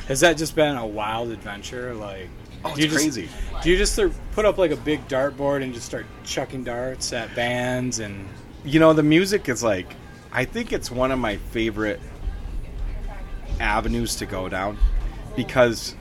has 0.07 0.19
that 0.22 0.38
just 0.38 0.55
been 0.55 0.78
a 0.78 0.86
wild 0.86 1.30
adventure? 1.32 1.93
Like, 1.93 2.30
Oh, 2.63 2.76
do 2.76 2.82
you 2.82 2.86
it's 2.86 2.93
just- 3.03 3.15
crazy. 3.15 3.30
do 3.63 3.72
you 3.72 3.78
just 3.78 3.99
put 4.34 4.45
up 4.45 4.59
like 4.59 4.69
a 4.72 4.76
big 4.76 5.07
dartboard 5.07 5.63
and 5.63 5.74
just 5.74 5.88
start 5.88 6.05
chucking 6.24 6.63
darts 6.63 7.11
at 7.11 7.34
bands 7.36 7.99
and? 7.99 8.28
you 8.63 8.80
know 8.80 8.93
the 8.93 9.01
music 9.01 9.49
is 9.49 9.63
like 9.63 9.95
i 10.32 10.45
think 10.45 10.72
it's 10.72 10.91
one 10.91 11.09
of 11.09 11.17
my 11.17 11.38
favorite 11.38 11.99
avenues 13.62 14.16
to 14.18 14.26
go 14.26 14.49
down 14.49 14.78
because 15.36 15.95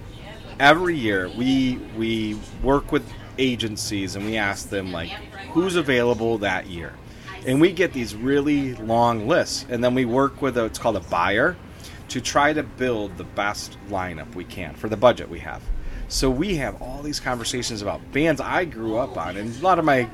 every 0.58 0.96
year 0.96 1.28
we 1.36 1.78
we 1.96 2.38
work 2.62 2.90
with 2.90 3.08
agencies 3.38 4.16
and 4.16 4.24
we 4.24 4.36
ask 4.36 4.68
them 4.68 4.92
like 4.92 5.10
who's 5.52 5.76
available 5.76 6.38
that 6.38 6.66
year? 6.66 6.94
And 7.46 7.60
we 7.60 7.72
get 7.72 7.92
these 7.92 8.14
really 8.14 8.74
long 8.74 9.28
lists 9.28 9.64
and 9.68 9.82
then 9.82 9.94
we 9.94 10.04
work 10.04 10.42
with 10.42 10.58
a, 10.58 10.64
it's 10.64 10.78
called 10.78 10.96
a 10.96 11.00
buyer 11.00 11.56
to 12.08 12.20
try 12.20 12.52
to 12.52 12.62
build 12.62 13.16
the 13.16 13.24
best 13.24 13.78
lineup 13.88 14.34
we 14.34 14.44
can 14.44 14.74
for 14.74 14.88
the 14.88 14.96
budget 14.96 15.28
we 15.28 15.38
have. 15.38 15.62
So 16.08 16.28
we 16.28 16.56
have 16.56 16.82
all 16.82 17.02
these 17.02 17.20
conversations 17.20 17.82
about 17.82 18.00
bands 18.12 18.40
i 18.40 18.64
grew 18.64 18.96
up 18.96 19.16
on 19.16 19.36
and 19.36 19.56
a 19.56 19.62
lot 19.62 19.78
of 19.78 19.84
my 19.84 20.08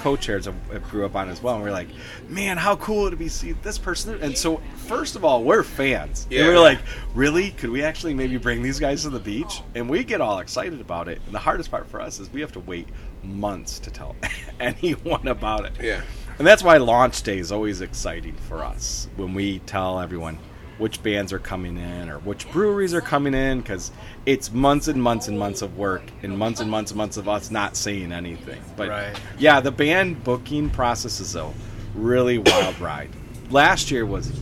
co-chairs 0.00 0.48
grew 0.88 1.04
up 1.04 1.14
on 1.14 1.28
as 1.28 1.42
well, 1.42 1.54
and 1.56 1.62
we're 1.62 1.70
like, 1.72 1.88
man, 2.28 2.56
how 2.56 2.76
cool 2.76 3.02
would 3.02 3.12
it 3.12 3.18
be 3.18 3.26
to 3.26 3.30
see 3.30 3.52
this 3.52 3.78
person? 3.78 4.18
And 4.22 4.36
so, 4.36 4.60
first 4.86 5.14
of 5.16 5.24
all, 5.24 5.44
we're 5.44 5.62
fans. 5.62 6.24
And 6.24 6.32
Yeah. 6.32 6.46
we're 6.48 6.58
like, 6.58 6.78
really? 7.14 7.50
Could 7.50 7.70
we 7.70 7.82
actually 7.82 8.14
maybe 8.14 8.36
bring 8.38 8.62
these 8.62 8.78
guys 8.80 9.02
to 9.02 9.10
the 9.10 9.20
beach? 9.20 9.62
And 9.74 9.88
we 9.88 10.02
get 10.04 10.20
all 10.20 10.38
excited 10.38 10.80
about 10.80 11.08
it. 11.08 11.20
And 11.26 11.34
the 11.34 11.38
hardest 11.38 11.70
part 11.70 11.86
for 11.88 12.00
us 12.00 12.18
is 12.18 12.32
we 12.32 12.40
have 12.40 12.52
to 12.52 12.60
wait 12.60 12.88
months 13.22 13.78
to 13.80 13.90
tell 13.90 14.16
anyone 14.60 15.28
about 15.28 15.66
it. 15.66 15.72
Yeah. 15.80 16.00
And 16.38 16.46
that's 16.46 16.62
why 16.62 16.78
launch 16.78 17.22
day 17.22 17.38
is 17.38 17.52
always 17.52 17.82
exciting 17.82 18.34
for 18.34 18.64
us 18.64 19.08
when 19.16 19.34
we 19.34 19.58
tell 19.60 20.00
everyone 20.00 20.38
which 20.80 21.02
bands 21.02 21.30
are 21.32 21.38
coming 21.38 21.76
in 21.76 22.08
or 22.08 22.18
which 22.20 22.50
breweries 22.50 22.94
are 22.94 23.02
coming 23.02 23.34
in 23.34 23.60
because 23.60 23.92
it's 24.24 24.50
months 24.50 24.88
and 24.88 25.00
months 25.00 25.28
and 25.28 25.38
months 25.38 25.60
of 25.60 25.76
work 25.76 26.02
and 26.22 26.36
months 26.36 26.58
and 26.60 26.70
months 26.70 26.90
and 26.90 26.96
months 26.98 27.18
of 27.18 27.28
us 27.28 27.50
not 27.50 27.76
saying 27.76 28.10
anything. 28.12 28.60
But 28.76 28.88
Right. 28.88 29.20
yeah, 29.38 29.60
the 29.60 29.70
band 29.70 30.24
booking 30.24 30.70
process 30.70 31.20
is 31.20 31.36
a 31.36 31.52
really 31.94 32.38
wild 32.38 32.80
ride. 32.80 33.10
Last 33.50 33.90
year 33.90 34.06
was 34.06 34.32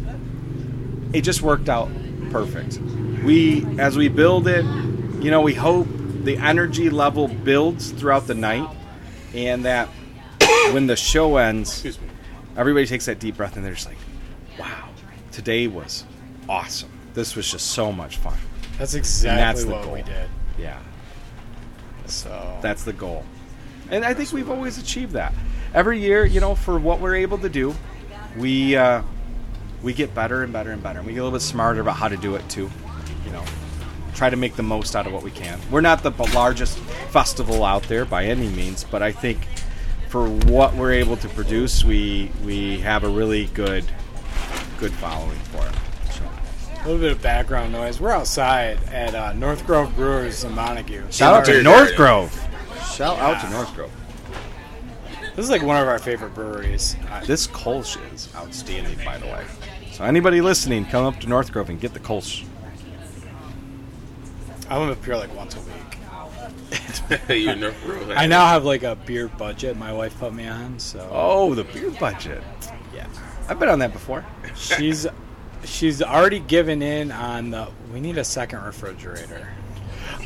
it 1.12 1.22
just 1.22 1.42
worked 1.42 1.68
out 1.68 1.90
perfect. 2.30 2.78
We 3.24 3.66
as 3.78 3.96
we 3.96 4.08
build 4.08 4.46
it, 4.46 4.64
you 5.20 5.30
know, 5.32 5.40
we 5.40 5.54
hope 5.54 5.88
the 6.22 6.36
energy 6.36 6.88
level 6.88 7.26
builds 7.26 7.90
throughout 7.90 8.28
the 8.28 8.34
night 8.34 8.68
and 9.34 9.64
that 9.64 9.88
when 10.72 10.86
the 10.86 10.94
show 10.96 11.36
ends, 11.38 11.98
everybody 12.56 12.86
takes 12.86 13.06
that 13.06 13.18
deep 13.18 13.36
breath 13.36 13.56
and 13.56 13.64
they're 13.64 13.74
just 13.74 13.86
like, 13.86 13.96
wow, 14.58 14.88
today 15.32 15.66
was 15.66 16.04
awesome. 16.48 16.90
This 17.14 17.36
was 17.36 17.50
just 17.50 17.68
so 17.68 17.92
much 17.92 18.16
fun. 18.16 18.36
That's 18.78 18.94
exactly 18.94 19.40
that's 19.40 19.64
what 19.64 19.84
goal. 19.84 19.94
we 19.94 20.02
did. 20.02 20.28
Yeah, 20.58 20.78
So 22.06 22.58
that's 22.62 22.84
the 22.84 22.92
goal. 22.92 23.24
And 23.90 24.04
I 24.04 24.14
think 24.14 24.32
we've 24.32 24.50
always 24.50 24.78
achieved 24.78 25.12
that. 25.12 25.32
Every 25.74 25.98
year, 25.98 26.24
you 26.24 26.40
know, 26.40 26.54
for 26.54 26.78
what 26.78 27.00
we're 27.00 27.16
able 27.16 27.38
to 27.38 27.48
do, 27.48 27.74
we 28.36 28.76
uh, 28.76 29.02
we 29.82 29.92
get 29.92 30.14
better 30.14 30.42
and 30.42 30.52
better 30.52 30.70
and 30.70 30.82
better. 30.82 30.98
And 30.98 31.06
we 31.06 31.14
get 31.14 31.20
a 31.20 31.24
little 31.24 31.38
bit 31.38 31.42
smarter 31.42 31.80
about 31.80 31.96
how 31.96 32.08
to 32.08 32.16
do 32.16 32.34
it 32.34 32.48
too. 32.48 32.70
You 33.24 33.32
know, 33.32 33.44
try 34.14 34.30
to 34.30 34.36
make 34.36 34.56
the 34.56 34.62
most 34.62 34.96
out 34.96 35.06
of 35.06 35.12
what 35.12 35.22
we 35.22 35.30
can. 35.30 35.58
We're 35.70 35.80
not 35.80 36.02
the 36.02 36.10
largest 36.34 36.78
festival 37.10 37.64
out 37.64 37.84
there 37.84 38.04
by 38.04 38.24
any 38.24 38.48
means, 38.48 38.84
but 38.84 39.02
I 39.02 39.12
think 39.12 39.38
for 40.08 40.28
what 40.28 40.74
we're 40.74 40.92
able 40.92 41.16
to 41.18 41.28
produce, 41.28 41.84
we 41.84 42.30
we 42.44 42.80
have 42.80 43.04
a 43.04 43.08
really 43.08 43.46
good 43.46 43.84
good 44.78 44.92
following 44.92 45.38
for 45.38 45.66
it. 45.66 45.74
So, 46.78 46.84
A 46.84 46.86
little 46.86 47.00
bit 47.00 47.12
of 47.12 47.22
background 47.22 47.72
noise. 47.72 48.00
We're 48.00 48.10
outside 48.12 48.78
at 48.92 49.14
uh, 49.14 49.32
North 49.34 49.66
Grove 49.66 49.94
Brewers 49.94 50.44
in 50.44 50.54
Montague. 50.54 51.10
Shout 51.10 51.34
out 51.34 51.44
to 51.46 51.62
North. 51.62 51.94
Grove. 51.96 52.48
Shout 52.94 53.18
out 53.18 53.40
to 53.42 53.50
North 53.50 53.74
Grove. 53.74 53.92
This 55.36 55.44
is 55.44 55.50
like 55.50 55.62
one 55.62 55.80
of 55.80 55.86
our 55.86 55.98
favorite 55.98 56.34
breweries. 56.34 56.96
This 57.26 57.46
Kolsch 57.46 57.96
is 58.14 58.28
outstanding, 58.34 58.98
by 59.04 59.18
the 59.18 59.26
way. 59.26 59.44
So 59.92 60.04
anybody 60.04 60.40
listening, 60.40 60.84
come 60.86 61.04
up 61.04 61.20
to 61.20 61.28
North 61.28 61.52
Grove 61.52 61.68
and 61.68 61.80
get 61.80 61.94
the 61.94 62.00
Kolsch. 62.00 62.44
I 64.70 64.78
went 64.78 64.90
up 64.90 65.04
here 65.04 65.16
like 65.16 65.34
once 65.34 65.56
a 65.56 65.60
week. 65.60 67.18
You're 67.44 67.56
North 67.56 67.82
Grove. 67.84 68.10
I 68.10 68.26
now 68.26 68.46
have 68.46 68.64
like 68.64 68.82
a 68.82 68.94
beer 68.96 69.28
budget 69.28 69.76
my 69.76 69.92
wife 69.92 70.18
put 70.18 70.32
me 70.34 70.46
on, 70.46 70.78
so 70.78 71.08
Oh, 71.12 71.54
the 71.54 71.64
beer 71.64 71.90
budget. 71.92 72.42
yeah. 72.94 73.06
I've 73.48 73.58
been 73.58 73.68
on 73.68 73.78
that 73.78 73.92
before. 73.92 74.24
She's 74.56 75.06
she's 75.64 76.02
already 76.02 76.40
given 76.40 76.82
in 76.82 77.10
on 77.12 77.50
the 77.50 77.68
we 77.92 78.00
need 78.00 78.18
a 78.18 78.24
second 78.24 78.62
refrigerator. 78.62 79.48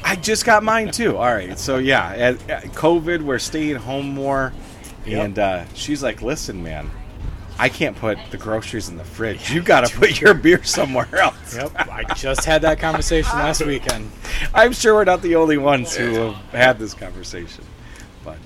I 0.05 0.17
just 0.17 0.45
got 0.45 0.63
mine 0.63 0.91
too. 0.91 1.17
All 1.17 1.33
right, 1.33 1.59
so 1.59 1.79
yeah, 1.79 2.09
at, 2.11 2.51
at 2.51 2.65
COVID, 2.73 3.23
we're 3.23 3.39
staying 3.39 3.77
home 3.77 4.15
more, 4.15 4.53
Yep. 5.07 5.25
and 5.25 5.39
uh, 5.39 5.65
she's 5.75 6.03
like, 6.03 6.23
"Listen, 6.23 6.63
man, 6.63 6.91
I 7.59 7.69
can't 7.69 7.97
put 7.97 8.19
the 8.31 8.37
groceries 8.37 8.89
in 8.89 8.97
the 8.97 9.05
fridge. 9.05 9.51
You 9.51 9.63
got 9.63 9.87
to 9.87 9.97
put 9.97 10.21
your 10.21 10.35
beer 10.35 10.63
somewhere 10.65 11.15
else." 11.17 11.57
Yep, 11.57 11.73
I 11.89 12.05
just 12.15 12.45
had 12.45 12.63
that 12.63 12.79
conversation 12.79 13.39
last 13.39 13.65
weekend. 13.65 14.11
I'm 14.55 14.73
sure 14.73 14.95
we're 14.95 15.05
not 15.05 15.23
the 15.23 15.37
only 15.37 15.59
ones 15.59 15.95
who 15.97 16.13
have 16.15 16.35
had 16.51 16.79
this 16.79 16.95
conversation, 16.95 17.65
but 18.25 18.39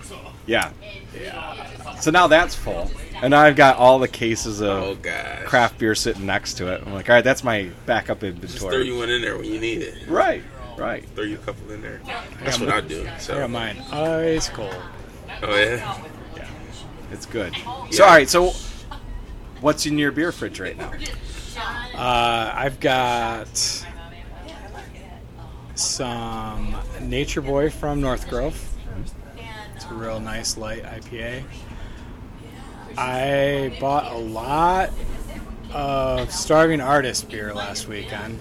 yeah, 0.46 0.70
yeah. 1.18 1.96
So 2.00 2.10
now 2.10 2.26
that's 2.26 2.54
full, 2.54 2.90
and 3.22 3.34
I've 3.34 3.56
got 3.56 3.76
all 3.76 3.98
the 3.98 4.08
cases 4.08 4.60
of 4.60 4.68
Oh 4.82 4.94
gosh. 4.96 5.44
craft 5.44 5.78
beer 5.78 5.94
sitting 5.94 6.26
next 6.26 6.54
to 6.54 6.72
it. 6.72 6.82
I'm 6.86 6.92
like, 6.94 7.08
all 7.08 7.16
right, 7.16 7.24
that's 7.24 7.42
my 7.44 7.70
backup 7.86 8.20
Just 8.20 8.58
throw 8.58 8.76
you 8.78 8.96
one 8.98 9.10
in 9.10 9.22
there 9.22 9.36
when 9.36 9.44
you 9.46 9.58
need 9.60 9.82
it. 9.82 10.06
Right, 10.08 10.42
right. 10.76 11.04
Throw 11.14 11.24
you 11.24 11.36
a 11.36 11.38
couple 11.38 11.70
in 11.72 11.82
there. 11.82 12.00
That's 12.42 12.58
got 12.58 12.66
what 12.66 12.74
I 12.74 12.80
mine. 12.80 12.88
do. 12.88 13.08
I 13.08 13.26
got 13.38 13.50
mine 13.50 13.78
ice 13.92 14.48
cold. 14.48 14.74
Oh 15.42 15.54
yeah. 15.56 15.98
Yeah, 16.36 16.48
it's 17.10 17.26
good. 17.26 17.54
Yeah. 17.56 17.86
So 17.90 18.04
all 18.04 18.10
right, 18.10 18.28
so 18.28 18.52
what's 19.60 19.86
in 19.86 19.98
your 19.98 20.12
beer 20.12 20.32
fridge 20.32 20.60
right 20.60 20.76
now? 20.76 20.92
Uh, 21.94 22.52
I've 22.54 22.78
got 22.80 23.48
some 25.74 26.76
Nature 27.02 27.40
Boy 27.40 27.70
from 27.70 28.00
North 28.00 28.28
Grove. 28.28 28.62
It's 29.74 29.84
a 29.86 29.94
real 29.94 30.20
nice 30.20 30.56
light 30.56 30.82
IPA. 30.84 31.44
I 32.98 33.76
bought 33.80 34.12
a 34.12 34.18
lot 34.18 34.90
of 35.72 36.30
Starving 36.32 36.80
Artist 36.80 37.28
beer 37.30 37.52
last 37.54 37.88
weekend. 37.88 38.38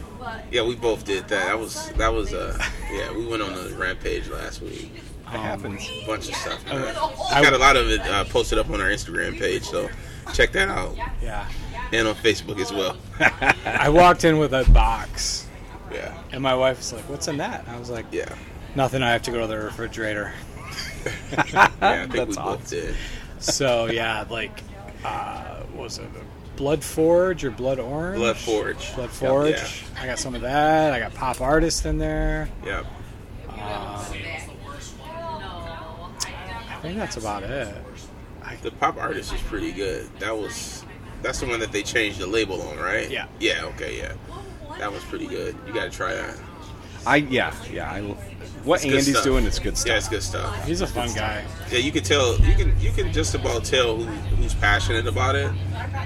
Yeah, 0.51 0.64
we 0.66 0.76
both 0.76 1.06
did 1.06 1.28
that. 1.28 1.45
That 1.47 1.60
was 1.60 1.89
that 1.93 2.14
was 2.14 2.34
uh 2.34 2.58
yeah, 2.91 3.12
we 3.12 3.26
went 3.26 3.41
on 3.41 3.53
a 3.53 3.70
rampage 3.76 4.28
last 4.30 4.62
week. 4.62 4.91
It 4.95 5.30
happens. 5.39 5.88
bunch 6.06 6.30
of 6.30 6.36
stuff. 6.36 6.66
man. 6.68 6.95
I- 7.32 7.41
got 7.41 7.53
a 7.53 7.58
lot 7.58 7.76
of 7.76 7.89
it 7.89 7.99
uh, 8.01 8.24
posted 8.26 8.58
up 8.60 8.70
on 8.70 8.80
our 8.80 8.89
Instagram 8.89 9.38
page, 9.38 9.64
so 9.64 9.89
check 10.34 10.51
that 10.51 10.70
out, 10.70 10.95
Yeah. 11.22 11.49
and 11.91 12.08
on 12.08 12.14
Facebook 12.16 12.60
as 12.62 12.72
well. 12.72 12.95
I 13.66 13.89
walked 13.89 14.24
in 14.24 14.38
with 14.38 14.53
a 14.53 14.70
box, 14.72 15.47
Yeah, 15.91 16.16
and 16.32 16.41
my 16.43 16.53
wife 16.56 16.78
was 16.78 16.93
like, 16.93 17.10
What's 17.10 17.28
in 17.28 17.38
that? 17.38 17.66
I 17.68 17.78
was 17.80 17.89
like, 17.89 18.06
yeah, 18.12 18.34
Nothing, 18.76 19.01
I 19.01 19.12
have 19.12 19.24
to 19.24 19.32
go 19.32 19.41
to 19.41 19.47
the 19.47 19.58
refrigerator. 19.58 20.32
yeah. 21.51 21.70
I 21.82 21.97
think 22.08 22.14
That's 22.14 22.30
we 22.38 22.43
both 22.43 22.70
did. 22.70 22.95
So, 23.39 23.86
yeah, 23.88 24.25
like, 24.29 24.61
uh, 25.03 25.57
what 25.73 25.83
was 25.83 25.97
it 25.99 26.09
Blood 26.55 26.83
Forge 26.83 27.43
or 27.43 27.51
Blood 27.51 27.79
Orange? 27.79 28.17
Blood 28.17 28.38
Forge. 28.38 28.95
Blood 28.95 29.03
Yep, 29.09 29.11
Forge. 29.11 29.83
I 29.99 30.05
got 30.07 30.19
some 30.19 30.36
of 30.36 30.41
that. 30.41 30.93
I 30.93 30.99
got 30.99 31.13
Pop 31.13 31.41
Artist 31.41 31.86
in 31.86 31.97
there. 31.97 32.49
Yeah, 32.65 32.79
Um, 33.49 33.55
I 36.69 36.79
think 36.81 36.97
that's 36.97 37.17
about 37.17 37.43
it. 37.43 37.75
the 38.61 38.71
pop 38.71 38.97
artist 38.97 39.33
is 39.33 39.41
pretty 39.41 39.71
good. 39.71 40.07
That 40.19 40.38
was 40.38 40.86
that's 41.21 41.39
the 41.39 41.47
one 41.47 41.59
that 41.59 41.71
they 41.71 41.81
changed 41.83 42.19
the 42.19 42.27
label 42.27 42.61
on, 42.61 42.77
right? 42.77 43.09
Yeah. 43.09 43.25
Yeah. 43.39 43.65
Okay. 43.75 43.97
Yeah. 43.97 44.13
That 44.77 44.91
was 44.91 45.03
pretty 45.05 45.25
good. 45.27 45.55
You 45.65 45.73
got 45.73 45.86
to 45.86 45.89
try 45.89 46.13
that. 46.13 46.38
I 47.07 47.17
yeah 47.17 47.53
yeah. 47.71 47.91
I, 47.91 48.15
what 48.66 48.84
It's 48.84 49.07
Andy's 49.07 49.22
doing 49.22 49.45
is 49.45 49.59
good 49.59 49.78
stuff. 49.78 49.89
Yeah, 49.91 49.97
it's 49.97 50.09
good 50.09 50.24
stuff. 50.24 50.66
He's 50.66 50.82
a 50.82 50.88
fun 50.88 51.13
guy. 51.13 51.45
Yeah, 51.72 51.78
you 51.80 51.91
can 51.91 52.03
tell. 52.03 52.38
You 52.39 52.53
can 52.55 52.80
you 52.80 52.91
can 52.91 53.13
just 53.13 53.36
about 53.36 53.63
tell 53.63 53.97
who, 53.97 54.05
who's 54.36 54.53
passionate 54.55 55.07
about 55.07 55.36
it 55.36 55.51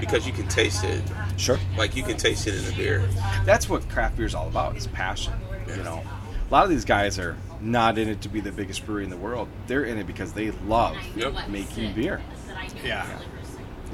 because 0.00 0.26
you 0.26 0.32
can 0.32 0.46
taste 0.48 0.84
it. 0.84 1.02
Sure. 1.36 1.58
Like 1.76 1.96
you 1.96 2.02
can 2.02 2.16
taste 2.16 2.46
it 2.46 2.54
in 2.54 2.64
the 2.64 2.72
beer. 2.72 3.08
That's 3.44 3.68
what 3.68 3.88
craft 3.88 4.16
beer 4.16 4.26
is 4.26 4.34
all 4.34 4.48
about. 4.48 4.76
Is 4.76 4.86
passion. 4.88 5.32
You 5.68 5.82
know, 5.82 6.02
a 6.48 6.52
lot 6.52 6.64
of 6.64 6.70
these 6.70 6.84
guys 6.84 7.18
are 7.18 7.36
not 7.60 7.96
in 7.98 8.08
it 8.08 8.20
to 8.22 8.28
be 8.28 8.40
the 8.40 8.52
biggest 8.52 8.84
brewery 8.84 9.04
in 9.04 9.10
the 9.10 9.16
world. 9.16 9.48
They're 9.66 9.84
in 9.84 9.98
it 9.98 10.06
because 10.06 10.32
they 10.32 10.50
love 10.66 10.96
Yep. 11.16 11.48
making 11.48 11.94
beer. 11.94 12.20
Yeah. 12.84 13.06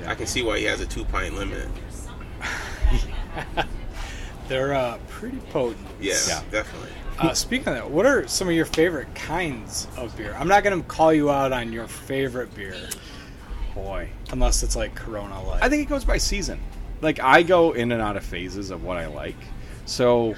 I 0.06 0.14
can 0.14 0.26
see 0.26 0.42
why 0.42 0.58
he 0.58 0.64
has 0.64 0.80
a 0.80 0.86
two 0.86 1.04
pint 1.06 1.34
limit. 1.34 1.68
They're 4.48 4.74
uh, 4.74 4.98
pretty 5.08 5.38
potent. 5.50 5.86
Yeah, 6.00 6.14
Yeah. 6.28 6.42
definitely. 6.50 6.90
Uh, 7.18 7.32
speaking 7.32 7.68
of 7.68 7.74
that, 7.74 7.90
what 7.90 8.04
are 8.04 8.26
some 8.28 8.48
of 8.48 8.54
your 8.54 8.66
favorite 8.66 9.14
kinds 9.14 9.88
of 9.96 10.14
beer? 10.16 10.34
I'm 10.38 10.48
not 10.48 10.62
going 10.62 10.80
to 10.80 10.86
call 10.86 11.12
you 11.12 11.30
out 11.30 11.52
on 11.52 11.72
your 11.72 11.86
favorite 11.86 12.54
beer 12.54 12.76
Boy, 13.74 14.08
unless 14.30 14.62
it's 14.62 14.74
like 14.74 14.94
Corona 14.94 15.42
Light. 15.42 15.62
I 15.62 15.68
think 15.68 15.82
it 15.82 15.88
goes 15.88 16.02
by 16.04 16.16
season. 16.16 16.58
Like 17.02 17.20
I 17.20 17.42
go 17.42 17.72
in 17.72 17.92
and 17.92 18.00
out 18.00 18.16
of 18.16 18.24
phases 18.24 18.70
of 18.70 18.84
what 18.84 18.96
I 18.96 19.06
like. 19.06 19.36
So 19.84 20.34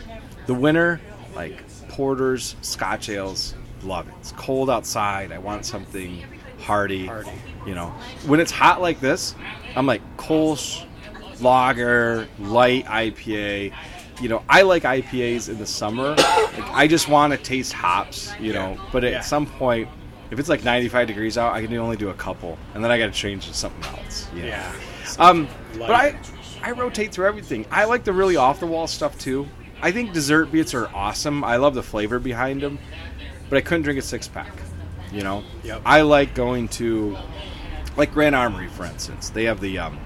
the 0.46 0.54
winter, 0.54 1.00
like 1.36 1.62
porters, 1.88 2.56
Scotch 2.62 3.08
ales, 3.08 3.54
love 3.84 4.08
it. 4.08 4.14
It's 4.18 4.32
cold 4.32 4.68
outside. 4.68 5.30
I 5.30 5.38
want 5.38 5.64
something 5.64 6.20
hearty. 6.58 7.06
Hearty. 7.06 7.30
You 7.64 7.76
know, 7.76 7.90
when 8.26 8.40
it's 8.40 8.50
hot 8.50 8.80
like 8.80 8.98
this, 8.98 9.36
I'm 9.76 9.86
like 9.86 10.02
Kolsch, 10.16 10.84
lager, 11.40 12.26
light 12.40 12.86
IPA. 12.86 13.72
You 14.20 14.28
know, 14.28 14.42
I 14.48 14.62
like 14.62 14.82
IPAs 14.82 15.48
in 15.48 15.58
the 15.58 15.66
summer. 15.66 16.10
Like, 16.16 16.70
I 16.72 16.86
just 16.88 17.08
want 17.08 17.32
to 17.32 17.38
taste 17.38 17.72
hops. 17.72 18.32
You 18.40 18.52
know, 18.52 18.78
but 18.92 19.04
at 19.04 19.12
Yeah. 19.12 19.20
some 19.20 19.46
point. 19.46 19.88
If 20.30 20.38
it's 20.38 20.50
like 20.50 20.62
95 20.62 21.06
degrees 21.06 21.38
out, 21.38 21.54
I 21.54 21.64
can 21.64 21.74
only 21.78 21.96
do 21.96 22.10
a 22.10 22.14
couple, 22.14 22.58
and 22.74 22.84
then 22.84 22.90
I 22.90 22.98
got 22.98 23.06
to 23.06 23.12
change 23.12 23.46
to 23.46 23.54
something 23.54 23.82
else. 23.98 24.28
you 24.34 24.42
know? 24.42 24.48
yeah. 24.48 24.72
Um, 25.18 25.48
but 25.78 25.90
I, 25.90 26.18
I 26.62 26.72
rotate 26.72 27.12
through 27.12 27.26
everything. 27.28 27.64
I 27.70 27.84
like 27.86 28.04
the 28.04 28.12
really 28.12 28.36
off 28.36 28.60
the 28.60 28.66
wall 28.66 28.86
stuff 28.86 29.16
too. 29.18 29.48
I 29.80 29.90
think 29.90 30.12
dessert 30.12 30.52
beers 30.52 30.74
are 30.74 30.88
awesome. 30.94 31.42
I 31.44 31.56
love 31.56 31.74
the 31.74 31.82
flavor 31.82 32.18
behind 32.18 32.60
them, 32.60 32.78
but 33.48 33.56
I 33.56 33.62
couldn't 33.62 33.84
drink 33.84 33.98
a 33.98 34.02
six 34.02 34.28
pack. 34.28 34.52
You 35.10 35.22
know, 35.22 35.44
Yep. 35.64 35.80
I 35.86 36.02
like 36.02 36.34
going 36.34 36.68
to, 36.68 37.16
like 37.96 38.12
Grand 38.12 38.34
Armory, 38.36 38.68
for 38.68 38.84
instance. 38.84 39.30
They 39.30 39.44
have 39.44 39.60
the 39.60 39.78
um, 39.78 39.98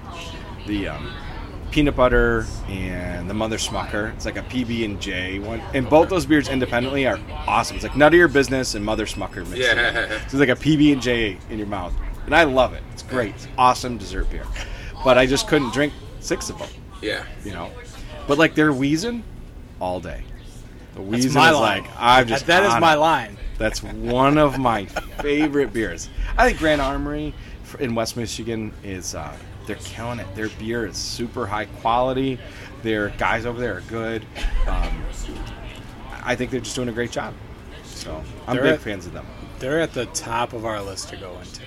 the 0.67 0.87
um, 0.87 1.11
peanut 1.73 1.95
butter 1.95 2.45
and 2.67 3.27
the 3.27 3.33
Mother 3.33 3.57
Smucker. 3.57 4.13
It's 4.13 4.25
like 4.25 4.37
a 4.37 4.43
PB 4.43 4.85
and 4.85 5.01
J 5.01 5.39
one, 5.39 5.59
and 5.73 5.89
both 5.89 6.07
those 6.07 6.23
beers 6.23 6.47
independently 6.47 7.07
are 7.07 7.19
awesome. 7.47 7.75
It's 7.77 7.83
like 7.83 7.97
None 7.97 8.13
of 8.13 8.17
Your 8.17 8.27
Business 8.27 8.75
and 8.75 8.85
Mother 8.85 9.07
Smucker 9.07 9.37
mixed 9.37 9.57
Yeah. 9.57 10.07
So 10.07 10.23
it's 10.25 10.33
like 10.35 10.49
a 10.49 10.55
PB 10.55 10.93
and 10.93 11.01
J 11.01 11.39
in 11.49 11.57
your 11.57 11.65
mouth, 11.65 11.91
and 12.27 12.35
I 12.35 12.43
love 12.43 12.73
it. 12.73 12.83
It's 12.93 13.01
great. 13.01 13.33
It's 13.33 13.47
awesome 13.57 13.97
dessert 13.97 14.29
beer, 14.29 14.45
but 15.03 15.17
I 15.17 15.25
just 15.25 15.47
couldn't 15.47 15.73
drink 15.73 15.93
six 16.19 16.51
of 16.51 16.59
them. 16.59 16.69
Yeah. 17.01 17.25
You 17.43 17.53
know, 17.53 17.71
but 18.27 18.37
like 18.37 18.53
they're 18.53 18.71
wheezing 18.71 19.23
all 19.79 19.99
day. 19.99 20.23
The 20.93 20.99
That's 20.99 21.09
wheezing 21.11 21.33
my 21.33 21.49
is 21.49 21.55
line. 21.57 21.81
like 21.83 21.91
I'm 21.97 22.27
just 22.27 22.45
that 22.45 22.61
is 22.63 22.79
my 22.79 22.93
it. 22.93 22.97
line. 22.97 23.37
That's 23.57 23.81
one 23.81 24.37
of 24.37 24.59
my 24.59 24.85
favorite 24.85 25.73
beers. 25.73 26.07
I 26.37 26.45
think 26.47 26.59
Grand 26.59 26.81
Armory 26.81 27.33
in 27.79 27.95
West 27.95 28.15
Michigan 28.15 28.71
is 28.83 29.15
uh, 29.15 29.35
they're 29.65 29.75
killing 29.77 30.19
it. 30.19 30.27
Their 30.35 30.49
beer 30.49 30.85
is 30.85 30.97
super 30.97 31.45
high 31.47 31.65
quality. 31.65 32.39
Their 32.81 33.09
guys 33.09 33.45
over 33.45 33.59
there 33.59 33.77
are 33.77 33.81
good. 33.81 34.25
Um, 34.67 35.03
I 36.23 36.35
think 36.35 36.51
they're 36.51 36.59
just 36.59 36.75
doing 36.75 36.89
a 36.89 36.93
great 36.93 37.11
job. 37.11 37.33
So 37.83 38.23
I'm 38.47 38.55
They're 38.55 38.63
big 38.63 38.73
at- 38.73 38.79
fans 38.81 39.05
of 39.05 39.13
them. 39.13 39.25
They're 39.59 39.79
at 39.79 39.93
the 39.93 40.05
top 40.07 40.51
of 40.53 40.65
our 40.65 40.81
list 40.81 41.09
to 41.09 41.15
go 41.17 41.37
into 41.39 41.61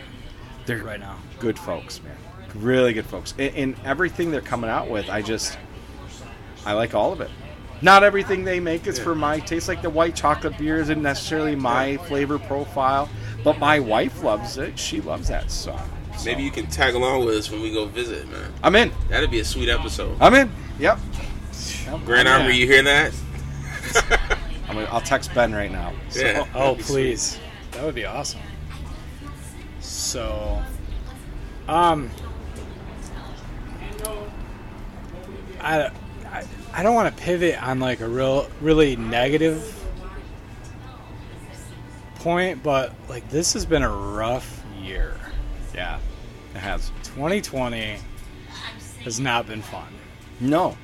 They're 0.67 0.83
right 0.85 1.01
now. 1.01 1.17
good 1.39 1.59
folks, 1.59 2.03
man. 2.03 2.17
Really 2.55 2.93
good 2.93 3.07
folks. 3.07 3.33
And, 3.39 3.55
and 3.55 3.77
everything 3.85 4.31
they're 4.31 4.41
coming 4.43 4.69
out 4.69 4.91
with, 4.91 5.09
I 5.09 5.23
just, 5.23 5.59
I 6.67 6.73
like 6.75 6.95
all 6.95 7.13
of 7.13 7.21
it. 7.23 7.31
Not 7.83 8.03
everything 8.03 8.45
they 8.45 8.61
make 8.61 8.87
is 8.87 8.99
for 8.99 9.15
my 9.15 9.39
taste. 9.41 9.69
Like 9.69 9.83
the 9.83 9.91
white 9.91 10.15
chocolate 10.17 10.57
beer 10.59 10.79
isn't 10.79 11.01
necessarily 11.03 11.55
my 11.55 11.97
flavor 11.99 12.39
profile, 12.39 13.09
but 13.45 13.59
my 13.59 13.79
wife 13.81 14.23
loves 14.23 14.57
it. 14.59 14.79
She 14.79 15.01
loves 15.03 15.29
that 15.29 15.51
stuff. 15.51 15.87
So, 16.17 16.25
Maybe 16.31 16.43
you 16.43 16.51
can 16.51 16.67
tag 16.67 16.95
along 16.95 17.25
with 17.27 17.35
us 17.37 17.51
when 17.51 17.61
we 17.63 17.73
go 17.73 17.85
visit, 17.87 18.29
man. 18.31 18.53
I'm 18.63 18.75
in. 18.77 18.91
That'd 19.09 19.31
be 19.31 19.41
a 19.41 19.45
sweet 19.45 19.69
episode. 19.69 20.17
I'm 20.21 20.35
in. 20.35 20.51
Yep. 20.79 20.99
Grand 22.05 22.27
Yeah. 22.27 22.39
Armory, 22.39 22.57
you 22.57 22.67
hear 22.67 22.83
that? 22.83 23.13
I'm 24.69 24.75
gonna, 24.75 24.87
I'll 24.91 25.01
text 25.01 25.33
Ben 25.35 25.55
right 25.55 25.71
now. 25.71 25.93
So, 26.09 26.21
yeah. 26.21 26.47
Oh, 26.55 26.71
that'd 26.75 26.85
sweet. 26.85 26.95
please. 26.95 27.39
That 27.73 27.85
would 27.85 27.95
be 27.95 28.05
awesome. 28.07 28.41
So, 29.81 30.63
um, 31.69 32.11
I, 35.61 35.91
I, 36.27 36.45
I 36.73 36.83
don't 36.83 36.95
want 36.95 37.15
to 37.17 37.23
pivot 37.23 37.63
on 37.63 37.79
like 37.81 38.01
a 38.01 38.09
real 38.09 38.49
really 38.61 38.97
negative 38.97 39.73
point, 42.17 42.63
but 42.63 42.93
like 43.09 43.29
this 43.31 43.53
has 43.53 43.65
been 43.67 43.83
a 43.83 43.89
rough 43.91 44.65
year. 44.83 45.15
Yeah, 45.77 45.99
it 46.55 46.59
has. 46.59 46.91
2020 47.05 47.99
has 49.05 49.21
not 49.21 49.47
been 49.47 49.63
fun. 49.63 49.87
No, 50.41 50.77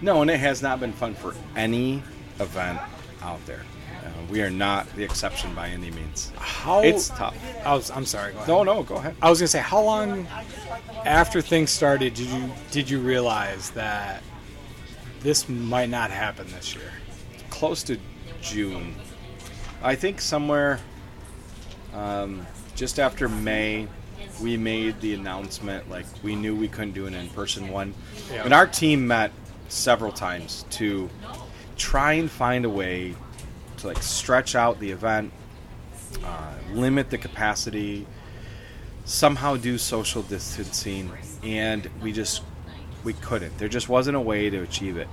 no, 0.00 0.22
and 0.22 0.30
it 0.30 0.40
has 0.40 0.62
not 0.62 0.80
been 0.80 0.92
fun 0.92 1.14
for 1.14 1.34
any 1.54 2.02
event 2.40 2.80
out 3.22 3.44
there. 3.46 3.62
Uh, 4.04 4.10
we 4.30 4.40
are 4.42 4.50
not 4.50 4.88
the 4.96 5.02
exception 5.04 5.54
by 5.54 5.68
any 5.68 5.90
means. 5.90 6.32
How 6.36 6.80
It's 6.80 7.08
tough. 7.08 7.36
I 7.64 7.74
was, 7.74 7.90
I'm 7.90 8.06
sorry. 8.06 8.32
Go 8.32 8.38
ahead. 8.38 8.48
No, 8.48 8.62
no, 8.62 8.82
go 8.82 8.96
ahead. 8.96 9.14
I 9.20 9.28
was 9.28 9.38
gonna 9.38 9.48
say, 9.48 9.60
how 9.60 9.82
long 9.82 10.26
after 11.04 11.40
things 11.40 11.70
started 11.70 12.14
did 12.14 12.26
you 12.26 12.50
did 12.70 12.88
you 12.88 13.00
realize 13.00 13.70
that 13.70 14.22
this 15.20 15.48
might 15.48 15.90
not 15.90 16.10
happen 16.10 16.46
this 16.52 16.74
year? 16.74 16.92
Close 17.50 17.82
to 17.84 17.98
June. 18.40 18.94
I 19.82 19.94
think 19.94 20.20
somewhere 20.20 20.80
um, 21.94 22.46
just 22.74 22.98
after 22.98 23.28
May, 23.28 23.88
we 24.40 24.56
made 24.56 25.00
the 25.00 25.14
announcement 25.14 25.88
like 25.90 26.06
we 26.22 26.34
knew 26.36 26.54
we 26.54 26.68
couldn't 26.68 26.92
do 26.92 27.06
an 27.06 27.14
in-person 27.14 27.68
one, 27.68 27.94
Yeah. 28.32 28.44
and 28.44 28.52
our 28.54 28.66
team 28.66 29.06
met 29.06 29.32
several 29.68 30.12
times 30.12 30.64
to 30.70 31.10
try 31.76 32.14
and 32.14 32.30
find 32.30 32.64
a 32.64 32.70
way 32.70 33.14
to 33.78 33.86
like 33.86 34.02
stretch 34.02 34.54
out 34.54 34.80
the 34.80 34.90
event, 34.90 35.32
uh, 36.24 36.52
limit 36.72 37.10
the 37.10 37.18
capacity, 37.18 38.06
somehow 39.04 39.56
do 39.56 39.78
social 39.78 40.22
distancing, 40.22 41.10
and 41.42 41.88
we 42.02 42.12
just 42.12 42.42
we 43.04 43.12
couldn't. 43.14 43.56
There 43.58 43.68
just 43.68 43.88
wasn't 43.88 44.16
a 44.16 44.20
way 44.20 44.50
to 44.50 44.58
achieve 44.62 44.96
it. 44.96 45.08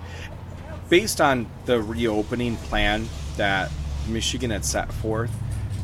Based 0.89 1.21
on 1.21 1.47
the 1.65 1.81
reopening 1.81 2.57
plan 2.57 3.07
that 3.37 3.71
Michigan 4.07 4.49
had 4.51 4.65
set 4.65 4.91
forth, 4.91 5.31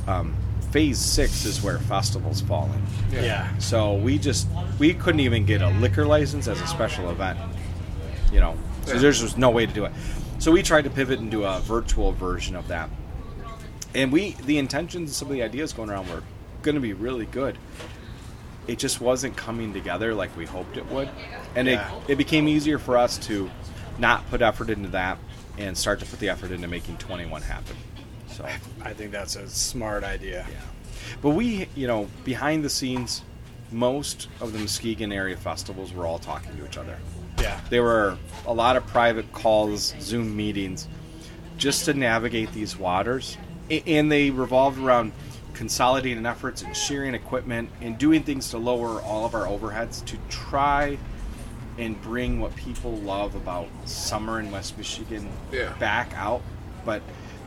um, 0.07 0.35
phase 0.71 0.97
six 0.99 1.45
is 1.45 1.61
where 1.61 1.79
festivals 1.79 2.41
fall 2.41 2.69
in. 2.73 3.23
Yeah. 3.23 3.55
So 3.57 3.93
we 3.95 4.17
just 4.17 4.47
we 4.79 4.93
couldn't 4.93 5.19
even 5.21 5.45
get 5.45 5.61
a 5.61 5.69
liquor 5.69 6.05
license 6.05 6.47
as 6.47 6.59
a 6.61 6.67
special 6.67 7.09
event. 7.11 7.37
You 8.31 8.39
know, 8.39 8.57
so 8.85 8.93
Yeah. 8.93 8.99
there's 8.99 9.21
just 9.21 9.37
no 9.37 9.49
way 9.49 9.65
to 9.65 9.73
do 9.73 9.85
it. 9.85 9.91
So 10.39 10.51
we 10.51 10.63
tried 10.63 10.83
to 10.85 10.89
pivot 10.89 11.19
and 11.19 11.29
do 11.29 11.43
a 11.43 11.59
virtual 11.59 12.13
version 12.13 12.55
of 12.55 12.67
that. 12.69 12.89
And 13.93 14.11
we 14.11 14.31
the 14.45 14.57
intentions 14.57 15.09
and 15.09 15.15
some 15.15 15.27
of 15.27 15.33
the 15.33 15.43
ideas 15.43 15.73
going 15.73 15.89
around 15.89 16.09
were 16.09 16.23
going 16.61 16.75
to 16.75 16.81
be 16.81 16.93
really 16.93 17.25
good. 17.25 17.57
It 18.67 18.79
just 18.79 19.01
wasn't 19.01 19.35
coming 19.35 19.73
together 19.73 20.13
like 20.13 20.35
we 20.37 20.45
hoped 20.45 20.77
it 20.77 20.85
would. 20.91 21.09
And 21.55 21.67
Yeah. 21.67 21.91
it, 22.07 22.11
it 22.13 22.15
became 22.17 22.47
easier 22.47 22.79
for 22.79 22.97
us 22.97 23.17
to 23.27 23.49
not 23.97 24.27
put 24.29 24.41
effort 24.41 24.69
into 24.69 24.89
that 24.89 25.17
and 25.57 25.77
start 25.77 25.99
to 25.99 26.05
put 26.05 26.19
the 26.19 26.29
effort 26.29 26.51
into 26.51 26.67
making 26.67 26.97
21 26.97 27.41
happen. 27.41 27.75
So 28.31 28.45
I 28.83 28.93
think 28.93 29.11
that's 29.11 29.35
a 29.35 29.47
smart 29.49 30.03
idea. 30.03 30.45
yeah. 30.49 30.57
But 31.21 31.31
we, 31.31 31.67
you 31.75 31.87
know, 31.87 32.07
behind 32.23 32.63
the 32.63 32.69
scenes, 32.69 33.23
most 33.71 34.27
of 34.39 34.53
the 34.53 34.59
Muskegon 34.59 35.11
area 35.11 35.35
festivals 35.37 35.93
were 35.93 36.05
all 36.05 36.19
talking 36.19 36.55
to 36.57 36.65
each 36.65 36.77
other. 36.77 36.97
Yeah. 37.39 37.59
There 37.69 37.83
were 37.83 38.17
a 38.45 38.53
lot 38.53 38.75
of 38.77 38.85
private 38.87 39.31
calls, 39.33 39.93
Zoom 39.99 40.35
meetings, 40.35 40.87
just 41.57 41.85
to 41.85 41.93
navigate 41.93 42.51
these 42.53 42.77
waters. 42.77 43.37
And 43.69 44.11
they 44.11 44.29
revolved 44.31 44.79
around 44.79 45.11
consolidating 45.53 46.25
efforts 46.25 46.61
and 46.61 46.75
sharing 46.75 47.13
equipment 47.13 47.69
and 47.81 47.97
doing 47.97 48.23
things 48.23 48.49
to 48.51 48.57
lower 48.57 49.01
all 49.01 49.25
of 49.25 49.33
our 49.35 49.45
overheads 49.45 50.03
to 50.05 50.17
try 50.29 50.97
and 51.77 51.99
bring 52.01 52.39
what 52.39 52.55
people 52.55 52.91
love 52.97 53.35
about 53.35 53.67
summer 53.85 54.39
in 54.39 54.51
West 54.51 54.77
Michigan 54.77 55.29
Yeah. 55.51 55.73
back 55.79 56.11
out. 56.15 56.41
But 56.85 57.01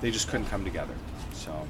they 0.05 0.11
just 0.11 0.28
couldn't 0.28 0.46
come 0.46 0.64
together. 0.64 0.92
So. 1.32 1.66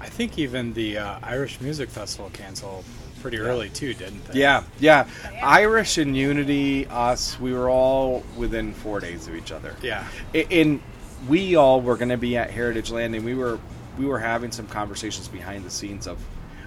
I 0.00 0.08
think 0.08 0.38
even 0.38 0.72
the 0.72 0.96
uh, 0.96 1.18
Irish 1.22 1.60
Music 1.60 1.90
Festival 1.90 2.30
canceled 2.30 2.84
pretty 3.20 3.38
early 3.38 3.68
too, 3.68 3.92
didn't 3.92 4.24
they? 4.26 4.40
Yeah, 4.40 4.64
yeah. 4.80 5.06
Irish 5.42 5.98
and 5.98 6.16
Unity, 6.16 6.86
us, 6.86 7.38
we 7.38 7.52
were 7.52 7.68
all 7.68 8.22
within 8.34 8.72
four 8.72 9.00
days 9.00 9.28
of 9.28 9.34
each 9.34 9.52
other. 9.52 9.74
Yeah. 9.82 10.06
And 10.34 10.80
we 11.28 11.56
all 11.56 11.82
were 11.82 11.96
going 11.96 12.08
to 12.08 12.16
be 12.16 12.36
at 12.38 12.50
Heritage 12.50 12.90
Landing. 12.90 13.24
We 13.24 13.34
were 13.34 13.58
we 13.98 14.06
were 14.06 14.20
having 14.20 14.52
some 14.52 14.66
conversations 14.66 15.28
behind 15.28 15.64
the 15.64 15.70
scenes 15.70 16.06
of 16.06 16.18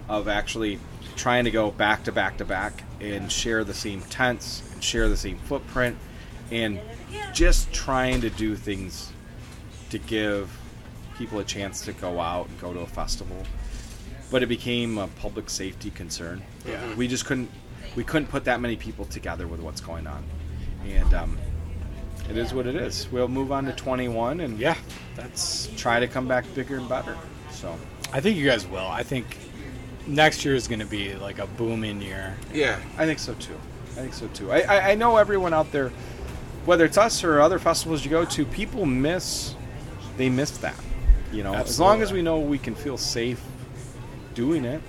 of 0.07 0.28
actually 0.28 0.80
trying 1.16 1.45
to 1.45 1.51
go 1.51 1.72
back 1.72 2.03
to 2.03 2.12
back 2.12 2.38
to 2.38 2.45
back 2.45 2.84
and 2.99 3.32
share 3.32 3.64
the 3.64 3.74
same 3.74 4.01
tents 4.03 4.62
and 4.74 4.84
share 4.84 5.10
the 5.10 5.18
same 5.18 5.38
footprint 5.39 5.97
and 6.51 6.80
just 7.34 7.72
trying 7.74 8.22
to 8.22 8.30
do 8.30 8.55
things 8.55 9.12
to 9.89 9.97
give 9.97 10.55
people 11.20 11.38
a 11.38 11.43
chance 11.43 11.82
to 11.86 11.93
go 11.93 12.20
out 12.20 12.47
and 12.47 12.59
go 12.59 12.74
to 12.74 12.80
a 12.80 12.88
festival 12.88 13.38
but 14.32 14.43
it 14.43 14.47
became 14.47 14.97
a 14.97 15.07
public 15.07 15.49
safety 15.49 15.89
concern. 15.91 16.41
Yeah. 16.65 16.93
We 16.95 17.07
just 17.07 17.26
couldn't 17.26 17.49
we 17.95 18.03
couldn't 18.03 18.28
put 18.28 18.43
that 18.45 18.61
many 18.61 18.76
people 18.76 19.05
together 19.05 19.47
with 19.47 19.59
what's 19.59 19.82
going 19.82 20.05
on, 20.05 20.24
and 20.86 21.13
um, 21.13 21.38
it 22.30 22.38
is 22.38 22.53
what 22.53 22.67
it 22.67 22.76
is. 22.76 23.07
We'll 23.11 23.28
move 23.28 23.51
on 23.51 23.65
to 23.65 23.74
21 23.74 24.39
and 24.41 24.59
Yeah. 24.59 24.78
That's. 25.15 25.67
try 25.76 25.99
to 25.99 26.07
come 26.07 26.28
back 26.28 26.45
bigger 26.53 26.78
and 26.78 26.88
better. 26.88 27.17
So 27.51 27.76
I 28.13 28.20
think 28.22 28.38
you 28.38 28.45
guys 28.45 28.67
will. 28.67 28.88
I 28.88 29.03
think 29.03 29.26
next 30.05 30.45
year 30.45 30.55
is 30.55 30.67
going 30.67 30.80
to 30.80 30.86
be 30.86 31.15
like 31.15 31.39
a 31.39 31.47
booming 31.47 32.01
year. 32.01 32.38
Yeah. 32.53 32.80
I 32.97 33.05
think 33.05 33.20
so 33.20 33.34
too. 33.36 33.59
I 33.93 34.01
think 34.01 34.13
so 34.13 34.28
too. 34.28 34.51
I, 34.51 34.59
I, 34.61 34.89
I 34.91 34.95
know 34.95 35.17
everyone 35.17 35.53
out 35.53 35.72
there, 35.72 35.89
whether 36.65 36.86
it's 36.86 36.97
us 36.97 37.24
or 37.24 37.41
other 37.41 37.57
festivals 37.57 38.05
you 38.05 38.11
go 38.11 38.26
to, 38.26 38.45
people 38.45 38.86
miss 38.86 39.55
they 40.17 40.30
miss 40.30 40.51
that. 40.59 40.76
You 41.32 41.44
know, 41.44 41.54
as 41.54 41.80
long 41.80 42.02
as 42.02 42.12
we 42.12 42.22
know 42.22 42.40
we 42.40 42.58
can 42.58 42.76
feel 42.76 42.98
safe 42.98 43.42
doing 44.34 44.66
it, 44.66 44.82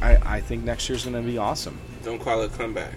I, 0.00 0.36
I 0.36 0.40
think 0.40 0.64
next 0.64 0.88
year's 0.88 1.04
going 1.04 1.16
to 1.16 1.22
be 1.22 1.38
awesome. 1.38 1.78
Don't 2.04 2.20
call 2.20 2.42
it 2.42 2.52
a 2.52 2.56
comeback. 2.56 2.94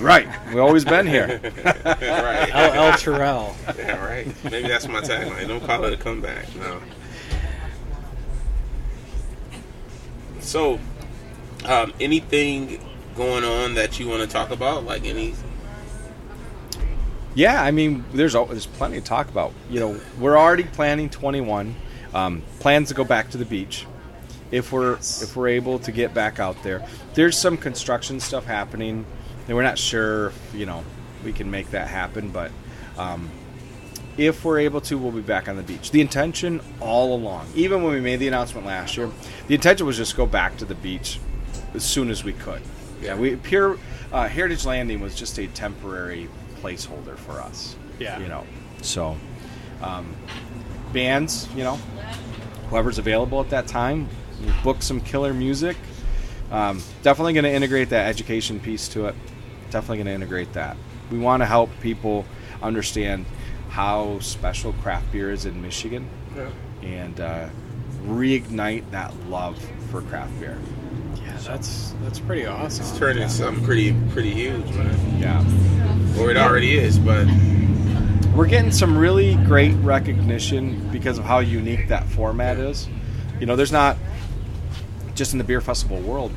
Right. 0.00 0.28
We've 0.48 0.58
always 0.58 0.84
been 0.84 1.06
here. 1.06 1.40
right. 1.84 2.54
El, 2.54 2.72
El 2.72 2.98
Terrell. 2.98 3.54
Yeah, 3.78 4.04
right. 4.04 4.26
Maybe 4.44 4.66
that's 4.66 4.88
my 4.88 5.00
tagline. 5.00 5.46
Don't 5.46 5.64
call 5.64 5.84
it 5.84 5.92
a 5.92 5.96
comeback. 5.96 6.54
No. 6.56 6.80
So, 10.40 10.78
um, 11.64 11.92
anything 12.00 12.80
going 13.16 13.44
on 13.44 13.74
that 13.74 13.98
you 13.98 14.08
want 14.08 14.22
to 14.22 14.28
talk 14.28 14.50
about? 14.50 14.84
Like 14.84 15.04
any? 15.04 15.34
Yeah, 17.34 17.62
I 17.62 17.70
mean, 17.70 18.04
there's 18.12 18.32
there's 18.32 18.66
plenty 18.66 19.00
to 19.00 19.06
talk 19.06 19.28
about. 19.28 19.52
You 19.70 19.80
know, 19.80 20.00
we're 20.18 20.38
already 20.38 20.64
planning 20.64 21.10
21 21.10 21.74
um, 22.16 22.42
plans 22.60 22.88
to 22.88 22.94
go 22.94 23.04
back 23.04 23.30
to 23.30 23.38
the 23.38 23.44
beach 23.44 23.86
if 24.50 24.72
we're 24.72 24.94
if 24.94 25.36
we're 25.36 25.48
able 25.48 25.78
to 25.80 25.92
get 25.92 26.14
back 26.14 26.40
out 26.40 26.60
there. 26.62 26.86
There's 27.14 27.36
some 27.36 27.56
construction 27.58 28.20
stuff 28.20 28.46
happening, 28.46 29.04
and 29.46 29.56
we're 29.56 29.62
not 29.62 29.78
sure 29.78 30.28
if 30.28 30.54
you 30.54 30.66
know 30.66 30.82
we 31.24 31.32
can 31.32 31.50
make 31.50 31.70
that 31.70 31.88
happen, 31.88 32.30
but. 32.30 32.50
Um, 32.98 33.30
if 34.18 34.46
we're 34.46 34.60
able 34.60 34.80
to, 34.80 34.96
we'll 34.96 35.12
be 35.12 35.20
back 35.20 35.46
on 35.46 35.56
the 35.56 35.62
beach. 35.62 35.90
The 35.90 36.00
intention 36.00 36.62
all 36.80 37.14
along, 37.14 37.48
even 37.54 37.82
when 37.82 37.92
we 37.92 38.00
made 38.00 38.16
the 38.16 38.28
announcement 38.28 38.66
last 38.66 38.96
year, 38.96 39.10
the 39.46 39.54
intention 39.54 39.86
was 39.86 39.98
just 39.98 40.16
go 40.16 40.24
back 40.24 40.56
to 40.56 40.64
the 40.64 40.74
beach 40.74 41.20
as 41.74 41.84
soon 41.84 42.08
as 42.08 42.24
we 42.24 42.32
could. 42.32 42.62
Yeah, 43.02 43.14
we 43.14 43.36
pure 43.36 43.78
uh, 44.12 44.26
Heritage 44.26 44.64
Landing 44.64 45.00
was 45.00 45.14
just 45.14 45.38
a 45.38 45.48
temporary 45.48 46.30
placeholder 46.62 47.18
for 47.18 47.42
us. 47.42 47.76
Yeah. 47.98 48.18
you 48.18 48.28
know. 48.28 48.46
So, 48.80 49.18
um, 49.82 50.16
bands, 50.92 51.48
you 51.54 51.64
know, 51.64 51.76
whoever's 52.70 52.98
available 52.98 53.40
at 53.40 53.50
that 53.50 53.66
time, 53.66 54.08
we'll 54.44 54.54
book 54.62 54.82
some 54.82 55.00
killer 55.00 55.32
music. 55.34 55.76
Um, 56.50 56.82
definitely 57.02 57.32
going 57.32 57.44
to 57.44 57.52
integrate 57.52 57.90
that 57.90 58.06
education 58.08 58.60
piece 58.60 58.88
to 58.88 59.06
it. 59.06 59.14
Definitely 59.70 59.98
going 59.98 60.06
to 60.06 60.12
integrate 60.12 60.52
that. 60.54 60.76
We 61.10 61.18
want 61.18 61.40
to 61.42 61.46
help 61.46 61.70
people 61.80 62.24
understand 62.62 63.26
how 63.68 64.18
special 64.20 64.72
craft 64.74 65.10
beer 65.12 65.30
is 65.30 65.44
in 65.44 65.60
Michigan 65.60 66.08
Yeah. 66.36 66.48
and 66.82 67.20
uh, 67.20 67.48
reignite 68.04 68.88
that 68.92 69.12
love 69.28 69.58
for 69.90 70.02
craft 70.02 70.38
beer. 70.40 70.58
Yeah, 71.16 71.36
that's 71.38 71.94
that's 72.02 72.20
pretty 72.20 72.46
awesome. 72.46 72.66
It's 72.66 72.78
awesome. 72.92 72.98
turning 72.98 73.28
something 73.28 73.64
pretty 73.64 73.92
pretty 74.10 74.32
huge, 74.32 74.64
man. 74.74 75.20
Yeah. 75.20 76.22
Or 76.22 76.30
it 76.30 76.36
already 76.36 76.78
is, 76.78 76.98
but 76.98 77.26
We're 78.36 78.46
getting 78.46 78.70
some 78.70 78.98
really 78.98 79.34
great 79.46 79.72
recognition 79.76 80.90
because 80.90 81.16
of 81.16 81.24
how 81.24 81.38
unique 81.38 81.88
that 81.88 82.04
format 82.04 82.58
is. 82.58 82.86
You 83.40 83.46
know, 83.46 83.56
there's 83.56 83.72
not 83.72 83.96
just 85.14 85.32
in 85.32 85.38
the 85.38 85.44
beer 85.44 85.62
festival 85.62 85.98
world. 86.00 86.32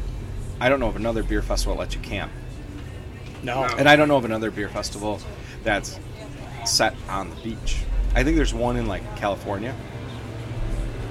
I 0.61 0.69
don't 0.69 0.79
know 0.79 0.87
of 0.87 0.95
another 0.95 1.23
beer 1.23 1.41
festival 1.41 1.73
that 1.75 1.79
lets 1.81 1.95
you 1.95 1.99
camp, 2.01 2.31
No. 3.43 3.67
No. 3.67 3.75
and 3.75 3.89
I 3.89 3.97
don't 3.97 4.07
know 4.07 4.15
of 4.15 4.23
another 4.23 4.49
beer 4.49 4.69
festival 4.69 5.19
that's 5.65 5.99
set 6.65 6.95
on 7.09 7.31
the 7.31 7.35
beach. 7.35 7.83
I 8.15 8.23
think 8.23 8.37
there's 8.37 8.53
one 8.53 8.77
in 8.77 8.85
like 8.87 9.17
California, 9.17 9.75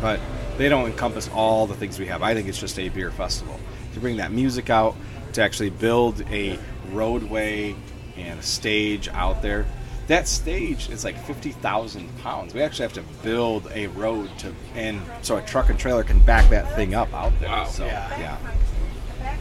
but 0.00 0.20
they 0.56 0.70
don't 0.70 0.86
encompass 0.86 1.28
all 1.34 1.66
the 1.66 1.74
things 1.74 1.98
we 1.98 2.06
have. 2.06 2.22
I 2.22 2.32
think 2.32 2.48
it's 2.48 2.58
just 2.58 2.78
a 2.78 2.88
beer 2.88 3.10
festival 3.10 3.60
to 3.92 4.00
bring 4.00 4.16
that 4.16 4.32
music 4.32 4.70
out, 4.70 4.96
to 5.34 5.42
actually 5.42 5.68
build 5.68 6.22
a 6.30 6.58
roadway 6.92 7.76
and 8.16 8.40
a 8.40 8.42
stage 8.42 9.08
out 9.08 9.42
there. 9.42 9.66
That 10.08 10.26
stage 10.26 10.88
is 10.90 11.04
like 11.04 11.18
50,000 11.24 12.18
pounds. 12.18 12.54
We 12.54 12.62
actually 12.62 12.84
have 12.84 12.92
to 12.94 13.02
build 13.22 13.70
a 13.74 13.86
road 13.88 14.30
to, 14.38 14.52
and 14.74 15.00
so 15.22 15.36
a 15.36 15.42
truck 15.42 15.68
and 15.70 15.78
trailer 15.78 16.02
can 16.02 16.18
back 16.20 16.48
that 16.50 16.74
thing 16.74 16.94
up 16.94 17.12
out 17.14 17.38
there. 17.40 17.48
Wow. 17.50 17.64
So, 17.66 17.84
Yeah. 17.86 18.18
yeah. 18.18 18.38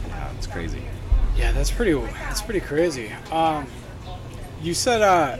Yeah, 0.08 0.30
it's 0.36 0.46
crazy. 0.46 0.82
Yeah, 1.36 1.52
that's 1.52 1.70
pretty. 1.70 1.92
That's 1.94 2.42
pretty 2.42 2.60
crazy. 2.60 3.10
Um, 3.30 3.66
you 4.60 4.74
said 4.74 5.02
uh, 5.02 5.38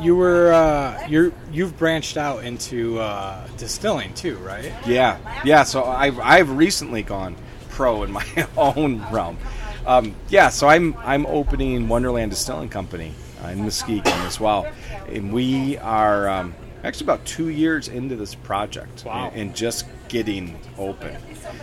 you 0.00 0.16
were 0.16 0.52
uh, 0.52 1.06
you're 1.06 1.32
you've 1.52 1.76
branched 1.78 2.16
out 2.16 2.44
into 2.44 2.98
uh, 2.98 3.46
distilling 3.58 4.14
too, 4.14 4.36
right? 4.38 4.72
Yeah, 4.86 5.18
yeah. 5.44 5.62
So 5.64 5.84
I've 5.84 6.18
I've 6.18 6.50
recently 6.50 7.02
gone 7.02 7.36
pro 7.68 8.02
in 8.04 8.10
my 8.10 8.24
own 8.56 9.04
realm. 9.12 9.36
Um, 9.86 10.14
yeah, 10.30 10.48
so 10.48 10.66
I'm 10.66 10.96
I'm 10.98 11.26
opening 11.26 11.88
Wonderland 11.88 12.30
Distilling 12.30 12.70
Company 12.70 13.12
in 13.50 13.62
Muskegon 13.62 14.12
as 14.26 14.38
well, 14.40 14.66
and 15.08 15.32
we 15.32 15.78
are 15.78 16.28
um, 16.28 16.54
actually 16.84 17.06
about 17.06 17.24
two 17.24 17.48
years 17.48 17.88
into 17.88 18.16
this 18.16 18.34
project 18.34 19.04
Wow. 19.04 19.28
and, 19.28 19.40
and 19.48 19.56
just 19.56 19.86
getting 20.08 20.58
open. 20.78 21.16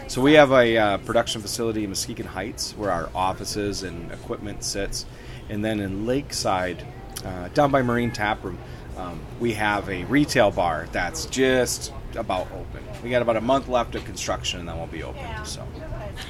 So 0.07 0.21
we 0.21 0.33
have 0.33 0.51
a 0.51 0.77
uh, 0.77 0.97
production 0.99 1.41
facility 1.41 1.83
in 1.83 1.89
Muskegon 1.91 2.25
Heights 2.25 2.73
where 2.77 2.91
our 2.91 3.09
offices 3.13 3.83
and 3.83 4.11
equipment 4.11 4.63
sits, 4.63 5.05
and 5.49 5.63
then 5.63 5.79
in 5.79 6.05
Lakeside, 6.05 6.85
uh, 7.25 7.49
down 7.49 7.71
by 7.71 7.81
Marine 7.81 8.11
Tap 8.11 8.43
Room, 8.43 8.57
um, 8.97 9.19
we 9.39 9.53
have 9.53 9.87
a 9.89 10.03
retail 10.05 10.51
bar 10.51 10.87
that's 10.91 11.25
just 11.27 11.93
about 12.15 12.47
open. 12.51 12.83
We 13.03 13.09
got 13.09 13.21
about 13.21 13.37
a 13.37 13.41
month 13.41 13.67
left 13.69 13.95
of 13.95 14.03
construction, 14.03 14.59
and 14.61 14.67
then 14.67 14.77
we'll 14.77 14.87
be 14.87 15.03
open. 15.03 15.23
So 15.45 15.65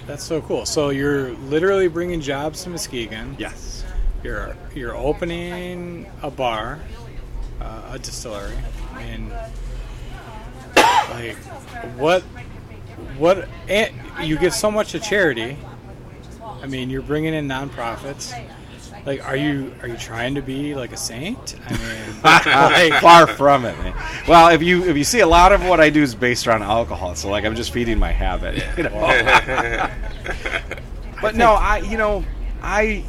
That's 0.05 0.23
so 0.23 0.41
cool. 0.41 0.65
So 0.65 0.89
you're 0.89 1.31
literally 1.31 1.87
bringing 1.87 2.21
jobs 2.21 2.63
to 2.63 2.69
Muskegon. 2.69 3.35
yes, 3.39 3.78
You're 4.23 4.55
you're 4.75 4.95
opening 4.95 6.09
a 6.21 6.29
bar, 6.29 6.79
uh, 7.61 7.91
a 7.93 7.99
distillery, 7.99 8.57
and 8.97 9.31
like 11.11 11.37
what 11.97 12.21
what 13.17 13.47
and 13.67 13.93
you 14.23 14.37
give 14.37 14.53
so 14.53 14.69
much 14.69 14.91
to 14.91 14.99
charity. 14.99 15.57
I 16.61 16.67
mean, 16.67 16.89
you're 16.89 17.01
bringing 17.01 17.33
in 17.33 17.47
nonprofits. 17.47 18.33
Like, 19.05 19.25
are 19.25 19.35
you 19.35 19.73
are 19.81 19.87
you 19.87 19.97
trying 19.97 20.35
to 20.35 20.41
be 20.41 20.75
like 20.75 20.91
a 20.91 20.97
saint? 20.97 21.55
I 21.67 21.71
mean, 21.77 22.21
like, 22.91 23.01
far 23.01 23.27
from 23.27 23.65
it. 23.65 23.77
Man. 23.79 23.93
Well, 24.27 24.49
if 24.49 24.61
you 24.61 24.83
if 24.83 24.97
you 24.97 25.05
see 25.05 25.21
a 25.21 25.27
lot 25.27 25.53
of 25.53 25.65
what 25.65 25.79
I 25.79 25.89
do 25.89 26.03
is 26.03 26.13
based 26.13 26.45
around 26.47 26.63
alcohol, 26.63 27.15
so 27.15 27.29
like 27.29 27.45
I'm 27.45 27.55
just 27.55 27.71
feeding 27.71 27.97
my 27.97 28.11
habit. 28.11 28.63
You 28.77 28.83
know? 28.83 28.91
but 31.21 31.35
no, 31.35 31.53
I 31.53 31.77
you 31.79 31.97
know 31.97 32.23
I 32.61 33.03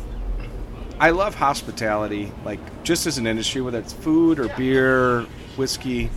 I 1.00 1.10
love 1.10 1.34
hospitality, 1.34 2.30
like 2.44 2.60
just 2.84 3.06
as 3.06 3.16
an 3.16 3.26
industry, 3.26 3.62
whether 3.62 3.78
it's 3.78 3.94
food 3.94 4.38
or 4.38 4.48
beer, 4.48 5.22
whiskey. 5.56 6.10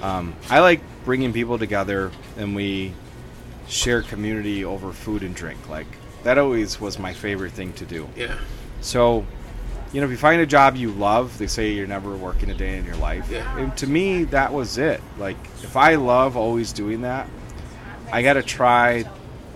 Um, 0.00 0.34
I 0.48 0.60
like 0.60 0.80
bringing 1.04 1.32
people 1.32 1.58
together 1.58 2.12
and 2.36 2.54
we 2.54 2.94
share 3.68 4.02
community 4.02 4.64
over 4.64 4.92
food 4.92 5.24
and 5.24 5.34
drink. 5.34 5.68
Like 5.68 5.88
that 6.22 6.38
always 6.38 6.80
was 6.80 6.96
my 6.98 7.12
favorite 7.12 7.52
thing 7.52 7.72
to 7.74 7.84
do. 7.84 8.08
yeah. 8.16 8.36
So, 8.82 9.26
you 9.92 10.00
know, 10.00 10.06
if 10.06 10.12
you 10.12 10.16
find 10.16 10.40
a 10.40 10.46
job 10.46 10.76
you 10.76 10.92
love, 10.92 11.36
they 11.36 11.48
say 11.48 11.72
you're 11.72 11.88
never 11.88 12.16
working 12.16 12.50
a 12.50 12.54
day 12.54 12.78
in 12.78 12.84
your 12.84 12.96
life. 12.96 13.28
Yeah. 13.30 13.58
And 13.58 13.76
to 13.78 13.86
me, 13.86 14.24
that 14.24 14.52
was 14.52 14.78
it. 14.78 15.02
Like, 15.18 15.36
if 15.62 15.76
I 15.76 15.96
love 15.96 16.36
always 16.36 16.72
doing 16.72 17.02
that, 17.02 17.28
I 18.12 18.22
got 18.22 18.34
to 18.34 18.42
try 18.42 19.04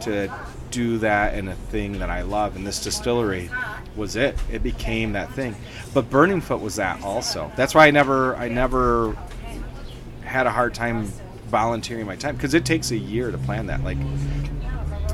to 0.00 0.30
do 0.70 0.98
that 0.98 1.34
in 1.34 1.48
a 1.48 1.54
thing 1.54 2.00
that 2.00 2.10
I 2.10 2.22
love. 2.22 2.56
And 2.56 2.66
this 2.66 2.82
distillery 2.82 3.48
was 3.97 4.16
it. 4.16 4.36
It 4.51 4.62
became 4.62 5.12
that 5.12 5.32
thing. 5.32 5.57
But 5.92 6.11
Burning 6.11 6.40
Foot 6.40 6.61
was 6.61 6.76
that 6.76 7.03
also. 7.03 7.51
That's 7.57 7.74
why 7.74 7.86
I 7.86 7.90
never, 7.90 8.36
I 8.36 8.49
never 8.49 9.16
had 10.22 10.47
a 10.47 10.51
hard 10.51 10.74
time 10.74 11.07
volunteering 11.47 12.07
my 12.07 12.16
time 12.16 12.34
because 12.34 12.55
it 12.55 12.64
takes 12.64 12.90
a 12.90 12.97
year 12.97 13.30
to 13.30 13.38
plan 13.38 13.66
that. 13.66 13.84
Like, 13.84 13.99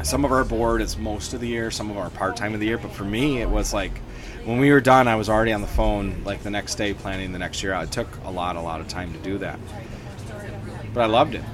some 0.03 0.25
of 0.25 0.33
our 0.33 0.45
board 0.45 0.81
is 0.81 0.97
most 0.97 1.35
of 1.35 1.41
the 1.41 1.49
year, 1.49 1.71
some 1.71 1.91
of 1.91 1.99
our 1.99 2.11
part 2.11 2.37
time 2.37 2.55
of 2.55 2.61
the 2.61 2.67
year. 2.67 2.79
But 2.79 2.93
for 2.93 3.05
me, 3.05 3.41
it 3.41 3.49
was 3.49 3.75
like 3.75 3.93
when 4.45 4.59
we 4.59 4.71
were 4.71 4.81
done, 4.81 5.09
I 5.09 5.17
was 5.17 5.29
already 5.29 5.53
on 5.53 5.61
the 5.61 5.67
phone 5.67 6.23
like 6.25 6.43
the 6.43 6.51
next 6.51 6.77
day 6.77 6.95
planning 6.95 7.33
the 7.33 7.39
next 7.39 7.63
year. 7.63 7.75
It 7.75 7.93
took 7.93 8.09
a 8.25 8.31
lot, 8.31 8.57
a 8.57 8.61
lot 8.61 8.81
of 8.81 8.89
time 8.89 9.13
to 9.13 9.19
do 9.19 9.39
that. 9.39 9.59
But 10.95 11.03
I 11.03 11.07
loved 11.07 11.35
it. 11.35 11.45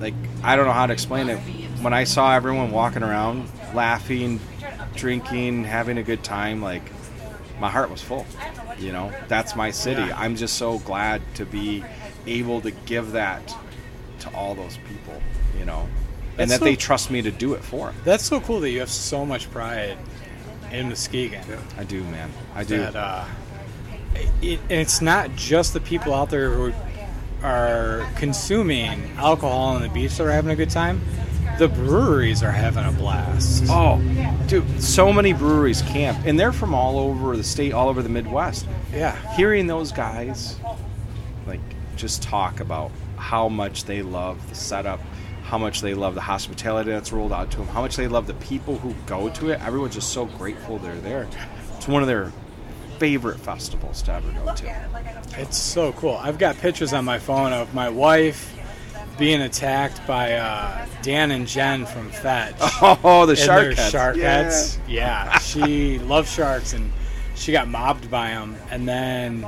Like 0.00 0.14
I 0.42 0.56
don't 0.56 0.66
know 0.66 0.72
how 0.72 0.86
to 0.86 0.92
explain 0.92 1.28
it. 1.28 1.38
When 1.80 1.92
I 1.92 2.04
saw 2.04 2.34
everyone 2.34 2.70
walking 2.70 3.02
around, 3.02 3.48
laughing, 3.74 4.40
drinking, 4.98 5.64
having 5.64 5.96
a 5.98 6.02
good 6.02 6.22
time, 6.22 6.60
like 6.60 6.82
my 7.60 7.70
heart 7.70 7.90
was 7.90 8.02
full. 8.02 8.26
You 8.78 8.92
know, 8.92 9.12
that's 9.28 9.56
my 9.56 9.70
city. 9.70 10.02
Yeah. 10.02 10.18
I'm 10.18 10.36
just 10.36 10.56
so 10.56 10.78
glad 10.80 11.22
to 11.34 11.46
be 11.46 11.84
able 12.26 12.60
to 12.60 12.70
give 12.70 13.12
that 13.12 13.54
to 14.20 14.34
all 14.34 14.54
those 14.54 14.76
people. 14.88 15.20
You 15.58 15.64
know, 15.64 15.88
and 16.36 16.50
that 16.50 16.58
so- 16.58 16.64
they 16.64 16.76
trust 16.76 17.10
me 17.10 17.22
to 17.22 17.30
do 17.30 17.54
it 17.54 17.64
for 17.64 17.86
them. 17.86 17.96
that's 18.04 18.24
so 18.24 18.40
cool 18.40 18.60
that 18.60 18.70
you 18.70 18.80
have 18.80 18.90
so 18.90 19.24
much 19.24 19.50
pride 19.50 19.96
in 20.70 20.88
Muskegon. 20.88 21.44
Yeah. 21.48 21.60
I 21.76 21.84
do, 21.84 22.02
man. 22.04 22.30
I 22.54 22.64
do. 22.64 22.78
That 22.78 22.96
uh, 22.96 23.24
it, 24.42 24.60
and 24.62 24.72
it's 24.80 25.00
not 25.00 25.34
just 25.36 25.72
the 25.72 25.80
people 25.80 26.14
out 26.14 26.30
there 26.30 26.50
who 26.50 26.72
are 27.42 28.06
consuming 28.16 29.10
alcohol 29.16 29.76
on 29.76 29.82
the 29.82 29.88
beach 29.88 30.16
that 30.16 30.26
are 30.26 30.32
having 30.32 30.50
a 30.50 30.56
good 30.56 30.70
time. 30.70 31.00
The 31.58 31.68
breweries 31.68 32.44
are 32.44 32.52
having 32.52 32.84
a 32.84 32.92
blast. 32.92 33.64
Oh, 33.68 34.00
dude, 34.46 34.80
so 34.80 35.12
many 35.12 35.32
breweries 35.32 35.82
camp, 35.82 36.24
and 36.24 36.38
they're 36.38 36.52
from 36.52 36.72
all 36.72 36.98
over 37.00 37.36
the 37.36 37.42
state, 37.42 37.72
all 37.72 37.88
over 37.88 38.00
the 38.00 38.08
Midwest. 38.08 38.66
Yeah, 38.92 39.16
Hearing 39.34 39.66
those 39.66 39.90
guys, 39.90 40.56
like, 41.48 41.58
just 41.96 42.22
talk 42.22 42.60
about 42.60 42.92
how 43.16 43.48
much 43.48 43.84
they 43.84 44.02
love 44.02 44.48
the 44.48 44.54
setup, 44.54 45.00
how 45.42 45.58
much 45.58 45.80
they 45.80 45.94
love 45.94 46.14
the 46.14 46.20
hospitality 46.20 46.90
that's 46.92 47.12
rolled 47.12 47.32
out 47.32 47.50
to 47.50 47.56
them, 47.58 47.66
how 47.66 47.80
much 47.80 47.96
they 47.96 48.06
love 48.06 48.28
the 48.28 48.34
people 48.34 48.78
who 48.78 48.94
go 49.06 49.28
to 49.30 49.50
it. 49.50 49.60
Everyone's 49.60 49.94
just 49.94 50.12
so 50.12 50.26
grateful 50.26 50.78
they're 50.78 50.94
there. 51.00 51.26
It's 51.76 51.88
one 51.88 52.02
of 52.02 52.08
their 52.08 52.32
favorite 52.98 53.40
festivals 53.40 54.02
to 54.02 54.12
ever 54.12 54.30
go 54.44 54.54
to. 54.54 54.88
it's 55.38 55.56
so 55.58 55.92
cool. 55.94 56.16
I've 56.16 56.38
got 56.38 56.56
pictures 56.58 56.92
on 56.92 57.04
my 57.04 57.18
phone 57.18 57.52
of 57.52 57.74
my 57.74 57.88
wife 57.88 58.54
being 59.18 59.40
attacked 59.42 60.06
by 60.06 60.34
uh, 60.34 60.86
Dan 61.02 61.30
and 61.30 61.46
Jen 61.46 61.84
from 61.86 62.10
Fetch. 62.10 62.54
Oh, 62.80 63.26
the 63.26 63.32
and 63.32 63.38
shark 63.38 63.74
heads. 63.74 63.90
shark 63.90 64.16
Yeah. 64.16 64.42
heads. 64.44 64.78
Yeah, 64.88 65.38
she 65.38 65.98
loves 66.14 66.32
sharks, 66.32 66.72
and 66.72 66.92
she 67.34 67.52
got 67.52 67.68
mobbed 67.68 68.10
by 68.10 68.28
them. 68.30 68.56
And 68.70 68.86
then 68.88 69.46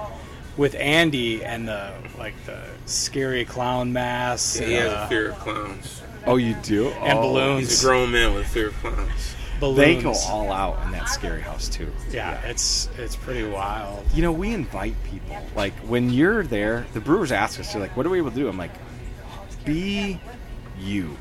with 0.57 0.75
Andy 0.75 1.45
and 1.45 1.67
the 1.69 1.93
like 2.19 2.35
the 2.47 2.61
scary 2.87 3.45
clown 3.45 3.93
mask. 3.93 4.57
Yeah, 4.61 4.63
and, 4.67 4.71
he 4.73 4.77
has 4.79 4.93
uh, 4.93 5.03
a 5.05 5.09
fear 5.09 5.31
of 5.31 5.39
clowns. 5.39 6.03
Oh, 6.27 6.37
you 6.37 6.55
do? 6.63 6.89
And 6.89 7.19
Oh, 7.19 7.23
balloons. 7.23 7.69
He's 7.71 7.83
a 7.83 7.87
grown 7.87 8.13
man 8.13 8.35
with 8.35 8.47
fear 8.47 8.69
of 8.69 8.75
clowns. 8.75 9.35
balloons. 9.59 9.79
They 9.79 10.03
go 10.03 10.13
all 10.29 10.53
out 10.53 10.83
in 10.85 10.91
that 10.93 11.09
scary 11.09 11.41
house 11.41 11.69
too. 11.69 11.91
Yeah, 12.11 12.39
it's 12.43 12.89
it's 12.99 13.17
pretty 13.17 13.45
wild. 13.49 14.05
You 14.13 14.23
know, 14.23 14.33
we 14.33 14.53
invite 14.53 14.97
people. 15.05 15.37
Like 15.57 15.73
when 15.79 16.11
you're 16.11 16.43
there, 16.43 16.85
the 16.93 17.01
brewers 17.01 17.33
ask 17.33 17.59
us, 17.61 17.73
they're 17.73 17.81
like, 17.81 17.97
"What 17.97 18.05
are 18.05 18.11
we 18.11 18.19
able 18.19 18.31
to 18.31 18.37
do?" 18.37 18.49
I'm 18.49 18.59
like, 18.59 18.73
"Be 19.65 20.21
you. 20.79 21.17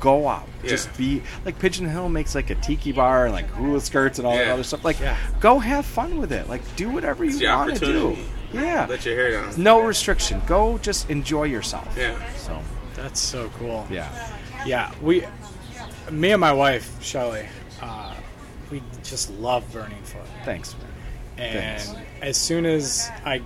Go 0.00 0.26
out. 0.28 0.48
Yeah. 0.64 0.70
Just 0.70 0.96
be 0.96 1.22
like 1.44 1.58
Pigeon 1.60 1.88
Hill 1.88 2.08
makes 2.08 2.34
like 2.34 2.50
a 2.50 2.56
tiki 2.56 2.90
bar 2.92 3.26
and 3.26 3.32
like 3.32 3.46
hula 3.50 3.80
skirts 3.80 4.18
and 4.18 4.26
all 4.26 4.34
that 4.36 4.48
other 4.48 4.64
stuff. 4.64 4.84
Like, 4.84 4.98
Yeah. 4.98 5.16
go 5.38 5.58
have 5.60 5.86
fun 5.86 6.18
with 6.18 6.32
it. 6.32 6.48
Like, 6.48 6.62
do 6.76 6.90
whatever 6.90 7.24
It's 7.24 7.40
you 7.40 7.48
want 7.48 7.74
to 7.76 7.84
do. 7.86 8.16
Yeah. 8.52 8.86
Let 8.88 9.04
your 9.06 9.14
hair 9.14 9.30
down. 9.30 9.54
No 9.62 9.80
restriction. 9.80 10.42
Go 10.46 10.78
just 10.78 11.08
enjoy 11.08 11.44
yourself. 11.44 11.86
Yeah. 11.96 12.18
So 12.36 12.60
That's 12.96 13.20
so 13.20 13.48
cool. 13.58 13.86
yeah. 13.90 14.08
Yeah, 14.66 14.92
we, 15.00 15.24
me 16.10 16.32
and 16.32 16.40
my 16.40 16.52
wife 16.52 17.00
Shelly, 17.02 17.46
uh, 17.80 18.14
we 18.70 18.82
just 19.04 19.30
love 19.38 19.64
Burning 19.72 20.02
Foot. 20.02 20.22
Thanks. 20.44 20.74
Man. 21.38 21.46
And 21.48 21.80
Thanks. 21.80 22.00
as 22.22 22.36
soon 22.36 22.66
as 22.66 23.08
I 23.24 23.40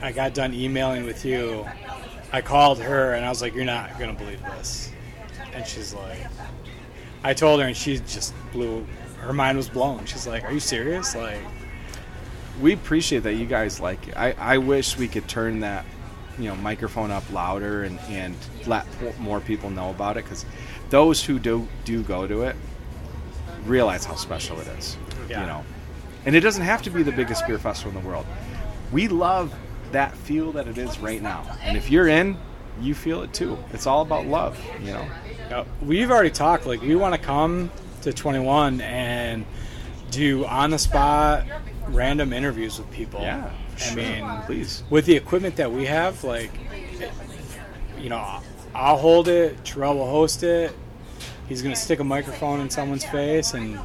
I 0.00 0.10
got 0.12 0.34
done 0.34 0.52
emailing 0.54 1.04
with 1.04 1.24
you, 1.24 1.66
I 2.32 2.40
called 2.40 2.80
her 2.80 3.12
and 3.14 3.24
I 3.24 3.28
was 3.28 3.42
like, 3.42 3.54
"You're 3.54 3.64
not 3.64 3.98
gonna 3.98 4.14
believe 4.14 4.40
this," 4.42 4.90
and 5.52 5.66
she's 5.66 5.92
like, 5.94 6.18
I 7.24 7.34
told 7.34 7.60
her 7.60 7.66
and 7.66 7.76
she 7.76 7.98
just 7.98 8.34
blew. 8.52 8.86
Her 9.20 9.32
mind 9.32 9.56
was 9.56 9.68
blown. 9.68 10.04
She's 10.06 10.26
like, 10.26 10.44
"Are 10.44 10.52
you 10.52 10.60
serious?" 10.60 11.14
Like, 11.14 11.38
we 12.60 12.72
appreciate 12.72 13.22
that 13.24 13.34
you 13.34 13.46
guys 13.46 13.80
like 13.80 14.08
it. 14.08 14.16
I, 14.16 14.32
I 14.32 14.58
wish 14.58 14.96
we 14.98 15.08
could 15.08 15.28
turn 15.28 15.60
that 15.60 15.84
you 16.38 16.48
know 16.48 16.56
microphone 16.56 17.10
up 17.10 17.30
louder 17.32 17.84
and, 17.84 17.98
and 18.08 18.34
let 18.66 18.86
more 19.20 19.40
people 19.40 19.68
know 19.70 19.90
about 19.90 20.16
it 20.16 20.24
because 20.24 20.46
those 20.90 21.22
who 21.22 21.38
do 21.38 21.68
do 21.84 22.02
go 22.02 22.26
to 22.26 22.42
it 22.42 22.56
realize 23.66 24.04
how 24.06 24.14
special 24.14 24.58
it 24.60 24.66
is 24.78 24.96
Yeah. 25.28 25.42
you 25.42 25.46
know 25.46 25.64
and 26.24 26.34
it 26.34 26.40
doesn't 26.40 26.62
have 26.64 26.80
to 26.82 26.90
be 26.90 27.02
the 27.02 27.12
biggest 27.12 27.46
beer 27.46 27.58
festival 27.58 27.94
in 27.96 28.02
the 28.02 28.08
world 28.08 28.24
we 28.92 29.08
love 29.08 29.54
that 29.92 30.16
feel 30.16 30.52
that 30.52 30.66
it 30.66 30.78
is 30.78 30.98
right 30.98 31.22
now 31.22 31.44
and 31.62 31.76
if 31.76 31.90
you're 31.90 32.08
in 32.08 32.36
you 32.80 32.94
feel 32.94 33.22
it 33.22 33.32
too 33.32 33.56
it's 33.72 33.86
all 33.86 34.02
about 34.02 34.26
love 34.26 34.58
you 34.80 34.92
know 34.92 35.06
uh, 35.52 35.64
we've 35.82 36.10
already 36.10 36.30
talked. 36.30 36.66
Like, 36.66 36.80
we 36.80 36.96
want 36.96 37.14
to 37.14 37.20
come 37.20 37.70
to 38.02 38.12
21 38.12 38.80
and 38.80 39.44
do 40.10 40.44
on 40.46 40.70
the 40.70 40.78
spot 40.78 41.44
random 41.88 42.32
interviews 42.32 42.78
with 42.78 42.90
people. 42.90 43.20
Yeah, 43.20 43.50
I 43.74 43.78
sure. 43.78 43.96
mean, 43.96 44.42
please. 44.46 44.82
with 44.90 45.06
the 45.06 45.16
equipment 45.16 45.56
that 45.56 45.70
we 45.70 45.86
have, 45.86 46.24
like, 46.24 46.50
you 48.00 48.08
know, 48.08 48.40
I'll 48.74 48.96
hold 48.96 49.28
it. 49.28 49.64
Terrell 49.64 49.96
will 49.96 50.10
host 50.10 50.42
it. 50.42 50.74
He's 51.48 51.60
gonna 51.60 51.76
stick 51.76 52.00
a 52.00 52.04
microphone 52.04 52.60
in 52.60 52.70
someone's 52.70 53.04
face, 53.04 53.52
and 53.52 53.78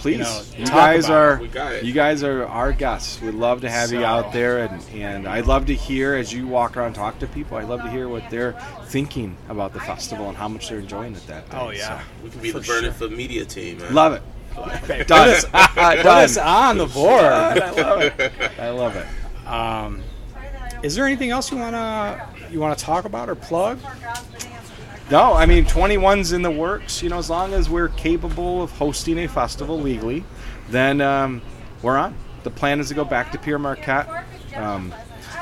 Please, 0.00 0.18
you, 0.18 0.24
know, 0.24 0.42
you 0.56 0.66
guys 0.66 1.10
are 1.10 1.34
it. 1.34 1.40
We 1.42 1.48
got 1.48 1.72
it. 1.74 1.84
you 1.84 1.92
guys 1.92 2.22
are 2.22 2.46
our 2.46 2.72
guests. 2.72 3.20
We'd 3.20 3.34
love 3.34 3.60
to 3.60 3.70
have 3.70 3.92
you 3.92 4.04
out 4.04 4.32
there, 4.32 4.58
and, 4.64 4.82
and 4.94 5.28
I'd 5.28 5.46
love 5.46 5.66
to 5.66 5.74
hear 5.74 6.14
as 6.14 6.32
you 6.32 6.46
walk 6.46 6.76
around 6.76 6.86
and 6.88 6.94
talk 6.96 7.18
to 7.20 7.26
people. 7.26 7.56
I'd 7.58 7.68
love 7.68 7.82
to 7.82 7.90
hear 7.90 8.08
what 8.08 8.28
they're 8.30 8.52
thinking 8.86 9.36
about 9.48 9.72
the 9.72 9.80
festival 9.80 10.28
and 10.28 10.36
how 10.36 10.48
much 10.48 10.68
they're 10.68 10.78
enjoying 10.80 11.14
it 11.14 11.26
that 11.26 11.48
day. 11.50 11.58
Oh 11.60 11.70
yeah, 11.70 12.00
So, 12.00 12.04
We 12.24 12.30
can 12.30 12.40
be 12.40 12.50
For 12.52 12.60
the 12.60 12.66
Burning 12.66 12.82
sure. 12.84 12.92
Foot 12.92 13.12
media 13.12 13.44
team, 13.44 13.78
man. 13.78 13.94
love 13.94 14.12
it. 14.14 14.22
Put 14.54 15.06
Done. 15.06 15.40
put 15.52 16.06
us 16.06 16.36
on 16.38 16.78
the 16.78 16.86
board. 16.86 17.22
I 17.24 17.70
love 17.70 18.00
it. 18.02 18.32
I 18.58 18.70
love 18.70 18.96
it. 18.96 19.06
Um, 19.46 20.02
is 20.82 20.94
there 20.96 21.04
anything 21.06 21.30
else 21.30 21.50
you 21.52 21.58
wanna 21.58 22.26
you 22.50 22.58
wanna 22.58 22.74
talk 22.74 23.04
about 23.04 23.28
or 23.28 23.34
plug? 23.34 23.78
No, 25.10 25.32
I 25.32 25.44
mean 25.44 25.64
21's 25.64 26.32
in 26.32 26.42
the 26.42 26.50
works. 26.52 27.02
You 27.02 27.08
know, 27.08 27.18
as 27.18 27.28
long 27.28 27.52
as 27.52 27.68
we're 27.68 27.88
capable 27.88 28.62
of 28.62 28.70
hosting 28.70 29.18
a 29.18 29.26
festival 29.26 29.80
legally, 29.80 30.24
then 30.68 31.00
um, 31.00 31.42
we're 31.82 31.96
on. 31.96 32.14
The 32.44 32.50
plan 32.50 32.78
is 32.78 32.88
to 32.88 32.94
go 32.94 33.04
back 33.04 33.32
to 33.32 33.38
Pere 33.38 33.58
Marquette. 33.58 34.08
Um, 34.54 34.94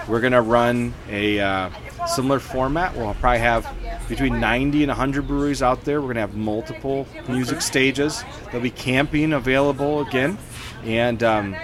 we're 0.08 0.20
gonna 0.20 0.40
run 0.40 0.94
a 1.10 1.38
uh, 1.38 1.70
similar 2.06 2.38
format. 2.38 2.96
We'll 2.96 3.12
probably 3.14 3.40
have 3.40 3.68
between 4.08 4.40
90 4.40 4.84
and 4.84 4.88
100 4.88 5.26
breweries 5.28 5.62
out 5.62 5.84
there. 5.84 6.00
We're 6.00 6.08
gonna 6.08 6.20
have 6.20 6.34
multiple 6.34 7.06
music 7.28 7.60
stages. 7.60 8.24
There'll 8.46 8.62
be 8.62 8.70
camping 8.70 9.34
available 9.34 10.00
again, 10.00 10.38
and 10.82 11.22
um, 11.22 11.54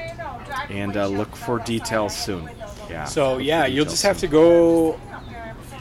and 0.68 0.94
uh, 0.94 1.06
look 1.06 1.34
for 1.34 1.58
details 1.60 2.14
soon. 2.14 2.50
Yeah. 2.90 3.04
So 3.04 3.38
yeah, 3.38 3.64
you'll 3.64 3.86
just 3.86 4.02
have 4.02 4.18
soon. 4.18 4.28
to 4.28 4.36
go 4.36 5.00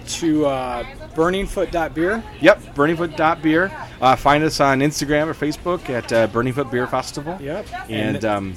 to 0.06 0.46
uh, 0.46 0.86
burningfoot.beer. 1.16 2.24
Yep, 2.42 2.62
Burningfoot.beer. 2.76 3.72
Uh, 4.02 4.16
find 4.16 4.44
us 4.44 4.60
on 4.60 4.80
Instagram 4.80 5.28
or 5.28 5.34
Facebook 5.34 5.90
at 5.90 6.12
uh, 6.12 6.28
Burningfoot 6.28 6.72
Beer 6.72 6.88
Festival. 6.88 7.38
Yep. 7.42 7.68
And 7.90 8.26
um, 8.26 8.56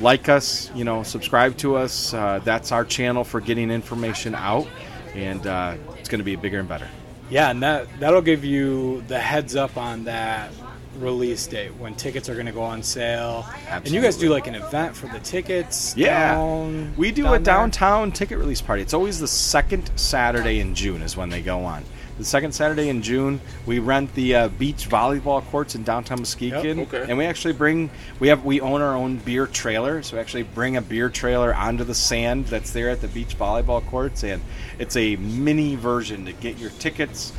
like 0.00 0.28
us, 0.28 0.70
you 0.74 0.84
know, 0.84 1.02
subscribe 1.02 1.56
to 1.58 1.76
us. 1.76 2.12
Uh, 2.12 2.40
that's 2.44 2.72
our 2.72 2.84
channel 2.84 3.24
for 3.24 3.40
getting 3.40 3.70
information 3.70 4.34
out. 4.34 4.66
And 5.14 5.46
uh, 5.46 5.76
it's 5.98 6.08
going 6.08 6.20
to 6.20 6.24
be 6.24 6.36
bigger 6.36 6.58
and 6.58 6.68
better. 6.68 6.88
Yeah, 7.30 7.50
and 7.50 7.62
that 7.62 7.86
that'll 8.00 8.22
give 8.22 8.44
you 8.44 9.02
the 9.08 9.18
heads 9.18 9.56
up 9.56 9.76
on 9.76 10.04
that 10.04 10.50
release 10.98 11.46
date 11.46 11.74
when 11.76 11.94
tickets 11.94 12.28
are 12.28 12.34
going 12.34 12.46
to 12.46 12.52
go 12.52 12.62
on 12.62 12.82
sale. 12.82 13.46
And 13.68 13.88
you 13.90 14.00
guys 14.00 14.16
do 14.16 14.28
like 14.28 14.46
an 14.46 14.54
event 14.54 14.94
for 14.96 15.06
the 15.08 15.18
tickets. 15.20 15.94
Yeah. 15.96 16.34
down- 16.34 16.94
We 16.96 17.10
do 17.10 17.22
down 17.24 17.34
a 17.34 17.38
there? 17.38 17.44
downtown 17.44 18.12
ticket 18.12 18.38
release 18.38 18.60
party. 18.60 18.82
It's 18.82 18.94
always 18.94 19.18
the 19.18 19.28
second 19.28 19.90
Saturday 19.96 20.60
in 20.60 20.74
June 20.74 21.02
is 21.02 21.16
when 21.16 21.30
they 21.30 21.40
go 21.42 21.64
on. 21.64 21.84
The 22.18 22.24
second 22.26 22.52
Saturday 22.52 22.90
in 22.90 23.00
June, 23.02 23.40
we 23.64 23.78
rent 23.78 24.14
the 24.14 24.34
uh, 24.34 24.48
beach 24.48 24.86
volleyball 24.88 25.42
courts 25.46 25.74
in 25.74 25.82
downtown 25.82 26.18
Muskegon, 26.20 26.78
Yep, 26.78 26.92
okay. 26.94 27.06
and 27.08 27.16
we 27.16 27.24
actually 27.24 27.54
bring 27.54 27.88
we 28.20 28.28
have 28.28 28.44
we 28.44 28.60
own 28.60 28.82
our 28.82 28.94
own 28.94 29.16
beer 29.16 29.46
trailer, 29.46 30.02
so 30.02 30.16
we 30.16 30.20
actually 30.20 30.42
bring 30.42 30.76
a 30.76 30.82
beer 30.82 31.08
trailer 31.08 31.54
onto 31.54 31.84
the 31.84 31.94
sand 31.94 32.46
that's 32.46 32.70
there 32.70 32.90
at 32.90 33.00
the 33.00 33.08
beach 33.08 33.36
volleyball 33.38 33.84
courts, 33.86 34.24
and 34.24 34.42
it's 34.78 34.94
a 34.94 35.16
mini 35.16 35.74
version 35.74 36.26
to 36.26 36.32
get 36.34 36.58
your 36.58 36.70
tickets, 36.78 37.32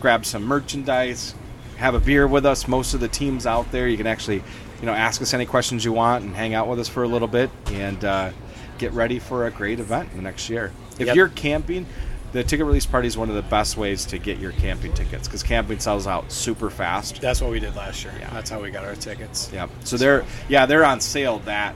grab 0.00 0.24
some 0.24 0.44
merchandise, 0.44 1.34
have 1.80 1.94
a 1.94 2.00
beer 2.00 2.26
with 2.26 2.46
us. 2.46 2.68
Most 2.68 2.94
of 2.94 3.00
the 3.00 3.08
teams 3.08 3.46
out 3.46 3.70
there, 3.72 3.88
you 3.88 3.96
can 3.96 4.06
actually, 4.06 4.36
you 4.80 4.86
know, 4.86 4.92
ask 4.92 5.20
us 5.22 5.34
any 5.34 5.46
questions 5.46 5.84
you 5.84 5.92
want 5.92 6.24
and 6.24 6.34
hang 6.36 6.54
out 6.54 6.68
with 6.68 6.78
us 6.78 6.88
for 6.88 7.02
a 7.02 7.08
little 7.08 7.28
bit 7.28 7.50
and 7.72 8.04
uh, 8.04 8.30
get 8.78 8.92
ready 8.92 9.18
for 9.18 9.46
a 9.46 9.50
great 9.50 9.80
event 9.80 10.14
the 10.14 10.22
next 10.22 10.48
year. 10.50 10.72
If 10.98 11.06
Yep. 11.08 11.16
you're 11.16 11.28
camping, 11.28 11.86
the 12.32 12.44
ticket 12.44 12.66
release 12.66 12.86
party 12.86 13.08
is 13.08 13.16
one 13.16 13.28
of 13.30 13.34
the 13.34 13.42
best 13.42 13.76
ways 13.76 14.04
to 14.06 14.18
get 14.18 14.38
your 14.38 14.52
camping 14.52 14.92
tickets 14.92 15.26
because 15.26 15.42
camping 15.42 15.78
sells 15.80 16.06
out 16.06 16.30
super 16.30 16.70
fast. 16.70 17.20
That's 17.20 17.40
what 17.40 17.50
we 17.50 17.58
did 17.60 17.74
last 17.74 18.04
year. 18.04 18.12
Yeah. 18.20 18.30
That's 18.32 18.50
how 18.50 18.60
we 18.60 18.70
got 18.70 18.84
our 18.84 18.94
tickets. 18.94 19.50
Yeah. 19.52 19.68
So 19.84 19.96
they're 19.96 20.24
yeah 20.48 20.66
they're 20.66 20.84
on 20.84 21.00
sale 21.00 21.40
that 21.40 21.74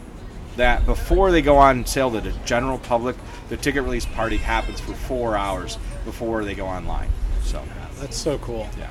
that 0.56 0.86
before 0.86 1.32
they 1.32 1.42
go 1.42 1.56
on 1.56 1.84
sale 1.86 2.10
to 2.12 2.20
the 2.20 2.30
general 2.44 2.78
public. 2.78 3.16
The 3.48 3.56
ticket 3.56 3.82
release 3.82 4.06
party 4.06 4.36
happens 4.36 4.78
for 4.80 4.92
four 4.94 5.36
hours 5.36 5.76
before 6.04 6.44
they 6.44 6.54
go 6.54 6.66
online. 6.66 7.08
So 7.42 7.62
That's 8.00 8.16
so 8.16 8.38
cool. 8.38 8.68
yeah. 8.78 8.88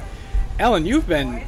Allen, 0.60 0.86
you've 0.86 1.08
been 1.08 1.44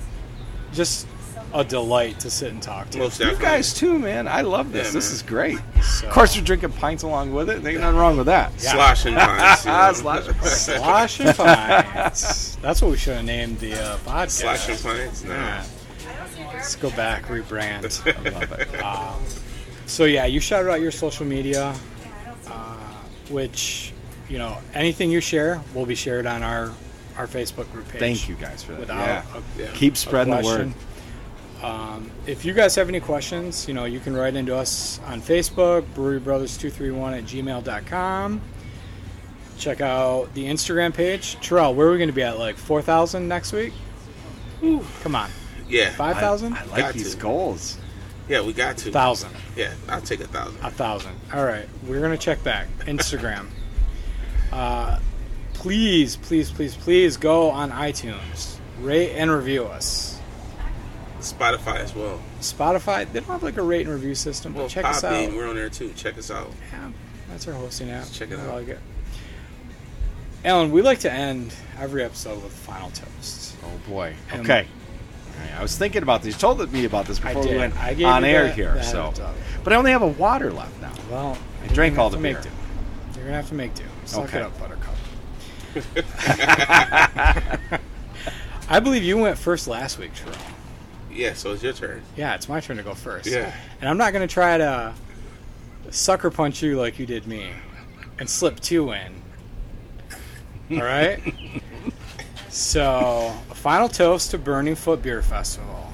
just 0.74 1.08
a 1.54 1.64
delight 1.64 2.20
to 2.20 2.30
sit 2.30 2.52
and 2.52 2.62
talk 2.62 2.90
to. 2.90 2.98
Most 2.98 3.20
You 3.20 3.26
definitely. 3.28 3.46
guys 3.46 3.74
too, 3.74 3.98
man. 3.98 4.28
I 4.28 4.42
love 4.42 4.72
this. 4.74 4.88
Yeah, 4.88 4.94
this 4.94 5.12
is 5.12 5.22
great. 5.22 5.58
So- 5.82 6.08
Of 6.08 6.14
course, 6.14 6.36
you're 6.36 6.44
drinking 6.44 6.74
pints 6.74 7.04
along 7.04 7.34
with 7.34 7.50
it. 7.50 7.66
Ain't 7.66 7.80
nothing 7.80 7.98
wrong 7.98 8.18
with 8.18 8.26
that. 8.26 8.52
Yeah. 8.62 8.74
Slosh 8.74 9.06
and 9.06 9.16
pints. 9.16 9.66
you 9.66 9.72
know. 9.72 9.94
Slosh 9.94 10.28
and 10.28 10.36
pints. 10.38 10.62
Slosh 10.66 11.20
and 11.22 11.36
Pints. 11.38 12.56
That's 12.58 12.82
what 12.82 12.92
we 12.92 12.98
should 12.98 13.16
have 13.16 13.26
named 13.26 13.60
the 13.60 13.74
uh, 13.74 13.98
podcast. 14.00 14.30
Slosh 14.32 14.70
and 14.70 14.80
pints. 14.82 15.24
No. 15.24 15.34
Yeah. 15.34 15.66
Let's 16.54 16.76
go 16.76 16.90
back, 16.92 17.26
rebrand. 17.26 18.02
I 18.26 18.30
love 18.40 18.52
it. 18.60 18.84
Um, 18.84 19.22
so 19.86 20.06
yeah, 20.06 20.26
you 20.26 20.40
shouted 20.40 20.70
out 20.72 20.82
your 20.82 20.92
social 20.92 21.26
media, 21.26 21.74
uh, 22.48 22.76
which 23.30 23.94
you 24.30 24.40
know 24.40 24.58
anything 24.74 25.12
you 25.12 25.22
share 25.22 25.62
will 25.74 25.86
be 25.86 25.96
shared 25.96 26.26
on 26.26 26.42
our 26.44 26.74
our 27.18 27.28
Facebook 27.28 27.72
group 27.72 27.88
page. 27.90 28.00
Thank 28.00 28.30
you 28.30 28.36
guys 28.36 28.64
for 28.64 28.72
that. 28.74 28.80
Without 28.82 28.98
yeah. 28.98 29.24
a- 29.58 29.62
Yeah. 29.62 29.72
Keep 29.74 29.98
spreading 29.98 30.36
the 30.36 30.44
word. 30.44 30.74
Um, 31.64 32.12
if 32.28 32.46
you 32.46 32.54
guys 32.54 32.76
have 32.76 32.90
any 32.90 33.00
questions, 33.00 33.68
you 33.68 33.74
know, 33.74 33.86
you 33.86 34.00
can 34.00 34.16
write 34.16 34.36
into 34.36 34.56
us 34.56 35.00
on 35.08 35.22
Facebook, 35.22 35.84
brewerybrothers231 35.96 37.18
at 37.18 37.24
gmail.com. 37.24 38.42
Check 39.58 39.80
out 39.82 40.34
the 40.34 40.46
Instagram 40.46 40.94
page. 40.94 41.38
Terrell, 41.42 41.74
where 41.74 41.88
are 41.88 41.92
we 41.92 41.98
going 41.98 42.10
to 42.10 42.14
be 42.14 42.24
at? 42.24 42.38
Like 42.38 42.58
4,000 42.58 43.28
next 43.28 43.54
week? 43.54 43.74
Ooh, 44.64 44.86
Come 45.02 45.16
on. 45.16 45.30
Yeah. 45.70 45.92
5,000? 45.92 46.54
I, 46.54 46.60
I 46.62 46.66
like 46.66 46.78
Got 46.78 46.94
these 46.94 47.16
to. 47.16 47.22
goals. 47.22 47.78
Yeah, 48.28 48.42
we 48.42 48.54
got 48.54 48.78
to. 48.78 48.86
1,000. 48.90 49.30
Yeah, 49.56 49.74
I'll 49.88 50.02
take 50.02 50.20
a 50.20 50.28
thousand. 50.28 50.58
A 50.64 50.72
thousand. 50.72 51.12
All 51.34 51.46
right, 51.46 51.68
we're 51.88 52.02
gonna 52.02 52.18
check 52.18 52.44
back. 52.44 52.68
Instagram. 52.82 53.48
please, 55.66 56.16
please, 56.18 56.52
please, 56.52 56.76
please 56.76 57.18
go 57.18 57.50
on 57.50 57.72
iTunes, 57.72 58.58
rate 58.82 59.14
and 59.16 59.32
review 59.32 59.64
us. 59.66 60.20
Spotify 61.22 61.78
as 61.78 61.96
well. 61.96 62.22
Spotify, 62.40 63.12
they 63.12 63.20
don't 63.20 63.30
have 63.30 63.42
like 63.42 63.58
a 63.58 63.64
rate 63.64 63.88
and 63.88 63.96
review 63.96 64.14
system, 64.14 64.54
but 64.54 64.60
Well, 64.60 64.70
check 64.70 64.86
us 64.86 65.04
out. 65.04 65.12
Podbean, 65.14 65.36
we're 65.36 65.48
on 65.50 65.56
there 65.56 65.70
too. 65.70 65.92
Check 65.96 66.20
us 66.20 66.30
out. 66.30 66.52
Yeah, 66.72 66.92
that's 67.30 67.48
our 67.48 67.56
hosting 67.56 67.90
app. 67.90 68.06
Check 68.12 68.30
it 68.30 68.38
I 68.38 68.44
out. 68.44 68.54
like 68.54 68.68
it. 68.68 68.80
Allen, 70.44 70.72
we 70.72 70.84
like 70.84 71.00
to 71.00 71.12
end 71.12 71.52
every 71.80 72.04
episode 72.04 72.36
with 72.44 72.46
a 72.46 72.50
final 72.56 72.92
toast. 72.92 73.56
Oh 73.64 73.90
boy. 73.90 74.14
And- 74.32 74.42
Okay. 74.42 74.68
I 75.58 75.64
was 75.64 75.76
thinking 75.76 76.04
about 76.04 76.22
this. 76.22 76.36
You 76.36 76.40
told 76.40 76.72
me 76.72 76.86
about 76.86 77.08
this 77.08 77.20
I 77.26 77.34
before 77.34 77.52
we 77.52 77.58
went 77.58 77.76
I 77.78 77.96
gave 77.96 78.06
on 78.06 78.24
air 78.24 78.44
the- 78.44 78.54
here. 78.54 78.74
the 78.76 78.84
So, 78.84 79.12
but 79.64 79.74
I 79.74 79.78
only 79.78 79.90
have 79.92 80.04
a 80.04 80.08
water 80.08 80.54
left 80.54 80.80
now. 80.80 80.92
Well, 81.10 81.38
I 81.64 81.68
drank 81.74 81.98
all 81.98 82.12
the 82.12 82.18
to 82.18 82.22
beer. 82.24 82.34
make 82.36 82.44
do. 82.44 82.50
You're 83.16 83.24
gonna 83.26 83.38
have 83.38 83.50
to 83.50 83.56
make 83.56 83.74
do. 83.74 83.84
Suck 84.06 84.26
Okay. 84.26 84.38
it 84.38 84.44
up, 84.44 84.58
Buttercup. 84.60 84.95
I 88.70 88.80
believe 88.80 89.04
you 89.04 89.18
went 89.18 89.38
first 89.38 89.68
last 89.68 90.00
week, 90.00 90.14
Terrell. 90.16 90.36
Yeah, 91.12 91.34
so 91.34 91.54
it's 91.54 91.64
your 91.64 91.74
turn. 91.74 92.02
Yeah, 92.18 92.36
it's 92.36 92.50
my 92.50 92.60
turn 92.60 92.78
to 92.78 92.84
go 92.84 92.94
first. 92.94 93.28
Yeah. 93.28 93.54
And 93.80 93.90
I'm 93.90 93.98
not 93.98 94.12
going 94.12 94.28
to 94.28 94.34
try 94.34 94.58
to 94.58 94.94
sucker 95.90 96.30
punch 96.30 96.62
you 96.62 96.78
like 96.78 97.00
you 97.00 97.06
did 97.06 97.26
me 97.28 97.52
and 98.20 98.30
slip 98.30 98.60
two 98.60 98.92
in. 98.92 99.14
All 100.72 100.84
right? 100.84 101.22
so, 102.50 103.34
a 103.50 103.56
final 103.56 103.88
toast 103.88 104.32
to 104.32 104.38
Burning 104.38 104.76
Foot 104.76 105.02
Beer 105.02 105.22
Festival. 105.22 105.94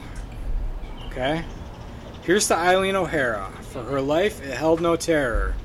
Okay? 1.08 1.44
Here's 2.24 2.48
to 2.48 2.56
Eileen 2.56 2.96
O'Hara. 2.96 3.52
For 3.72 3.84
her 3.84 4.02
life, 4.02 4.42
it 4.44 4.56
held 4.56 4.82
no 4.82 4.96
terror. 4.96 5.56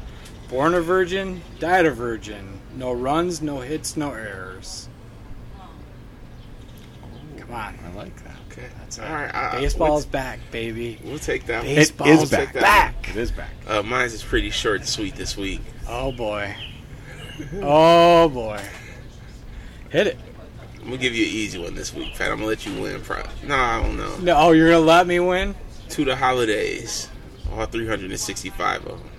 Born 0.49 0.75
a 0.75 0.81
virgin, 0.81 1.43
died 1.59 1.87
a 1.87 1.91
virgin. 1.91 2.56
No 2.77 2.93
runs, 2.93 3.41
no 3.43 3.61
hits, 3.61 3.97
no 3.97 4.13
errors. 4.13 4.89
Come 7.39 7.51
on. 7.53 7.79
I 7.85 7.97
like 7.97 8.15
that. 8.25 8.37
Okay. 8.53 8.67
That's 8.79 8.99
All 8.99 9.07
it. 9.07 9.11
right. 9.11 9.35
I- 9.35 9.57
I- 9.57 9.61
Baseball's 9.61 10.05
we'll- 10.05 10.11
back, 10.13 10.41
baby. 10.51 10.99
We'll 11.05 11.19
take 11.19 11.47
that. 11.47 11.63
one. 11.63 11.73
It 11.73 11.77
Baseball's 11.77 12.23
is 12.25 12.31
back. 12.31 12.53
back. 12.55 13.09
It 13.11 13.17
is 13.17 13.31
back. 13.31 13.51
Uh, 13.67 13.83
mine's 13.83 14.13
is 14.13 14.23
pretty 14.23 14.51
short 14.51 14.81
and 14.81 14.89
sweet 14.89 15.15
this 15.17 15.37
week. 15.37 15.61
Oh 15.89 16.13
boy. 16.13 16.55
Oh 17.63 18.29
boy. 18.29 18.61
Hit 19.91 20.07
it. 20.09 20.19
I'm 20.81 20.85
gonna 20.87 20.97
give 20.99 21.15
you 21.15 21.25
an 21.25 21.31
easy 21.33 21.59
one 21.59 21.75
this 21.75 21.93
week, 21.95 22.15
Pat. 22.15 22.31
I'm 22.31 22.37
gonna 22.39 22.47
let 22.49 22.65
you 22.67 22.81
win. 22.81 23.01
Pro- 23.01 23.23
no, 23.45 23.55
I 23.57 23.83
don't 23.83 23.97
know. 23.97 24.17
No, 24.19 24.37
oh, 24.37 24.53
you're 24.53 24.71
gonna 24.71 24.85
let 24.85 25.07
me 25.07 25.19
win? 25.21 25.55
To 25.91 26.05
the 26.05 26.15
holidays, 26.17 27.09
all 27.53 27.67
365 27.67 28.87
of 28.87 28.99
them. 29.01 29.11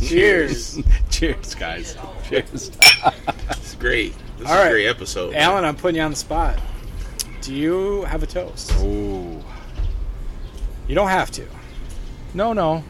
Cheers. 0.00 0.80
Cheers, 1.10 1.54
guys. 1.54 1.96
Cheers. 2.28 2.70
It's 3.50 3.74
great. 3.76 4.14
This 4.38 4.46
All 4.48 4.54
is 4.54 4.58
right. 4.58 4.66
a 4.66 4.70
great 4.70 4.86
episode. 4.88 5.32
man. 5.32 5.42
Allen, 5.42 5.64
I'm 5.64 5.76
putting 5.76 5.96
you 5.96 6.02
on 6.02 6.10
the 6.10 6.16
spot. 6.16 6.58
Do 7.42 7.54
you 7.54 8.02
have 8.04 8.22
a 8.22 8.26
toast? 8.26 8.72
Ooh. 8.80 9.42
You 10.88 10.94
don't 10.94 11.08
have 11.08 11.30
to. 11.32 11.46
No, 12.34 12.52
no. 12.52 12.82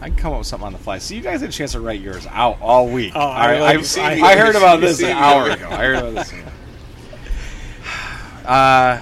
I 0.00 0.08
can 0.08 0.16
come 0.16 0.32
up 0.32 0.38
with 0.38 0.46
something 0.46 0.66
on 0.66 0.72
the 0.72 0.78
fly. 0.78 0.98
So 0.98 1.14
you 1.14 1.20
guys 1.20 1.40
had 1.40 1.50
a 1.50 1.52
chance 1.52 1.72
to 1.72 1.80
write 1.80 2.00
yours 2.00 2.26
out 2.30 2.60
all 2.60 2.88
week. 2.88 3.12
Oh, 3.14 3.20
I, 3.20 3.62
I've 3.64 3.86
seen- 3.86 4.04
I- 4.04 4.20
I 4.20 4.36
heard 4.36 4.56
about 4.56 4.80
this 4.80 5.00
an 5.02 5.10
hour 5.10 5.48
ago. 5.50 5.68
I 5.70 5.76
heard 5.76 5.96
about 5.96 6.14
this. 6.14 6.32
Uh, 8.44 9.00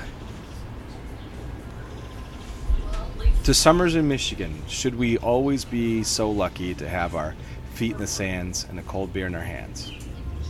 to 3.45 3.55
summers 3.55 3.95
in 3.95 4.09
Michigan, 4.09 4.63
should 4.69 4.95
we 4.95 5.19
always 5.19 5.65
be 5.65 6.03
so 6.03 6.31
lucky 6.31 6.75
to 6.75 6.89
have 6.89 7.15
our 7.15 7.35
feet 7.75 7.93
in 7.93 7.99
the 7.99 8.07
sands 8.07 8.67
and 8.69 8.79
a 8.79 8.83
cold 8.83 9.13
beer 9.13 9.27
in 9.27 9.35
our 9.35 9.41
hands? 9.43 9.93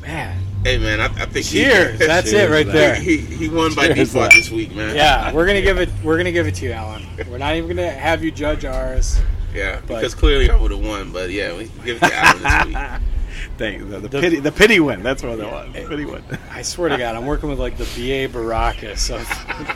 Man, 0.01 0.37
Hey 0.65 0.79
man, 0.79 1.01
I, 1.01 1.05
I 1.07 1.27
think 1.27 1.47
cheers! 1.47 1.99
He, 2.01 2.07
That's 2.07 2.31
Cheers 2.31 2.51
it 2.51 2.53
right 2.53 2.67
to 2.67 2.73
there. 2.73 2.95
he, 2.97 3.19
he 3.19 3.49
won 3.49 3.75
by 3.75 3.87
Cheers, 3.87 4.09
default 4.13 4.31
lad. 4.31 4.33
this 4.39 4.51
week, 4.51 4.75
man. 4.75 4.95
Yeah, 4.97 5.33
we're 5.33 5.47
gonna 5.47 5.61
give 5.63 5.79
it. 5.79 5.89
We're 6.05 6.17
gonna 6.17 6.33
give 6.33 6.47
it 6.49 6.55
to 6.57 6.65
you, 6.67 6.73
Allen. 6.73 7.05
We're 7.31 7.39
not 7.39 7.55
even 7.57 7.69
gonna 7.77 7.91
have 7.91 8.23
you 8.25 8.31
judge 8.33 8.65
ours. 8.65 9.21
yeah. 9.55 9.81
But- 9.87 9.97
Because 9.97 10.15
clearly 10.15 10.51
I 10.51 10.57
would 10.61 10.71
have 10.73 10.81
won, 10.85 11.13
but 11.13 11.31
yeah, 11.31 11.57
we 11.57 11.71
give 11.85 11.99
it 12.03 12.07
to 12.09 12.15
Allen 12.15 12.43
this 12.43 12.67
week. 12.67 13.09
Thank 13.59 13.89
the, 13.91 14.01
the, 14.01 14.09
The- 14.09 14.21
pity 14.21 14.41
the 14.41 14.53
pity 14.53 14.81
win. 14.81 15.03
That's 15.05 15.23
what 15.23 15.39
it 15.39 15.45
was. 15.47 15.73
The 15.73 15.87
pity 15.89 16.05
win. 16.05 16.23
I 16.51 16.63
swear 16.63 16.89
to 16.89 16.99
God, 16.99 17.15
I'm 17.17 17.27
working 17.27 17.49
with 17.49 17.59
like 17.61 17.77
the 17.77 17.85
BA 17.85 18.33
Baracus 18.33 19.11
of 19.15 19.25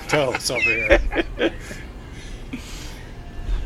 toast 0.08 0.50
over 0.50 0.60
here. 0.60 1.00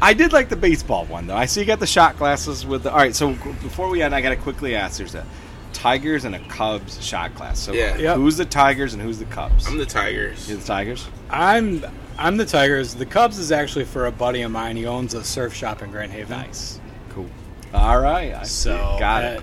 I 0.02 0.14
did 0.14 0.32
like 0.32 0.48
the 0.48 0.56
baseball 0.56 1.04
one 1.06 1.26
though. 1.26 1.36
I 1.36 1.46
see 1.46 1.60
you 1.60 1.66
got 1.66 1.78
the 1.80 1.86
shot 1.86 2.16
glasses 2.18 2.64
with 2.66 2.84
the. 2.84 2.90
All 2.90 2.96
right, 2.98 3.14
so 3.14 3.32
before 3.32 3.88
we 3.88 4.02
end, 4.02 4.14
I 4.14 4.20
got 4.20 4.30
to 4.30 4.36
quickly 4.36 4.74
ask. 4.74 4.98
There's 4.98 5.14
a 5.14 5.26
Tigers 5.72 6.24
and 6.24 6.34
a 6.34 6.38
Cubs 6.48 7.02
shot 7.04 7.34
glass. 7.34 7.58
So 7.58 7.72
Yeah. 7.72 7.96
Yep. 7.96 8.16
who's 8.16 8.36
the 8.36 8.44
Tigers 8.44 8.92
and 8.94 9.02
who's 9.02 9.18
the 9.18 9.24
Cubs? 9.26 9.66
I'm 9.66 9.78
the 9.78 9.86
Tigers. 9.86 10.48
You're 10.48 10.58
the 10.58 10.64
Tigers. 10.66 11.06
I'm 11.30 11.84
I'm 12.18 12.36
the 12.36 12.44
Tigers. 12.46 12.94
The 12.94 13.06
Cubs 13.06 13.38
is 13.38 13.52
actually 13.52 13.84
for 13.84 14.06
a 14.06 14.12
buddy 14.12 14.42
of 14.42 14.50
mine. 14.50 14.76
He 14.76 14.86
owns 14.86 15.14
a 15.14 15.22
surf 15.24 15.54
shop 15.54 15.82
in 15.82 15.90
Grand 15.90 16.12
Haven. 16.12 16.30
Nice. 16.38 16.80
Cool. 17.10 17.28
All 17.74 18.00
right. 18.00 18.34
I 18.34 18.42
see. 18.44 18.48
So 18.70 18.76
got 18.98 19.20
that- 19.22 19.36
it. 19.38 19.42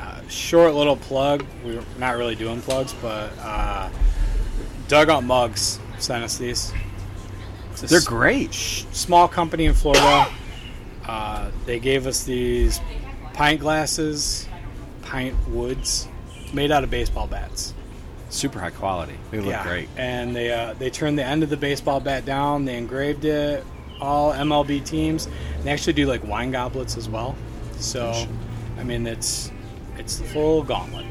uh, 0.00 0.28
short 0.28 0.74
little 0.74 0.96
plug. 0.96 1.44
We're 1.64 1.82
not 1.98 2.16
really 2.16 2.34
doing 2.34 2.60
plugs, 2.62 2.94
but 3.00 3.32
uh, 3.38 3.88
Dugout 4.88 5.24
Mugs 5.24 5.78
sent 5.98 6.24
us 6.24 6.36
these. 6.36 6.72
It's 7.82 7.90
They're 7.90 7.98
s- 7.98 8.04
great. 8.06 8.54
small 8.54 9.28
company 9.28 9.66
in 9.66 9.74
Florida. 9.74 10.26
Uh, 11.06 11.50
they 11.66 11.78
gave 11.78 12.06
us 12.06 12.24
these 12.24 12.80
pint 13.32 13.60
glasses, 13.60 14.48
pint 15.02 15.34
woods, 15.48 16.08
made 16.52 16.72
out 16.72 16.82
of 16.84 16.90
baseball 16.90 17.26
bats. 17.26 17.74
Super 18.28 18.58
high 18.58 18.70
quality. 18.70 19.14
They 19.30 19.40
look 19.40 19.62
great. 19.62 19.88
And 19.96 20.34
they 20.34 20.52
uh, 20.52 20.74
they 20.74 20.90
turned 20.90 21.16
the 21.18 21.24
end 21.24 21.42
of 21.44 21.50
the 21.50 21.56
baseball 21.56 22.00
bat 22.00 22.24
down. 22.26 22.64
They 22.64 22.76
engraved 22.76 23.24
it. 23.24 23.64
All 24.00 24.32
MLB 24.32 24.84
teams. 24.84 25.28
They 25.62 25.70
actually 25.70 25.92
do 25.94 26.06
like 26.06 26.24
wine 26.26 26.50
goblets 26.50 26.96
as 26.96 27.08
well. 27.08 27.36
So, 27.78 28.26
I 28.78 28.82
mean, 28.82 29.06
it's 29.06 29.50
it's 29.96 30.16
the 30.16 30.24
full 30.24 30.62
gauntlet. 30.64 31.06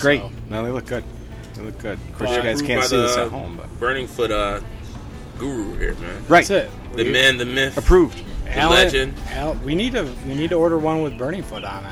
Great. 0.00 0.20
So, 0.20 0.30
No, 0.50 0.64
they 0.64 0.70
look 0.70 0.86
good. 0.86 1.04
They 1.54 1.62
look 1.62 1.78
good. 1.78 1.98
Of 2.10 2.18
course, 2.18 2.30
Well, 2.30 2.36
you 2.38 2.42
guys 2.42 2.60
can't 2.60 2.80
by 2.80 2.86
see 2.88 2.96
this 2.96 3.16
at 3.16 3.28
home, 3.30 3.56
but 3.56 3.68
Burning 3.78 4.06
Foot 4.08 4.30
uh, 4.32 4.60
guru 5.44 5.76
here, 5.78 5.94
man. 5.94 6.16
right. 6.28 6.46
that's 6.46 6.50
it. 6.50 6.70
The 6.96 7.04
We- 7.04 7.12
man, 7.12 7.36
the 7.38 7.44
myth. 7.44 7.76
Approved. 7.76 8.22
Allen- 8.48 8.76
legend. 8.84 9.14
Al- 9.30 9.54
we 9.64 9.74
need 9.74 9.92
to 9.94 10.04
we 10.26 10.34
need 10.34 10.50
to 10.50 10.56
order 10.56 10.78
one 10.78 11.02
with 11.02 11.16
Burning 11.18 11.42
Foot 11.42 11.64
on 11.64 11.84
it. 11.84 11.90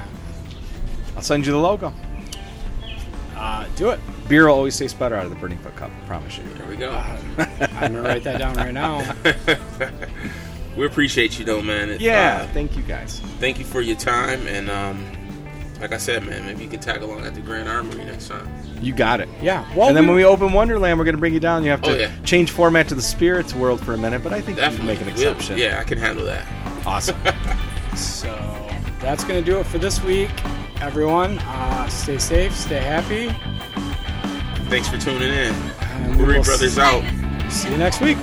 I'll 1.17 1.23
send 1.23 1.45
you 1.47 1.53
the 1.53 1.59
logo. 1.59 1.93
Uh, 3.37 3.67
do 3.77 3.91
it. 3.91 3.99
Beer 4.29 4.47
will 4.47 4.55
always 4.55 4.79
taste 4.79 4.99
better 4.99 5.17
out 5.17 5.25
of 5.25 5.31
the 5.31 5.37
Burning 5.37 5.59
Foot 5.59 5.75
cup. 5.77 5.91
I 5.91 6.07
promise 6.07 6.39
you. 6.39 6.45
There 6.57 6.67
we 6.69 6.77
go. 6.77 6.91
I'm 6.93 7.93
gonna 7.93 8.03
write 8.03 8.23
that 8.25 8.39
down 8.39 8.55
right 8.55 8.73
now. 8.73 9.03
we 10.77 10.87
appreciate 10.87 11.39
you, 11.39 11.45
though, 11.45 11.61
man. 11.63 11.91
It- 11.91 12.01
Yeah. 12.01 12.43
uh, 12.49 12.53
Thank 12.53 12.77
you 12.77 12.83
guys. 12.85 13.21
thank 13.41 13.59
you 13.59 13.65
for 13.65 13.81
your 13.81 13.97
time, 13.97 14.47
and 14.47 14.71
um, 14.71 15.05
like 15.81 15.93
I 15.93 15.97
said, 15.99 16.25
man, 16.25 16.47
maybe 16.47 16.63
you 16.65 16.71
can 16.71 16.79
tag 16.81 17.03
along 17.03 17.25
at 17.27 17.35
the 17.35 17.41
Grand 17.41 17.69
Armory 17.69 18.05
next 18.05 18.29
time. 18.29 18.49
You 18.83 18.93
got 18.93 19.21
it. 19.21 19.29
Yeah. 19.41 19.65
Well, 19.77 19.89
and 19.89 19.97
then 19.97 20.07
when 20.09 20.17
we 20.17 20.25
open 20.25 20.53
Wonderland, 20.53 20.99
we're 20.99 21.05
going 21.05 21.15
to 21.15 21.21
bring 21.21 21.33
you 21.35 21.41
down. 21.41 21.63
You 21.65 21.71
have 21.71 21.83
to 21.83 21.91
Oh, 21.93 21.95
yeah. 21.97 22.11
change 22.25 22.51
format 22.51 22.89
to 22.89 22.95
the 22.97 23.03
spirits 23.03 23.55
world 23.55 23.81
for 23.85 23.95
a 23.95 23.97
minute, 23.99 24.23
but 24.25 24.33
I 24.33 24.41
think 24.41 24.59
you 24.59 24.65
can 24.77 24.85
make 24.87 25.01
an 25.01 25.07
We'll- 25.07 25.15
exception. 25.15 25.57
Yeah, 25.57 25.79
I 25.81 25.85
can 25.85 25.99
handle 25.99 26.25
that. 26.27 26.47
Awesome. 26.87 27.17
So 27.95 28.27
that's 29.01 29.23
going 29.23 29.45
to 29.45 29.51
do 29.51 29.59
it 29.59 29.67
for 29.67 29.77
this 29.77 30.03
week, 30.03 30.31
everyone. 30.81 31.39
Uh, 31.41 31.87
stay 31.89 32.17
safe, 32.17 32.57
stay 32.57 32.79
happy. 32.81 33.29
Thanks 34.71 34.89
for 34.89 34.97
tuning 34.97 35.29
in. 35.29 35.55
And 35.55 36.11
we 36.13 36.17
Brewery 36.25 36.39
will 36.39 36.45
Brothers 36.45 36.79
out. 36.79 37.05
See 37.51 37.71
you 37.71 37.77
next 37.77 38.01
week. 38.01 38.17